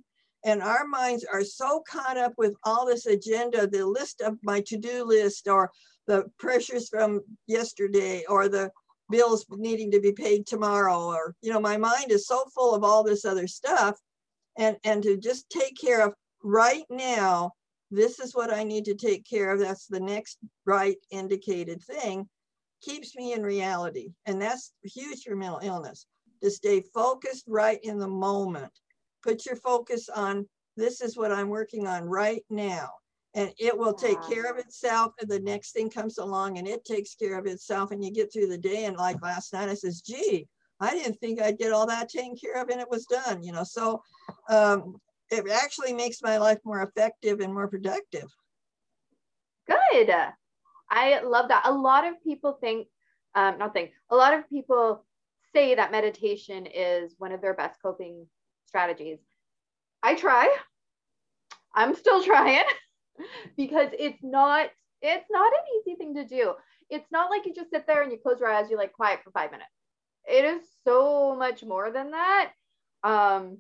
And 0.46 0.62
our 0.62 0.86
minds 0.86 1.26
are 1.26 1.44
so 1.44 1.84
caught 1.90 2.18
up 2.18 2.34
with 2.38 2.56
all 2.64 2.86
this 2.86 3.06
agenda, 3.06 3.68
the 3.68 3.86
list 3.86 4.22
of 4.22 4.38
my 4.42 4.62
to 4.68 4.78
do 4.78 5.04
list, 5.04 5.48
or 5.48 5.70
the 6.08 6.26
pressures 6.40 6.88
from 6.88 7.22
yesterday, 7.48 8.24
or 8.30 8.48
the 8.48 8.72
bills 9.10 9.46
needing 9.50 9.92
to 9.92 10.00
be 10.00 10.14
paid 10.14 10.46
tomorrow, 10.46 11.08
or, 11.08 11.36
you 11.42 11.52
know, 11.52 11.60
my 11.60 11.76
mind 11.76 12.12
is 12.12 12.28
so 12.28 12.46
full 12.56 12.74
of 12.74 12.84
all 12.84 13.04
this 13.04 13.26
other 13.26 13.48
stuff. 13.48 13.98
And, 14.58 14.78
and 14.84 15.04
to 15.04 15.18
just 15.18 15.50
take 15.50 15.78
care 15.80 16.06
of 16.06 16.14
right 16.44 16.86
now, 16.90 17.52
this 17.92 18.20
is 18.20 18.36
what 18.36 18.54
I 18.54 18.64
need 18.64 18.86
to 18.86 18.96
take 18.96 19.28
care 19.28 19.52
of. 19.52 19.60
That's 19.60 19.88
the 19.88 20.00
next 20.00 20.38
right 20.66 20.98
indicated 21.12 21.82
thing 21.84 22.28
keeps 22.82 23.16
me 23.16 23.34
in 23.34 23.44
reality. 23.44 24.14
And 24.26 24.42
that's 24.42 24.74
huge 24.84 25.24
for 25.24 25.36
mental 25.36 25.60
illness 25.62 26.06
to 26.42 26.50
stay 26.50 26.84
focused 26.94 27.46
right 27.48 27.80
in 27.84 27.98
the 27.98 28.08
moment. 28.08 28.72
Put 29.24 29.46
your 29.46 29.58
focus 29.58 30.10
on 30.10 30.48
this 30.78 31.02
is 31.02 31.18
what 31.18 31.32
I'm 31.32 31.50
working 31.50 31.88
on 31.88 32.04
right 32.04 32.44
now. 32.50 32.90
And 33.36 33.52
it 33.60 33.78
will 33.78 33.94
take 33.94 34.22
care 34.24 34.50
of 34.50 34.58
itself. 34.58 35.14
And 35.20 35.30
the 35.30 35.40
next 35.40 35.74
thing 35.74 35.90
comes 35.90 36.18
along 36.18 36.58
and 36.58 36.68
it 36.68 36.86
takes 36.86 37.16
care 37.16 37.38
of 37.38 37.46
itself. 37.46 37.92
And 37.92 38.04
you 38.04 38.12
get 38.12 38.32
through 38.32 38.48
the 38.48 38.58
day. 38.58 38.86
And 38.86 38.98
like 38.98 39.22
last 39.22 39.54
night, 39.54 39.70
I 39.70 39.74
says, 39.74 40.02
gee, 40.02 40.48
I 40.80 40.92
didn't 40.92 41.20
think 41.20 41.42
I'd 41.42 41.58
get 41.58 41.74
all 41.74 41.86
that 41.88 42.10
taken 42.10 42.36
care 42.36 42.62
of 42.62 42.70
and 42.70 42.80
it 42.82 42.90
was 42.90 43.06
done, 43.06 43.44
you 43.44 43.52
know. 43.52 43.64
So 43.64 44.02
um, 44.50 44.96
it 45.32 45.50
actually 45.50 45.94
makes 45.94 46.22
my 46.22 46.38
life 46.38 46.60
more 46.64 46.82
effective 46.82 47.40
and 47.40 47.54
more 47.54 47.68
productive. 47.68 48.30
Good. 49.68 50.16
I 50.90 51.22
love 51.22 51.50
that. 51.50 51.64
A 51.66 51.72
lot 51.72 52.08
of 52.08 52.22
people 52.24 52.54
think, 52.54 52.88
um, 53.36 53.60
not 53.60 53.74
think, 53.74 53.92
a 54.10 54.16
lot 54.16 54.34
of 54.34 54.50
people 54.50 55.06
say 55.54 55.76
that 55.76 55.92
meditation 55.92 56.66
is 56.66 57.14
one 57.18 57.32
of 57.32 57.42
their 57.42 57.54
best 57.54 57.80
coping 57.82 58.28
strategies. 58.66 59.20
I 60.02 60.16
try. 60.16 60.54
I'm 61.74 61.96
still 61.96 62.24
trying 62.24 62.64
because 63.58 63.90
it's 63.98 64.24
not 64.24 64.70
it's 65.02 65.26
not 65.30 65.54
an 65.54 65.60
easy 65.78 65.96
thing 65.96 66.16
to 66.16 66.26
do. 66.26 66.54
It's 66.90 67.10
not 67.12 67.30
like 67.30 67.46
you 67.46 67.54
just 67.54 67.70
sit 67.70 67.86
there 67.88 68.02
and 68.02 68.12
you 68.12 68.18
close 68.18 68.40
your 68.40 68.50
eyes, 68.50 68.70
you 68.70 68.78
like 68.78 68.92
quiet 68.94 69.22
for 69.24 69.32
five 69.32 69.52
minutes. 69.52 69.70
It 70.26 70.44
is 70.44 70.62
so 70.86 71.36
much 71.38 71.64
more 71.64 71.92
than 71.92 72.12
that. 72.12 72.52
Um, 73.04 73.60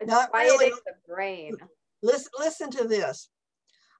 it's 0.00 0.10
not 0.10 0.30
really. 0.32 0.70
the 0.70 0.94
brain. 1.06 1.56
Listen, 2.02 2.30
listen 2.38 2.70
to 2.70 2.86
this. 2.86 3.28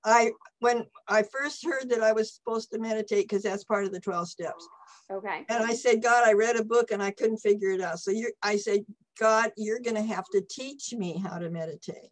I 0.04 0.32
when 0.60 0.84
I 1.08 1.22
first 1.22 1.64
heard 1.64 1.88
that 1.90 2.02
I 2.02 2.12
was 2.12 2.34
supposed 2.34 2.70
to 2.72 2.78
meditate 2.78 3.28
because 3.28 3.42
that's 3.42 3.64
part 3.64 3.84
of 3.84 3.92
the 3.92 4.00
12 4.00 4.28
steps. 4.28 4.68
Okay. 5.10 5.44
And 5.48 5.64
I 5.64 5.74
said, 5.74 6.02
God, 6.02 6.26
I 6.26 6.32
read 6.32 6.56
a 6.56 6.64
book 6.64 6.90
and 6.90 7.02
I 7.02 7.10
couldn't 7.10 7.38
figure 7.38 7.70
it 7.70 7.80
out. 7.80 7.98
So 8.00 8.10
you 8.10 8.30
I 8.42 8.56
said, 8.56 8.84
God, 9.18 9.52
you're 9.56 9.80
going 9.80 9.96
to 9.96 10.02
have 10.02 10.24
to 10.32 10.42
teach 10.50 10.92
me 10.92 11.18
how 11.18 11.38
to 11.38 11.50
meditate. 11.50 12.10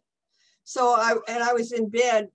So 0.63 0.93
I 0.95 1.15
and 1.27 1.43
I 1.43 1.53
was 1.53 1.71
in 1.71 1.89
bed 1.89 2.29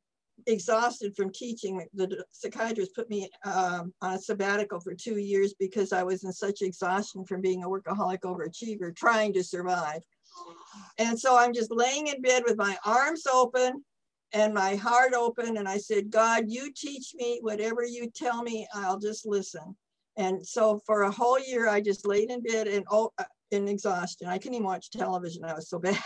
exhausted 0.47 1.17
from 1.17 1.33
teaching. 1.33 1.85
The 1.95 2.25
psychiatrist 2.33 2.95
put 2.95 3.11
me 3.11 3.29
um, 3.45 3.93
on 4.01 4.15
a 4.15 4.19
sabbatical 4.19 4.81
for 4.81 4.95
two 4.95 5.19
years 5.19 5.55
because 5.59 5.93
I 5.93 6.03
was 6.03 6.25
in 6.25 6.33
such 6.33 6.63
exhaustion 6.63 7.25
from 7.25 7.41
being 7.41 7.65
a 7.65 7.69
workaholic 7.69 8.21
overachiever 8.21 8.95
trying 8.95 9.33
to 9.35 9.43
survive. 9.43 10.03
And 10.99 11.19
so 11.19 11.37
I'm 11.37 11.53
just 11.53 11.71
laying 11.71 12.09
in 12.09 12.21
bed 12.23 12.43
with 12.47 12.57
my 12.57 12.77
arms 12.85 13.27
open 13.27 13.85
and 14.33 14.53
my 14.53 14.77
heart 14.77 15.15
open 15.15 15.57
and 15.57 15.69
I 15.69 15.79
said, 15.79 16.11
God, 16.11 16.45
you 16.49 16.73
teach 16.75 17.15
me 17.15 17.39
whatever 17.41 17.85
you 17.85 18.11
tell 18.15 18.43
me, 18.43 18.67
I'll 18.75 18.99
just 18.99 19.27
listen. 19.27 19.77
And 20.17 20.45
so 20.47 20.81
for 20.85 21.03
a 21.03 21.11
whole 21.11 21.39
year, 21.39 21.69
I 21.69 21.81
just 21.81 22.07
laid 22.07 22.31
in 22.31 22.43
bed 22.43 22.67
and 22.67 22.85
oh, 22.91 23.13
uh, 23.19 23.25
in 23.51 23.69
exhaustion. 23.69 24.27
I 24.29 24.39
couldn't 24.39 24.55
even 24.55 24.67
watch 24.67 24.91
television. 24.91 25.45
I 25.45 25.55
was 25.55 25.71
so 25.71 25.79
bad. 25.79 25.97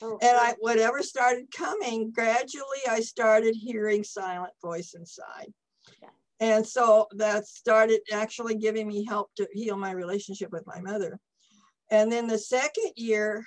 Oh, 0.00 0.18
and 0.22 0.36
I, 0.36 0.54
whatever 0.60 1.02
started 1.02 1.46
coming, 1.54 2.10
gradually 2.12 2.78
I 2.88 3.00
started 3.00 3.54
hearing 3.54 4.04
silent 4.04 4.52
voice 4.62 4.94
inside. 4.94 5.52
Yeah. 6.00 6.08
And 6.38 6.66
so 6.66 7.08
that 7.16 7.46
started 7.46 8.00
actually 8.12 8.54
giving 8.54 8.88
me 8.88 9.04
help 9.04 9.30
to 9.36 9.48
heal 9.52 9.76
my 9.76 9.90
relationship 9.90 10.50
with 10.52 10.66
my 10.66 10.80
mother. 10.80 11.18
And 11.90 12.10
then 12.10 12.26
the 12.26 12.38
second 12.38 12.92
year, 12.96 13.44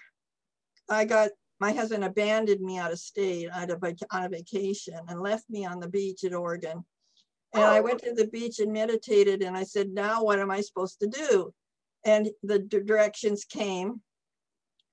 I 0.90 1.06
got 1.06 1.32
my 1.60 1.72
husband 1.72 2.04
abandoned 2.04 2.62
me 2.62 2.78
out 2.78 2.92
of 2.92 3.00
state 3.00 3.50
on 3.50 3.70
a, 3.70 3.78
on 4.12 4.24
a 4.24 4.30
vacation 4.30 5.00
and 5.08 5.22
left 5.22 5.50
me 5.50 5.66
on 5.66 5.80
the 5.80 5.88
beach 5.88 6.24
at 6.24 6.34
Oregon. 6.34 6.84
And 7.54 7.64
I 7.64 7.80
oh. 7.80 7.84
went 7.84 8.02
to 8.04 8.14
the 8.14 8.28
beach 8.28 8.60
and 8.60 8.74
meditated 8.74 9.42
and 9.42 9.56
I 9.56 9.64
said, 9.64 9.90
now 9.90 10.24
what 10.24 10.40
am 10.40 10.52
I 10.52 10.62
supposed 10.62 11.00
to 11.00 11.08
do? 11.08 11.54
And 12.06 12.30
the 12.42 12.60
directions 12.60 13.46
came 13.46 14.02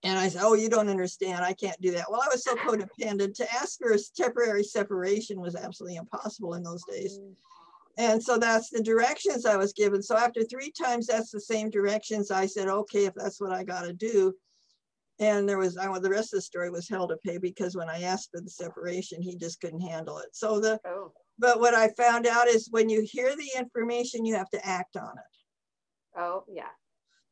and 0.03 0.19
I 0.19 0.29
said, 0.29 0.43
oh, 0.45 0.55
you 0.55 0.69
don't 0.69 0.89
understand. 0.89 1.45
I 1.45 1.53
can't 1.53 1.81
do 1.81 1.91
that. 1.93 2.07
Well, 2.11 2.23
I 2.23 2.29
was 2.31 2.45
so 2.45 2.55
codependent 2.67 3.35
to 3.35 3.53
ask 3.53 3.79
for 3.79 3.93
a 3.93 3.99
temporary 4.17 4.63
separation 4.63 5.41
was 5.41 5.57
absolutely 5.57 5.97
impossible 5.97 6.55
in 6.55 6.63
those 6.63 6.85
days. 6.85 7.19
Oh. 7.21 7.35
And 7.99 8.23
so 8.23 8.39
that's 8.39 8.71
the 8.71 8.83
directions 8.83 9.45
I 9.45 9.57
was 9.57 9.73
given. 9.73 10.03
So 10.03 10.17
after 10.17 10.43
three 10.43 10.73
times, 10.73 11.07
that's 11.07 11.31
the 11.31 11.41
same 11.41 11.71
directions. 11.71 12.31
I 12.31 12.47
said, 12.47 12.69
okay, 12.69 13.07
if 13.07 13.15
that's 13.15 13.41
what 13.41 13.53
I 13.53 13.65
got 13.65 13.83
to 13.83 13.93
do, 13.93 14.35
and 15.19 15.47
there 15.47 15.59
was, 15.59 15.77
I 15.77 15.87
well, 15.89 16.01
the 16.01 16.09
rest 16.09 16.33
of 16.33 16.39
the 16.39 16.43
story 16.43 16.71
was 16.71 16.89
hell 16.89 17.07
to 17.09 17.17
pay 17.19 17.37
because 17.37 17.77
when 17.77 17.91
I 17.91 18.03
asked 18.03 18.31
for 18.33 18.41
the 18.41 18.49
separation, 18.49 19.21
he 19.21 19.37
just 19.37 19.61
couldn't 19.61 19.83
handle 19.83 20.19
it. 20.19 20.29
So 20.33 20.61
the, 20.61 20.81
oh. 20.87 21.13
but 21.39 21.61
what 21.61 21.75
I 21.75 21.89
found 21.89 22.27
out 22.27 22.49
is 22.49 22.69
when 22.71 22.89
you 22.89 23.07
hear 23.07 23.37
the 23.37 23.59
information, 23.59 24.25
you 24.25 24.35
have 24.37 24.49
to 24.51 24.67
act 24.67 24.97
on 24.97 25.11
it. 25.11 26.19
Oh, 26.19 26.45
yeah. 26.49 26.71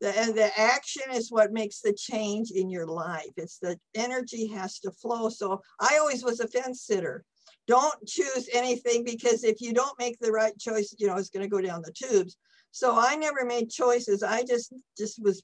The, 0.02 0.16
and 0.18 0.34
the 0.34 0.50
action 0.58 1.04
is 1.12 1.32
what 1.32 1.50
makes 1.50 1.80
the 1.80 1.94
change 1.94 2.50
in 2.50 2.70
your 2.70 2.86
life. 2.86 3.32
It's 3.36 3.58
the 3.58 3.78
energy 3.94 4.46
has 4.48 4.78
to 4.80 4.90
flow. 4.90 5.30
So 5.30 5.62
I 5.80 5.96
always 5.98 6.22
was 6.22 6.40
a 6.40 6.46
fence 6.46 6.82
sitter. 6.82 7.24
Don't 7.68 8.06
choose 8.06 8.48
anything 8.52 9.04
because 9.04 9.44
if 9.44 9.60
you 9.60 9.72
don't 9.72 9.98
make 9.98 10.18
the 10.18 10.32
right 10.32 10.58
choice, 10.58 10.94
you 10.98 11.06
know, 11.06 11.16
it's 11.16 11.30
going 11.30 11.44
to 11.44 11.50
go 11.50 11.60
down 11.60 11.82
the 11.82 11.92
tubes. 11.92 12.36
So 12.72 12.98
I 12.98 13.14
never 13.14 13.44
made 13.44 13.70
choices. 13.70 14.22
I 14.22 14.42
just 14.42 14.72
just 14.96 15.22
was 15.22 15.42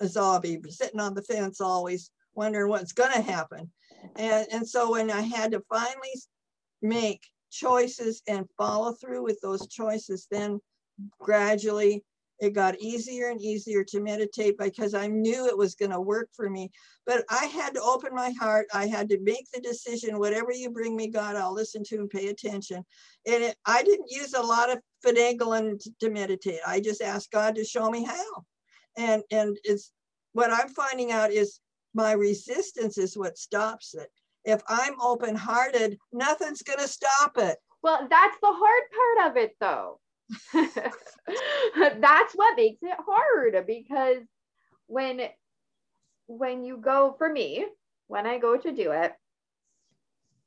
a 0.00 0.06
zombie 0.06 0.60
sitting 0.68 1.00
on 1.00 1.14
the 1.14 1.22
fence 1.22 1.60
always 1.60 2.10
wondering 2.34 2.68
what's 2.68 2.92
going 2.92 3.12
to 3.12 3.22
happen. 3.22 3.70
And, 4.16 4.46
and 4.52 4.68
so 4.68 4.92
when 4.92 5.10
I 5.10 5.22
had 5.22 5.52
to 5.52 5.62
finally 5.68 6.12
make 6.80 7.22
choices 7.50 8.22
and 8.26 8.46
follow 8.56 8.92
through 8.92 9.22
with 9.22 9.38
those 9.42 9.66
choices, 9.68 10.26
then 10.30 10.60
gradually 11.18 12.02
it 12.42 12.54
got 12.54 12.80
easier 12.80 13.28
and 13.28 13.40
easier 13.40 13.84
to 13.84 14.00
meditate 14.00 14.58
because 14.58 14.94
I 14.94 15.06
knew 15.06 15.46
it 15.46 15.56
was 15.56 15.76
going 15.76 15.92
to 15.92 16.00
work 16.00 16.28
for 16.34 16.50
me. 16.50 16.72
But 17.06 17.24
I 17.30 17.44
had 17.44 17.72
to 17.74 17.80
open 17.80 18.12
my 18.12 18.32
heart. 18.32 18.66
I 18.74 18.88
had 18.88 19.08
to 19.10 19.20
make 19.20 19.46
the 19.54 19.60
decision 19.60 20.18
whatever 20.18 20.50
you 20.50 20.68
bring 20.68 20.96
me, 20.96 21.06
God, 21.06 21.36
I'll 21.36 21.54
listen 21.54 21.84
to 21.84 21.98
and 21.98 22.10
pay 22.10 22.26
attention. 22.28 22.84
And 23.28 23.44
it, 23.44 23.56
I 23.64 23.84
didn't 23.84 24.10
use 24.10 24.34
a 24.34 24.42
lot 24.42 24.70
of 24.70 24.80
finagling 25.06 25.80
to, 26.00 26.10
meditate. 26.10 26.58
I 26.66 26.80
just 26.80 27.00
asked 27.00 27.30
God 27.30 27.54
to 27.54 27.64
show 27.64 27.88
me 27.88 28.02
how. 28.04 28.44
And, 28.98 29.22
and 29.30 29.56
it's 29.62 29.92
what 30.32 30.52
I'm 30.52 30.68
finding 30.68 31.12
out 31.12 31.30
is 31.30 31.60
my 31.94 32.10
resistance 32.10 32.98
is 32.98 33.16
what 33.16 33.38
stops 33.38 33.94
it. 33.94 34.08
If 34.44 34.62
I'm 34.68 35.00
open 35.00 35.36
hearted, 35.36 35.96
nothing's 36.12 36.62
going 36.62 36.80
to 36.80 36.88
stop 36.88 37.38
it. 37.38 37.58
Well, 37.84 38.08
that's 38.10 38.36
the 38.42 38.52
hard 38.52 38.82
part 38.90 39.30
of 39.30 39.36
it, 39.36 39.54
though 39.60 40.00
that's 40.54 42.32
what 42.34 42.56
makes 42.56 42.78
it 42.82 42.96
hard 43.06 43.66
because 43.66 44.22
when 44.86 45.20
when 46.26 46.64
you 46.64 46.76
go 46.76 47.14
for 47.18 47.30
me 47.30 47.66
when 48.06 48.26
i 48.26 48.38
go 48.38 48.56
to 48.56 48.72
do 48.72 48.92
it 48.92 49.12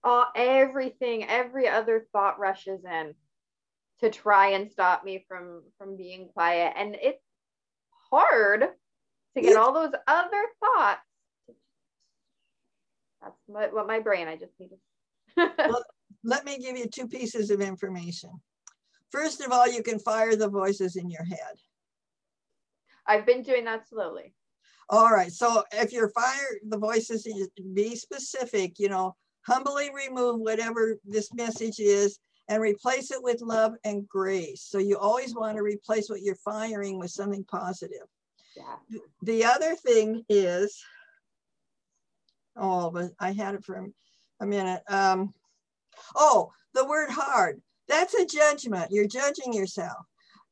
all 0.04 0.28
everything 0.36 1.28
every 1.28 1.68
other 1.68 2.06
thought 2.14 2.40
rushes 2.40 2.84
in 2.86 3.14
to 4.00 4.10
try 4.10 4.50
and 4.50 4.72
stop 4.72 5.04
me 5.04 5.26
from 5.28 5.64
from 5.78 5.96
being 5.96 6.30
quiet. 6.34 6.74
And 6.76 6.96
it's 7.02 7.22
hard 8.12 8.62
to 9.36 9.42
get 9.42 9.58
all 9.58 9.74
those 9.74 9.94
other 10.08 10.44
thoughts. 10.60 11.02
That's 13.22 13.36
what, 13.48 13.74
what 13.74 13.88
my 13.88 14.00
brain 14.00 14.28
i 14.28 14.36
just 14.36 14.54
need 14.60 14.70
to 14.70 14.78
well, 15.58 15.84
let 16.24 16.46
me 16.46 16.60
give 16.60 16.78
you 16.78 16.86
two 16.86 17.08
pieces 17.08 17.50
of 17.50 17.60
information 17.60 18.30
First 19.12 19.42
of 19.42 19.52
all, 19.52 19.68
you 19.68 19.84
can 19.84 20.00
fire 20.00 20.36
the 20.36 20.50
voices 20.50 20.96
in 20.96 21.10
your 21.10 21.24
head. 21.24 21.56
I've 23.08 23.26
been 23.26 23.44
doing 23.44 23.66
that 23.66 23.88
slowly. 23.88 24.34
All 24.90 25.10
right. 25.10 25.32
So 25.32 25.64
if 25.72 25.92
you're 25.92 26.10
fire 26.10 26.60
the 26.68 26.78
voices, 26.78 27.28
be 27.74 27.96
specific, 27.96 28.80
you 28.80 28.90
know, 28.90 29.16
humbly 29.48 29.90
remove 29.94 30.40
whatever 30.40 30.98
this 31.06 31.34
message 31.34 31.80
is 31.80 32.20
and 32.50 32.62
replace 32.62 33.12
it 33.12 33.24
with 33.24 33.42
love 33.42 33.74
and 33.84 34.08
grace. 34.08 34.62
So 34.62 34.78
you 34.78 34.98
always 34.98 35.34
want 35.36 35.58
to 35.58 35.64
replace 35.64 36.10
what 36.10 36.22
you're 36.22 36.36
firing 36.36 37.00
with 37.00 37.12
something 37.12 37.44
positive. 37.46 38.08
Yeah. 38.56 39.00
The 39.24 39.46
other 39.46 39.76
thing 39.76 40.24
is, 40.30 40.80
oh, 42.56 42.92
but 42.92 43.12
I 43.20 43.32
had 43.32 43.56
it 43.56 43.66
for 43.66 43.88
a 44.40 44.46
minute. 44.46 44.84
Um, 44.88 45.34
oh, 46.16 46.52
the 46.74 46.86
word 46.86 47.10
hard. 47.10 47.62
That's 47.88 48.14
a 48.14 48.26
judgment. 48.26 48.88
You're 48.92 49.08
judging 49.08 49.54
yourself. 49.54 50.06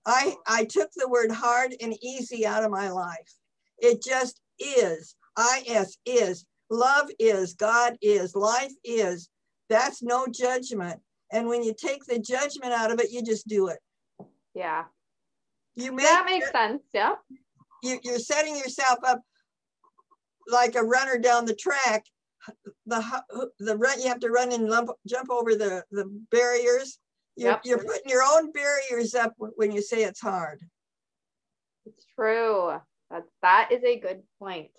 I, 0.06 0.36
I 0.48 0.66
took 0.66 0.90
the 0.96 1.08
word 1.08 1.32
hard 1.32 1.76
and 1.82 1.96
easy 2.04 2.46
out 2.46 2.64
of 2.64 2.72
my 2.72 2.90
life. 2.90 3.34
It 3.80 4.04
just 4.04 4.40
is. 4.60 5.16
IS 5.38 5.98
is. 6.06 6.46
Love 6.70 7.10
is. 7.20 7.54
God 7.54 7.98
is. 8.02 8.36
Life 8.36 8.74
is. 8.84 9.30
That's 9.70 10.04
no 10.04 10.28
judgment. 10.28 11.00
And 11.32 11.48
when 11.48 11.64
you 11.64 11.74
take 11.74 12.06
the 12.06 12.20
judgment 12.20 12.74
out 12.74 12.92
of 12.92 13.00
it, 13.00 13.12
you 13.12 13.24
just 13.24 13.48
do 13.48 13.68
it. 13.70 13.80
Yeah. 14.54 14.84
You 15.76 15.92
make 15.92 16.06
that 16.06 16.26
makes 16.26 16.52
sense. 16.52 16.84
Yeah. 16.94 17.16
You, 17.82 18.00
you're 18.04 18.20
setting 18.20 18.56
yourself 18.56 19.00
up 19.06 19.22
like 20.48 20.76
a 20.76 20.84
runner 20.84 21.18
down 21.18 21.46
the 21.46 21.56
track. 21.56 22.06
The 22.86 23.02
the 23.60 23.78
run 23.78 24.02
you 24.02 24.10
have 24.10 24.20
to 24.20 24.30
run 24.30 24.52
and 24.52 24.70
lump, 24.70 24.90
jump 25.08 25.32
over 25.32 25.56
the 25.56 25.86
the 25.92 26.06
barriers 26.30 27.00
you're, 27.36 27.60
you're 27.64 27.84
putting 27.84 28.10
your 28.10 28.24
own 28.24 28.52
barriers 28.52 29.16
up 29.16 29.34
when 29.38 29.72
you 29.72 29.82
say 29.82 30.04
it's 30.04 30.22
hard. 30.22 30.62
It's 31.86 32.06
true. 32.16 32.74
That's 33.10 33.30
that 33.42 33.70
is 33.72 33.84
a 33.84 34.00
good 34.00 34.24
point. 34.40 34.72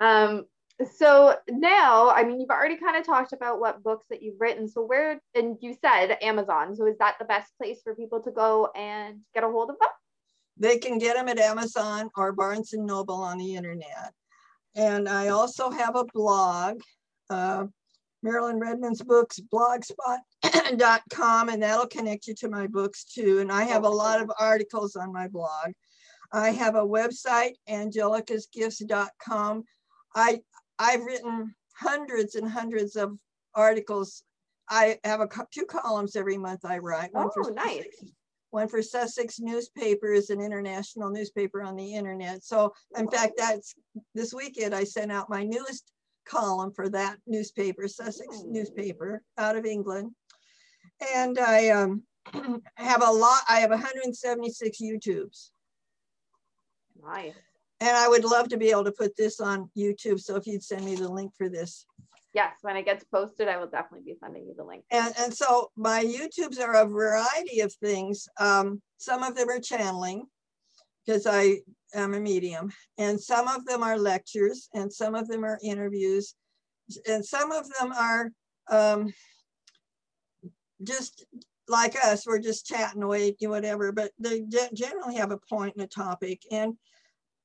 Um, 0.00 0.44
so 0.96 1.36
now, 1.48 2.10
I 2.10 2.24
mean, 2.24 2.40
you've 2.40 2.50
already 2.50 2.76
kind 2.76 2.96
of 2.96 3.06
talked 3.06 3.32
about 3.32 3.60
what 3.60 3.82
books 3.82 4.06
that 4.10 4.22
you've 4.22 4.40
written. 4.40 4.68
So 4.68 4.84
where, 4.84 5.20
and 5.34 5.56
you 5.60 5.76
said 5.80 6.16
Amazon. 6.22 6.74
So 6.74 6.86
is 6.86 6.98
that 6.98 7.16
the 7.18 7.24
best 7.24 7.52
place 7.60 7.80
for 7.82 7.94
people 7.94 8.20
to 8.22 8.30
go 8.30 8.70
and 8.74 9.20
get 9.34 9.44
a 9.44 9.48
hold 9.48 9.70
of 9.70 9.78
them? 9.78 9.88
They 10.56 10.78
can 10.78 10.98
get 10.98 11.16
them 11.16 11.28
at 11.28 11.38
Amazon 11.38 12.10
or 12.16 12.32
Barnes 12.32 12.72
and 12.72 12.86
Noble 12.86 13.14
on 13.14 13.38
the 13.38 13.54
internet. 13.54 14.12
And 14.74 15.08
I 15.08 15.28
also 15.28 15.70
have 15.70 15.96
a 15.96 16.04
blog, 16.04 16.80
uh, 17.30 17.66
Marilyn 18.22 18.58
Redmond's 18.58 19.02
books, 19.02 19.40
blogspot.com, 20.72 21.48
and 21.48 21.62
that'll 21.62 21.86
connect 21.86 22.26
you 22.26 22.34
to 22.34 22.48
my 22.48 22.66
books 22.66 23.04
too. 23.04 23.40
And 23.40 23.50
I 23.50 23.64
have 23.64 23.84
a 23.84 23.88
lot 23.88 24.20
of 24.20 24.30
articles 24.38 24.96
on 24.96 25.12
my 25.12 25.28
blog. 25.28 25.72
I 26.32 26.50
have 26.50 26.74
a 26.74 26.86
website, 26.86 27.52
angelicasgifts.com. 27.68 29.64
I, 30.14 30.40
I've 30.78 31.04
written 31.04 31.54
hundreds 31.74 32.34
and 32.34 32.48
hundreds 32.48 32.96
of 32.96 33.16
articles. 33.54 34.22
I 34.68 34.98
have 35.04 35.20
a 35.20 35.28
two 35.52 35.66
columns 35.66 36.16
every 36.16 36.38
month 36.38 36.64
I 36.64 36.78
write. 36.78 37.12
One 37.12 37.28
oh, 37.36 37.42
for 37.44 37.52
nice. 37.52 37.84
Sussex, 37.84 38.12
one 38.50 38.68
for 38.68 38.82
Sussex 38.82 39.40
newspaper 39.40 40.12
is 40.12 40.30
an 40.30 40.40
international 40.40 41.10
newspaper 41.10 41.62
on 41.62 41.76
the 41.76 41.94
internet. 41.94 42.44
So 42.44 42.72
in 42.96 43.10
fact, 43.10 43.34
that's 43.36 43.74
this 44.14 44.32
weekend 44.32 44.74
I 44.74 44.84
sent 44.84 45.12
out 45.12 45.28
my 45.28 45.42
newest 45.42 45.92
column 46.26 46.72
for 46.72 46.88
that 46.90 47.16
newspaper, 47.26 47.88
Sussex 47.88 48.28
oh. 48.30 48.44
newspaper 48.46 49.22
out 49.36 49.56
of 49.56 49.66
England. 49.66 50.12
And 51.14 51.38
I 51.38 51.70
um, 51.70 52.02
have 52.76 53.02
a 53.02 53.10
lot, 53.10 53.42
I 53.48 53.60
have 53.60 53.70
176 53.70 54.78
YouTubes. 54.80 55.50
Nice. 57.02 57.34
And 57.80 57.96
I 57.96 58.08
would 58.08 58.24
love 58.24 58.48
to 58.50 58.56
be 58.56 58.70
able 58.70 58.84
to 58.84 58.92
put 58.92 59.16
this 59.16 59.40
on 59.40 59.70
YouTube. 59.76 60.20
So 60.20 60.36
if 60.36 60.46
you'd 60.46 60.62
send 60.62 60.84
me 60.84 60.94
the 60.94 61.08
link 61.08 61.32
for 61.36 61.48
this. 61.48 61.84
Yes, 62.32 62.52
when 62.62 62.76
it 62.76 62.84
gets 62.84 63.04
posted, 63.04 63.48
I 63.48 63.58
will 63.58 63.66
definitely 63.66 64.12
be 64.12 64.18
sending 64.18 64.46
you 64.46 64.54
the 64.56 64.64
link. 64.64 64.84
And, 64.90 65.12
and 65.18 65.34
so 65.34 65.70
my 65.76 66.02
YouTubes 66.02 66.60
are 66.60 66.74
a 66.76 66.86
variety 66.86 67.60
of 67.60 67.74
things. 67.74 68.28
Um, 68.38 68.80
some 68.98 69.22
of 69.22 69.34
them 69.34 69.50
are 69.50 69.60
channeling 69.60 70.26
because 71.04 71.26
I 71.26 71.58
am 71.94 72.14
a 72.14 72.20
medium. 72.20 72.72
And 72.98 73.20
some 73.20 73.48
of 73.48 73.64
them 73.66 73.82
are 73.82 73.98
lectures, 73.98 74.68
and 74.74 74.92
some 74.92 75.14
of 75.14 75.28
them 75.28 75.44
are 75.44 75.58
interviews, 75.62 76.34
and 77.06 77.24
some 77.24 77.52
of 77.52 77.68
them 77.78 77.92
are 77.92 78.30
um, 78.70 79.12
just 80.82 81.24
like 81.68 81.96
us, 82.04 82.26
we're 82.26 82.38
just 82.38 82.66
chatting 82.66 83.02
away, 83.02 83.34
whatever, 83.40 83.92
but 83.92 84.12
they 84.18 84.42
generally 84.74 85.16
have 85.16 85.30
a 85.30 85.40
point 85.48 85.74
and 85.76 85.84
a 85.84 85.88
topic. 85.88 86.42
And, 86.50 86.74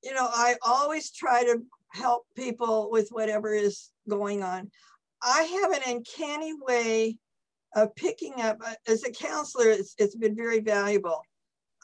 you 0.03 0.13
know, 0.13 0.27
I 0.29 0.55
always 0.65 1.11
try 1.11 1.43
to 1.43 1.61
help 1.89 2.23
people 2.35 2.89
with 2.91 3.09
whatever 3.09 3.53
is 3.53 3.89
going 4.09 4.43
on. 4.43 4.69
I 5.23 5.43
have 5.61 5.71
an 5.71 5.95
uncanny 5.95 6.53
way 6.59 7.17
of 7.75 7.95
picking 7.95 8.41
up, 8.41 8.57
uh, 8.65 8.73
as 8.87 9.03
a 9.03 9.11
counselor, 9.11 9.69
it's, 9.69 9.93
it's 9.97 10.15
been 10.15 10.35
very 10.35 10.59
valuable 10.59 11.21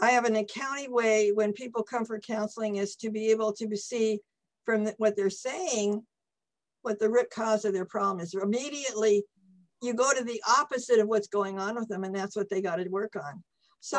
I 0.02 0.12
have 0.12 0.26
an 0.26 0.36
uncanny 0.36 0.88
way 0.90 1.32
when 1.32 1.54
people 1.54 1.84
come 1.84 2.06
for 2.06 2.20
counseling 2.20 2.78
is 2.78 2.96
to 2.98 3.12
be 3.12 3.30
able 3.32 3.54
to 3.54 3.78
see 3.78 4.20
from 4.66 4.88
what 4.98 5.16
they're 5.16 5.30
saying 5.30 6.04
what 6.82 7.00
the 7.00 7.10
root 7.10 7.30
cause 7.30 7.64
of 7.64 7.74
their 7.74 7.86
problem 7.86 8.20
is. 8.20 8.34
Immediately, 8.34 9.24
you 9.84 9.94
go 9.94 10.14
to 10.14 10.24
the 10.24 10.42
opposite 10.60 11.00
of 11.00 11.08
what's 11.08 11.28
going 11.28 11.60
on 11.60 11.76
with 11.76 11.88
them, 11.90 12.04
and 12.04 12.16
that's 12.16 12.36
what 12.36 12.50
they 12.50 12.62
got 12.62 12.78
to 12.78 12.90
work 12.90 13.14
on. 13.16 13.44
So, 13.80 13.98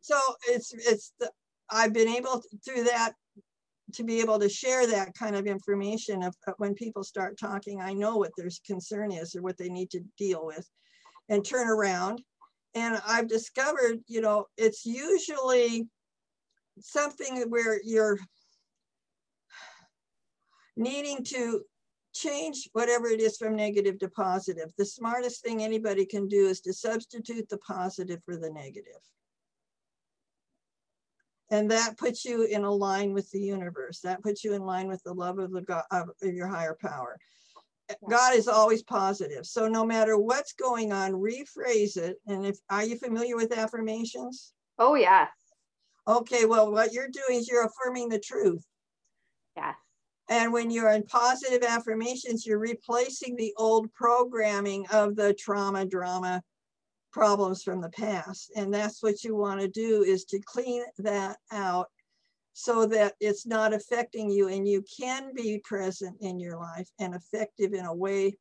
so 0.00 0.18
it's 0.48 0.72
it's 0.74 1.12
the, 1.18 1.30
I've 1.70 1.92
been 1.92 2.08
able 2.08 2.40
to, 2.40 2.58
through 2.64 2.84
that 2.84 3.12
to 3.94 4.04
be 4.04 4.20
able 4.20 4.38
to 4.38 4.48
share 4.48 4.86
that 4.86 5.14
kind 5.14 5.34
of 5.34 5.46
information 5.46 6.22
of, 6.22 6.34
of 6.46 6.54
when 6.58 6.74
people 6.74 7.02
start 7.02 7.38
talking. 7.38 7.80
I 7.80 7.92
know 7.92 8.16
what 8.16 8.32
their 8.36 8.48
concern 8.66 9.10
is 9.12 9.34
or 9.34 9.42
what 9.42 9.58
they 9.58 9.68
need 9.68 9.90
to 9.90 10.00
deal 10.18 10.44
with, 10.44 10.68
and 11.28 11.44
turn 11.44 11.68
around 11.68 12.22
and 12.74 13.00
I've 13.06 13.28
discovered, 13.28 14.00
you 14.06 14.20
know, 14.20 14.46
it's 14.56 14.86
usually 14.86 15.88
something 16.80 17.44
where 17.48 17.80
you're 17.84 18.18
needing 20.76 21.24
to 21.24 21.62
change 22.12 22.68
whatever 22.72 23.06
it 23.08 23.20
is 23.20 23.36
from 23.36 23.56
negative 23.56 23.98
to 24.00 24.08
positive. 24.08 24.72
The 24.76 24.84
smartest 24.84 25.42
thing 25.42 25.62
anybody 25.62 26.04
can 26.04 26.28
do 26.28 26.46
is 26.46 26.60
to 26.62 26.72
substitute 26.72 27.48
the 27.48 27.58
positive 27.58 28.20
for 28.24 28.36
the 28.36 28.50
negative. 28.50 29.00
And 31.50 31.70
that 31.70 31.98
puts 31.98 32.24
you 32.24 32.44
in 32.44 32.62
a 32.62 32.70
line 32.70 33.12
with 33.12 33.30
the 33.30 33.40
universe. 33.40 34.00
That 34.00 34.22
puts 34.22 34.44
you 34.44 34.54
in 34.54 34.62
line 34.62 34.86
with 34.86 35.02
the 35.02 35.12
love 35.12 35.38
of 35.38 35.52
the 35.52 35.62
God, 35.62 35.82
of 35.90 36.10
your 36.22 36.46
higher 36.46 36.76
power. 36.80 37.18
God 38.08 38.34
is 38.36 38.46
always 38.46 38.84
positive. 38.84 39.44
So 39.46 39.66
no 39.66 39.84
matter 39.84 40.16
what's 40.16 40.52
going 40.52 40.92
on, 40.92 41.12
rephrase 41.12 41.96
it. 41.96 42.18
And 42.28 42.46
if 42.46 42.58
are 42.70 42.84
you 42.84 42.96
familiar 42.96 43.34
with 43.36 43.56
affirmations? 43.56 44.52
Oh 44.78 44.94
yes. 44.94 45.28
Okay, 46.06 46.44
well, 46.44 46.70
what 46.70 46.92
you're 46.92 47.08
doing 47.08 47.40
is 47.40 47.48
you're 47.48 47.66
affirming 47.66 48.08
the 48.08 48.18
truth. 48.20 48.64
Yes. 49.56 49.74
And 50.30 50.52
when 50.52 50.70
you're 50.70 50.90
in 50.90 51.02
positive 51.02 51.64
affirmations, 51.64 52.46
you're 52.46 52.58
replacing 52.58 53.34
the 53.34 53.52
old 53.58 53.92
programming 53.92 54.86
of 54.92 55.16
the 55.16 55.34
trauma, 55.34 55.84
drama, 55.84 56.40
problems 57.12 57.64
from 57.64 57.80
the 57.80 57.90
past. 57.90 58.52
And 58.54 58.72
that's 58.72 59.02
what 59.02 59.24
you 59.24 59.34
want 59.34 59.60
to 59.60 59.66
do 59.66 60.04
is 60.04 60.24
to 60.26 60.38
clean 60.38 60.84
that 60.98 61.36
out 61.50 61.88
so 62.52 62.86
that 62.86 63.14
it's 63.18 63.44
not 63.44 63.74
affecting 63.74 64.30
you 64.30 64.46
and 64.46 64.68
you 64.68 64.84
can 65.00 65.34
be 65.34 65.60
present 65.64 66.16
in 66.20 66.38
your 66.38 66.56
life 66.56 66.88
and 67.00 67.12
effective 67.12 67.74
in 67.74 67.86
a 67.86 67.94
way 67.94 68.36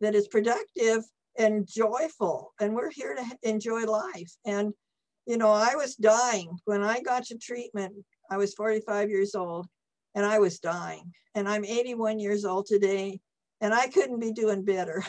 that 0.00 0.14
is 0.14 0.28
productive 0.28 1.04
and 1.38 1.68
joyful. 1.68 2.54
And 2.58 2.74
we're 2.74 2.90
here 2.90 3.14
to 3.14 3.24
enjoy 3.42 3.84
life. 3.84 4.32
And, 4.46 4.72
you 5.26 5.36
know, 5.36 5.50
I 5.50 5.74
was 5.74 5.96
dying 5.96 6.56
when 6.64 6.82
I 6.82 7.00
got 7.00 7.24
to 7.26 7.36
treatment. 7.36 7.92
I 8.30 8.38
was 8.38 8.54
45 8.54 9.10
years 9.10 9.34
old 9.34 9.66
and 10.14 10.24
I 10.24 10.38
was 10.38 10.58
dying. 10.58 11.12
And 11.34 11.48
I'm 11.48 11.64
81 11.64 12.20
years 12.20 12.44
old 12.44 12.66
today 12.66 13.20
and 13.60 13.74
I 13.74 13.88
couldn't 13.88 14.20
be 14.20 14.32
doing 14.32 14.64
better. 14.64 15.04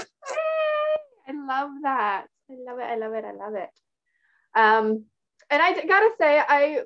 I 1.28 1.32
love 1.32 1.70
that. 1.82 2.26
I 2.50 2.54
love 2.66 2.78
it. 2.78 2.84
I 2.84 2.96
love 2.96 3.14
it. 3.14 3.24
I 3.24 3.32
love 3.32 3.54
it. 3.54 3.70
Um, 4.54 5.04
and 5.50 5.62
I 5.62 5.74
gotta 5.86 6.10
say, 6.18 6.38
I 6.38 6.82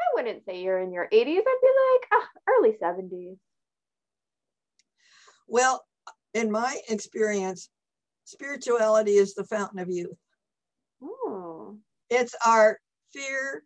I 0.00 0.04
wouldn't 0.14 0.44
say 0.44 0.62
you're 0.62 0.80
in 0.80 0.92
your 0.92 1.08
80s. 1.12 1.16
I'd 1.16 1.28
be 1.28 1.38
like 1.38 2.08
oh, 2.12 2.26
early 2.48 2.76
70s. 2.80 3.36
Well, 5.46 5.84
in 6.34 6.50
my 6.50 6.78
experience, 6.88 7.68
spirituality 8.24 9.12
is 9.12 9.34
the 9.34 9.44
fountain 9.44 9.78
of 9.78 9.90
youth. 9.90 10.16
Oh. 11.02 11.78
It's 12.08 12.34
our 12.46 12.78
fear, 13.12 13.64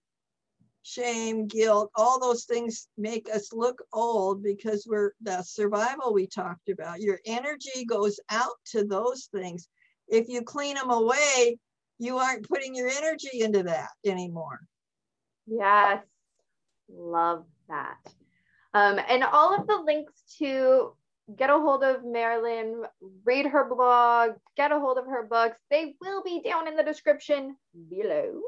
shame, 0.85 1.47
guilt, 1.47 1.91
all 1.97 2.20
those 2.20 2.45
things 2.45 2.89
make 2.97 3.28
us 3.35 3.53
look 3.53 3.82
old 3.93 4.43
because 4.43 4.87
we're 4.87 5.12
the 5.22 5.43
survival 5.43 6.12
we 6.12 6.26
talked 6.26 6.68
about. 6.68 7.01
Your 7.01 7.18
energy 7.26 7.85
goes 7.87 8.20
out 8.30 8.53
to 8.66 8.85
those 8.85 9.28
things. 9.35 9.68
If 10.09 10.28
you 10.28 10.43
clean 10.43 10.76
them 10.76 10.91
away, 10.91 11.59
you 11.99 12.18
aren't 12.18 12.49
putting 12.49 12.74
your 12.74 12.89
energy 12.89 13.41
into 13.41 13.62
that 13.62 13.89
anymore. 14.05 14.61
Yes. 15.47 16.05
Love 16.89 17.47
that. 17.68 17.97
Um, 18.74 19.01
and 19.09 19.24
all 19.24 19.59
of 19.59 19.66
the 19.66 19.78
links 19.78 20.12
to 20.39 20.95
get 21.35 21.49
a 21.49 21.55
hold 21.55 21.82
of 21.82 22.05
Marilyn, 22.05 22.82
read 23.24 23.47
her 23.47 23.64
blog, 23.74 24.32
get 24.55 24.70
a 24.70 24.78
hold 24.78 24.99
of 24.99 25.07
her 25.07 25.22
books, 25.24 25.57
they 25.70 25.95
will 26.03 26.22
be 26.22 26.43
down 26.43 26.68
in 26.68 26.76
the 26.76 26.82
description 26.82 27.57
below. 27.89 28.41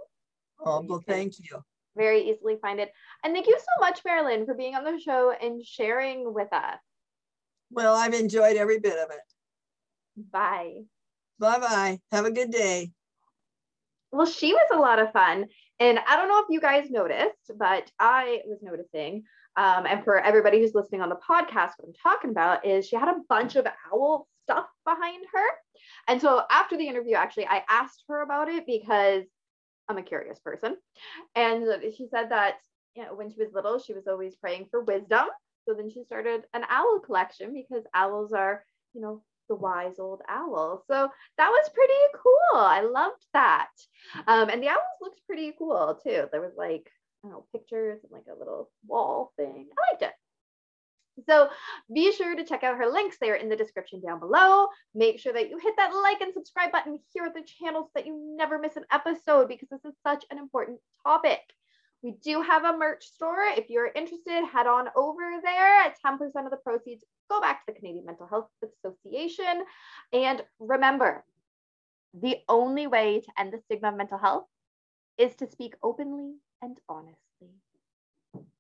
Oh, 0.61 0.84
well, 0.87 1.03
thank 1.07 1.39
you. 1.39 1.62
Very 1.97 2.30
easily 2.30 2.57
find 2.61 2.78
it. 2.80 2.90
And 3.24 3.34
thank 3.34 3.47
you 3.47 3.57
so 3.59 3.80
much, 3.80 4.01
Marilyn, 4.05 4.47
for 4.47 4.55
being 4.55 4.74
on 4.74 4.84
the 4.84 5.01
show 5.01 5.32
and 5.32 5.64
sharing 5.64 6.32
with 6.32 6.53
us. 6.53 6.78
Well, 7.70 7.94
I've 7.94 8.14
enjoyed 8.14 8.57
every 8.57 8.78
bit 8.78 8.99
of 8.99 9.11
it. 9.11 9.20
Bye. 10.30 10.82
Bye 11.38 11.59
bye. 11.59 12.01
Have 12.12 12.24
a 12.24 12.30
good 12.30 12.51
day. 12.51 12.92
Well, 14.12 14.26
she 14.26 14.53
was 14.53 14.68
a 14.72 14.78
lot 14.78 14.99
of 14.99 15.12
fun. 15.12 15.47
And 15.78 15.99
I 15.99 16.16
don't 16.16 16.28
know 16.28 16.40
if 16.40 16.47
you 16.49 16.61
guys 16.61 16.90
noticed, 16.90 17.51
but 17.59 17.90
I 17.99 18.40
was 18.47 18.59
noticing. 18.62 19.24
Um, 19.57 19.86
and 19.86 20.05
for 20.05 20.18
everybody 20.18 20.61
who's 20.61 20.74
listening 20.74 21.03
on 21.03 21.09
the 21.09 21.16
podcast, 21.16 21.72
what 21.76 21.88
I'm 21.88 21.94
talking 22.03 22.30
about 22.30 22.64
is 22.66 22.86
she 22.86 22.97
had 22.97 23.09
a 23.09 23.20
bunch 23.28 23.57
of 23.57 23.66
owl 23.92 24.28
stuff 24.44 24.66
behind 24.84 25.24
her. 25.32 25.47
And 26.09 26.20
so 26.20 26.42
after 26.51 26.76
the 26.76 26.86
interview, 26.86 27.14
actually, 27.16 27.47
I 27.47 27.62
asked 27.68 28.05
her 28.09 28.22
about 28.22 28.49
it 28.49 28.64
because 28.66 29.24
I'm 29.89 29.99
a 29.99 30.03
curious 30.03 30.39
person. 30.39 30.76
And 31.34 31.66
she 31.97 32.09
said 32.11 32.30
that 32.30 32.57
you 32.97 33.05
know, 33.05 33.14
when 33.14 33.30
she 33.30 33.39
was 33.39 33.53
little, 33.53 33.78
she 33.78 33.93
was 33.93 34.07
always 34.09 34.34
praying 34.37 34.66
for 34.70 34.80
wisdom. 34.82 35.26
So 35.68 35.74
then 35.74 35.91
she 35.91 36.03
started 36.05 36.45
an 36.55 36.62
owl 36.68 37.01
collection 37.01 37.53
because 37.53 37.84
owls 37.93 38.32
are, 38.32 38.64
you 38.95 39.01
know, 39.01 39.22
the 39.49 39.55
wise 39.55 39.99
old 39.99 40.22
owl. 40.28 40.82
So 40.89 41.09
that 41.39 41.51
was 41.51 41.70
pretty 41.74 41.93
cool. 42.14 42.61
I 42.61 42.80
loved 42.82 43.24
that. 43.32 43.68
Um, 44.26 44.49
and 44.49 44.62
the 44.62 44.68
owls 44.68 44.80
looked 45.01 45.20
pretty 45.26 45.53
cool 45.59 45.99
too. 46.03 46.26
There 46.32 46.41
was 46.41 46.55
like, 46.57 46.91
I 47.22 47.28
don't 47.28 47.32
know, 47.32 47.47
pictures 47.53 48.01
and 48.03 48.12
like 48.12 48.24
a 48.34 48.39
little 48.39 48.70
wall 48.87 49.32
thing. 49.37 49.68
I 49.70 49.93
liked 49.93 50.03
it. 50.03 50.12
So 51.25 51.49
be 51.93 52.12
sure 52.12 52.37
to 52.37 52.45
check 52.45 52.62
out 52.62 52.77
her 52.77 52.91
links. 52.91 53.17
They 53.19 53.31
are 53.31 53.37
in 53.37 53.49
the 53.49 53.57
description 53.57 54.01
down 54.01 54.21
below. 54.21 54.69
Make 54.95 55.19
sure 55.19 55.33
that 55.33 55.49
you 55.49 55.59
hit 55.59 55.75
that 55.77 55.95
like 55.95 56.21
and 56.21 56.35
subscribe 56.35 56.73
button 56.73 56.99
here 57.12 57.25
at 57.25 57.35
the 57.35 57.43
channel 57.43 57.85
so 57.85 57.91
that 57.95 58.07
you 58.07 58.37
never 58.37 58.59
miss 58.59 58.77
an 58.77 58.85
episode 58.93 59.49
because 59.49 59.69
this 59.71 59.85
is 59.85 59.95
such 60.07 60.25
an 60.31 60.39
important 60.39 60.79
topic. 61.03 61.41
We 62.03 62.12
do 62.23 62.43
have 62.43 62.64
a 62.64 62.77
merch 62.77 63.05
store. 63.07 63.43
If 63.57 63.71
you're 63.71 63.91
interested, 63.93 64.45
head 64.45 64.67
on 64.67 64.89
over 64.95 65.23
there. 65.43 65.81
At 65.81 65.97
10% 66.05 66.21
of 66.21 66.51
the 66.51 66.59
proceeds 66.59 67.05
go 67.31 67.41
back 67.41 67.64
to 67.64 67.73
the 67.73 67.79
Canadian 67.79 68.05
Mental 68.05 68.27
Health 68.27 68.49
Association. 68.62 69.64
And 70.12 70.43
remember, 70.61 71.25
the 72.14 72.37
only 72.49 72.87
way 72.87 73.21
to 73.21 73.41
end 73.41 73.53
the 73.53 73.61
stigma 73.64 73.89
of 73.89 73.97
mental 73.97 74.19
health 74.19 74.45
is 75.19 75.35
to 75.37 75.51
speak 75.51 75.75
openly 75.83 76.35
and 76.62 76.79
honestly. 76.89 77.17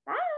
Bye. 0.06 0.35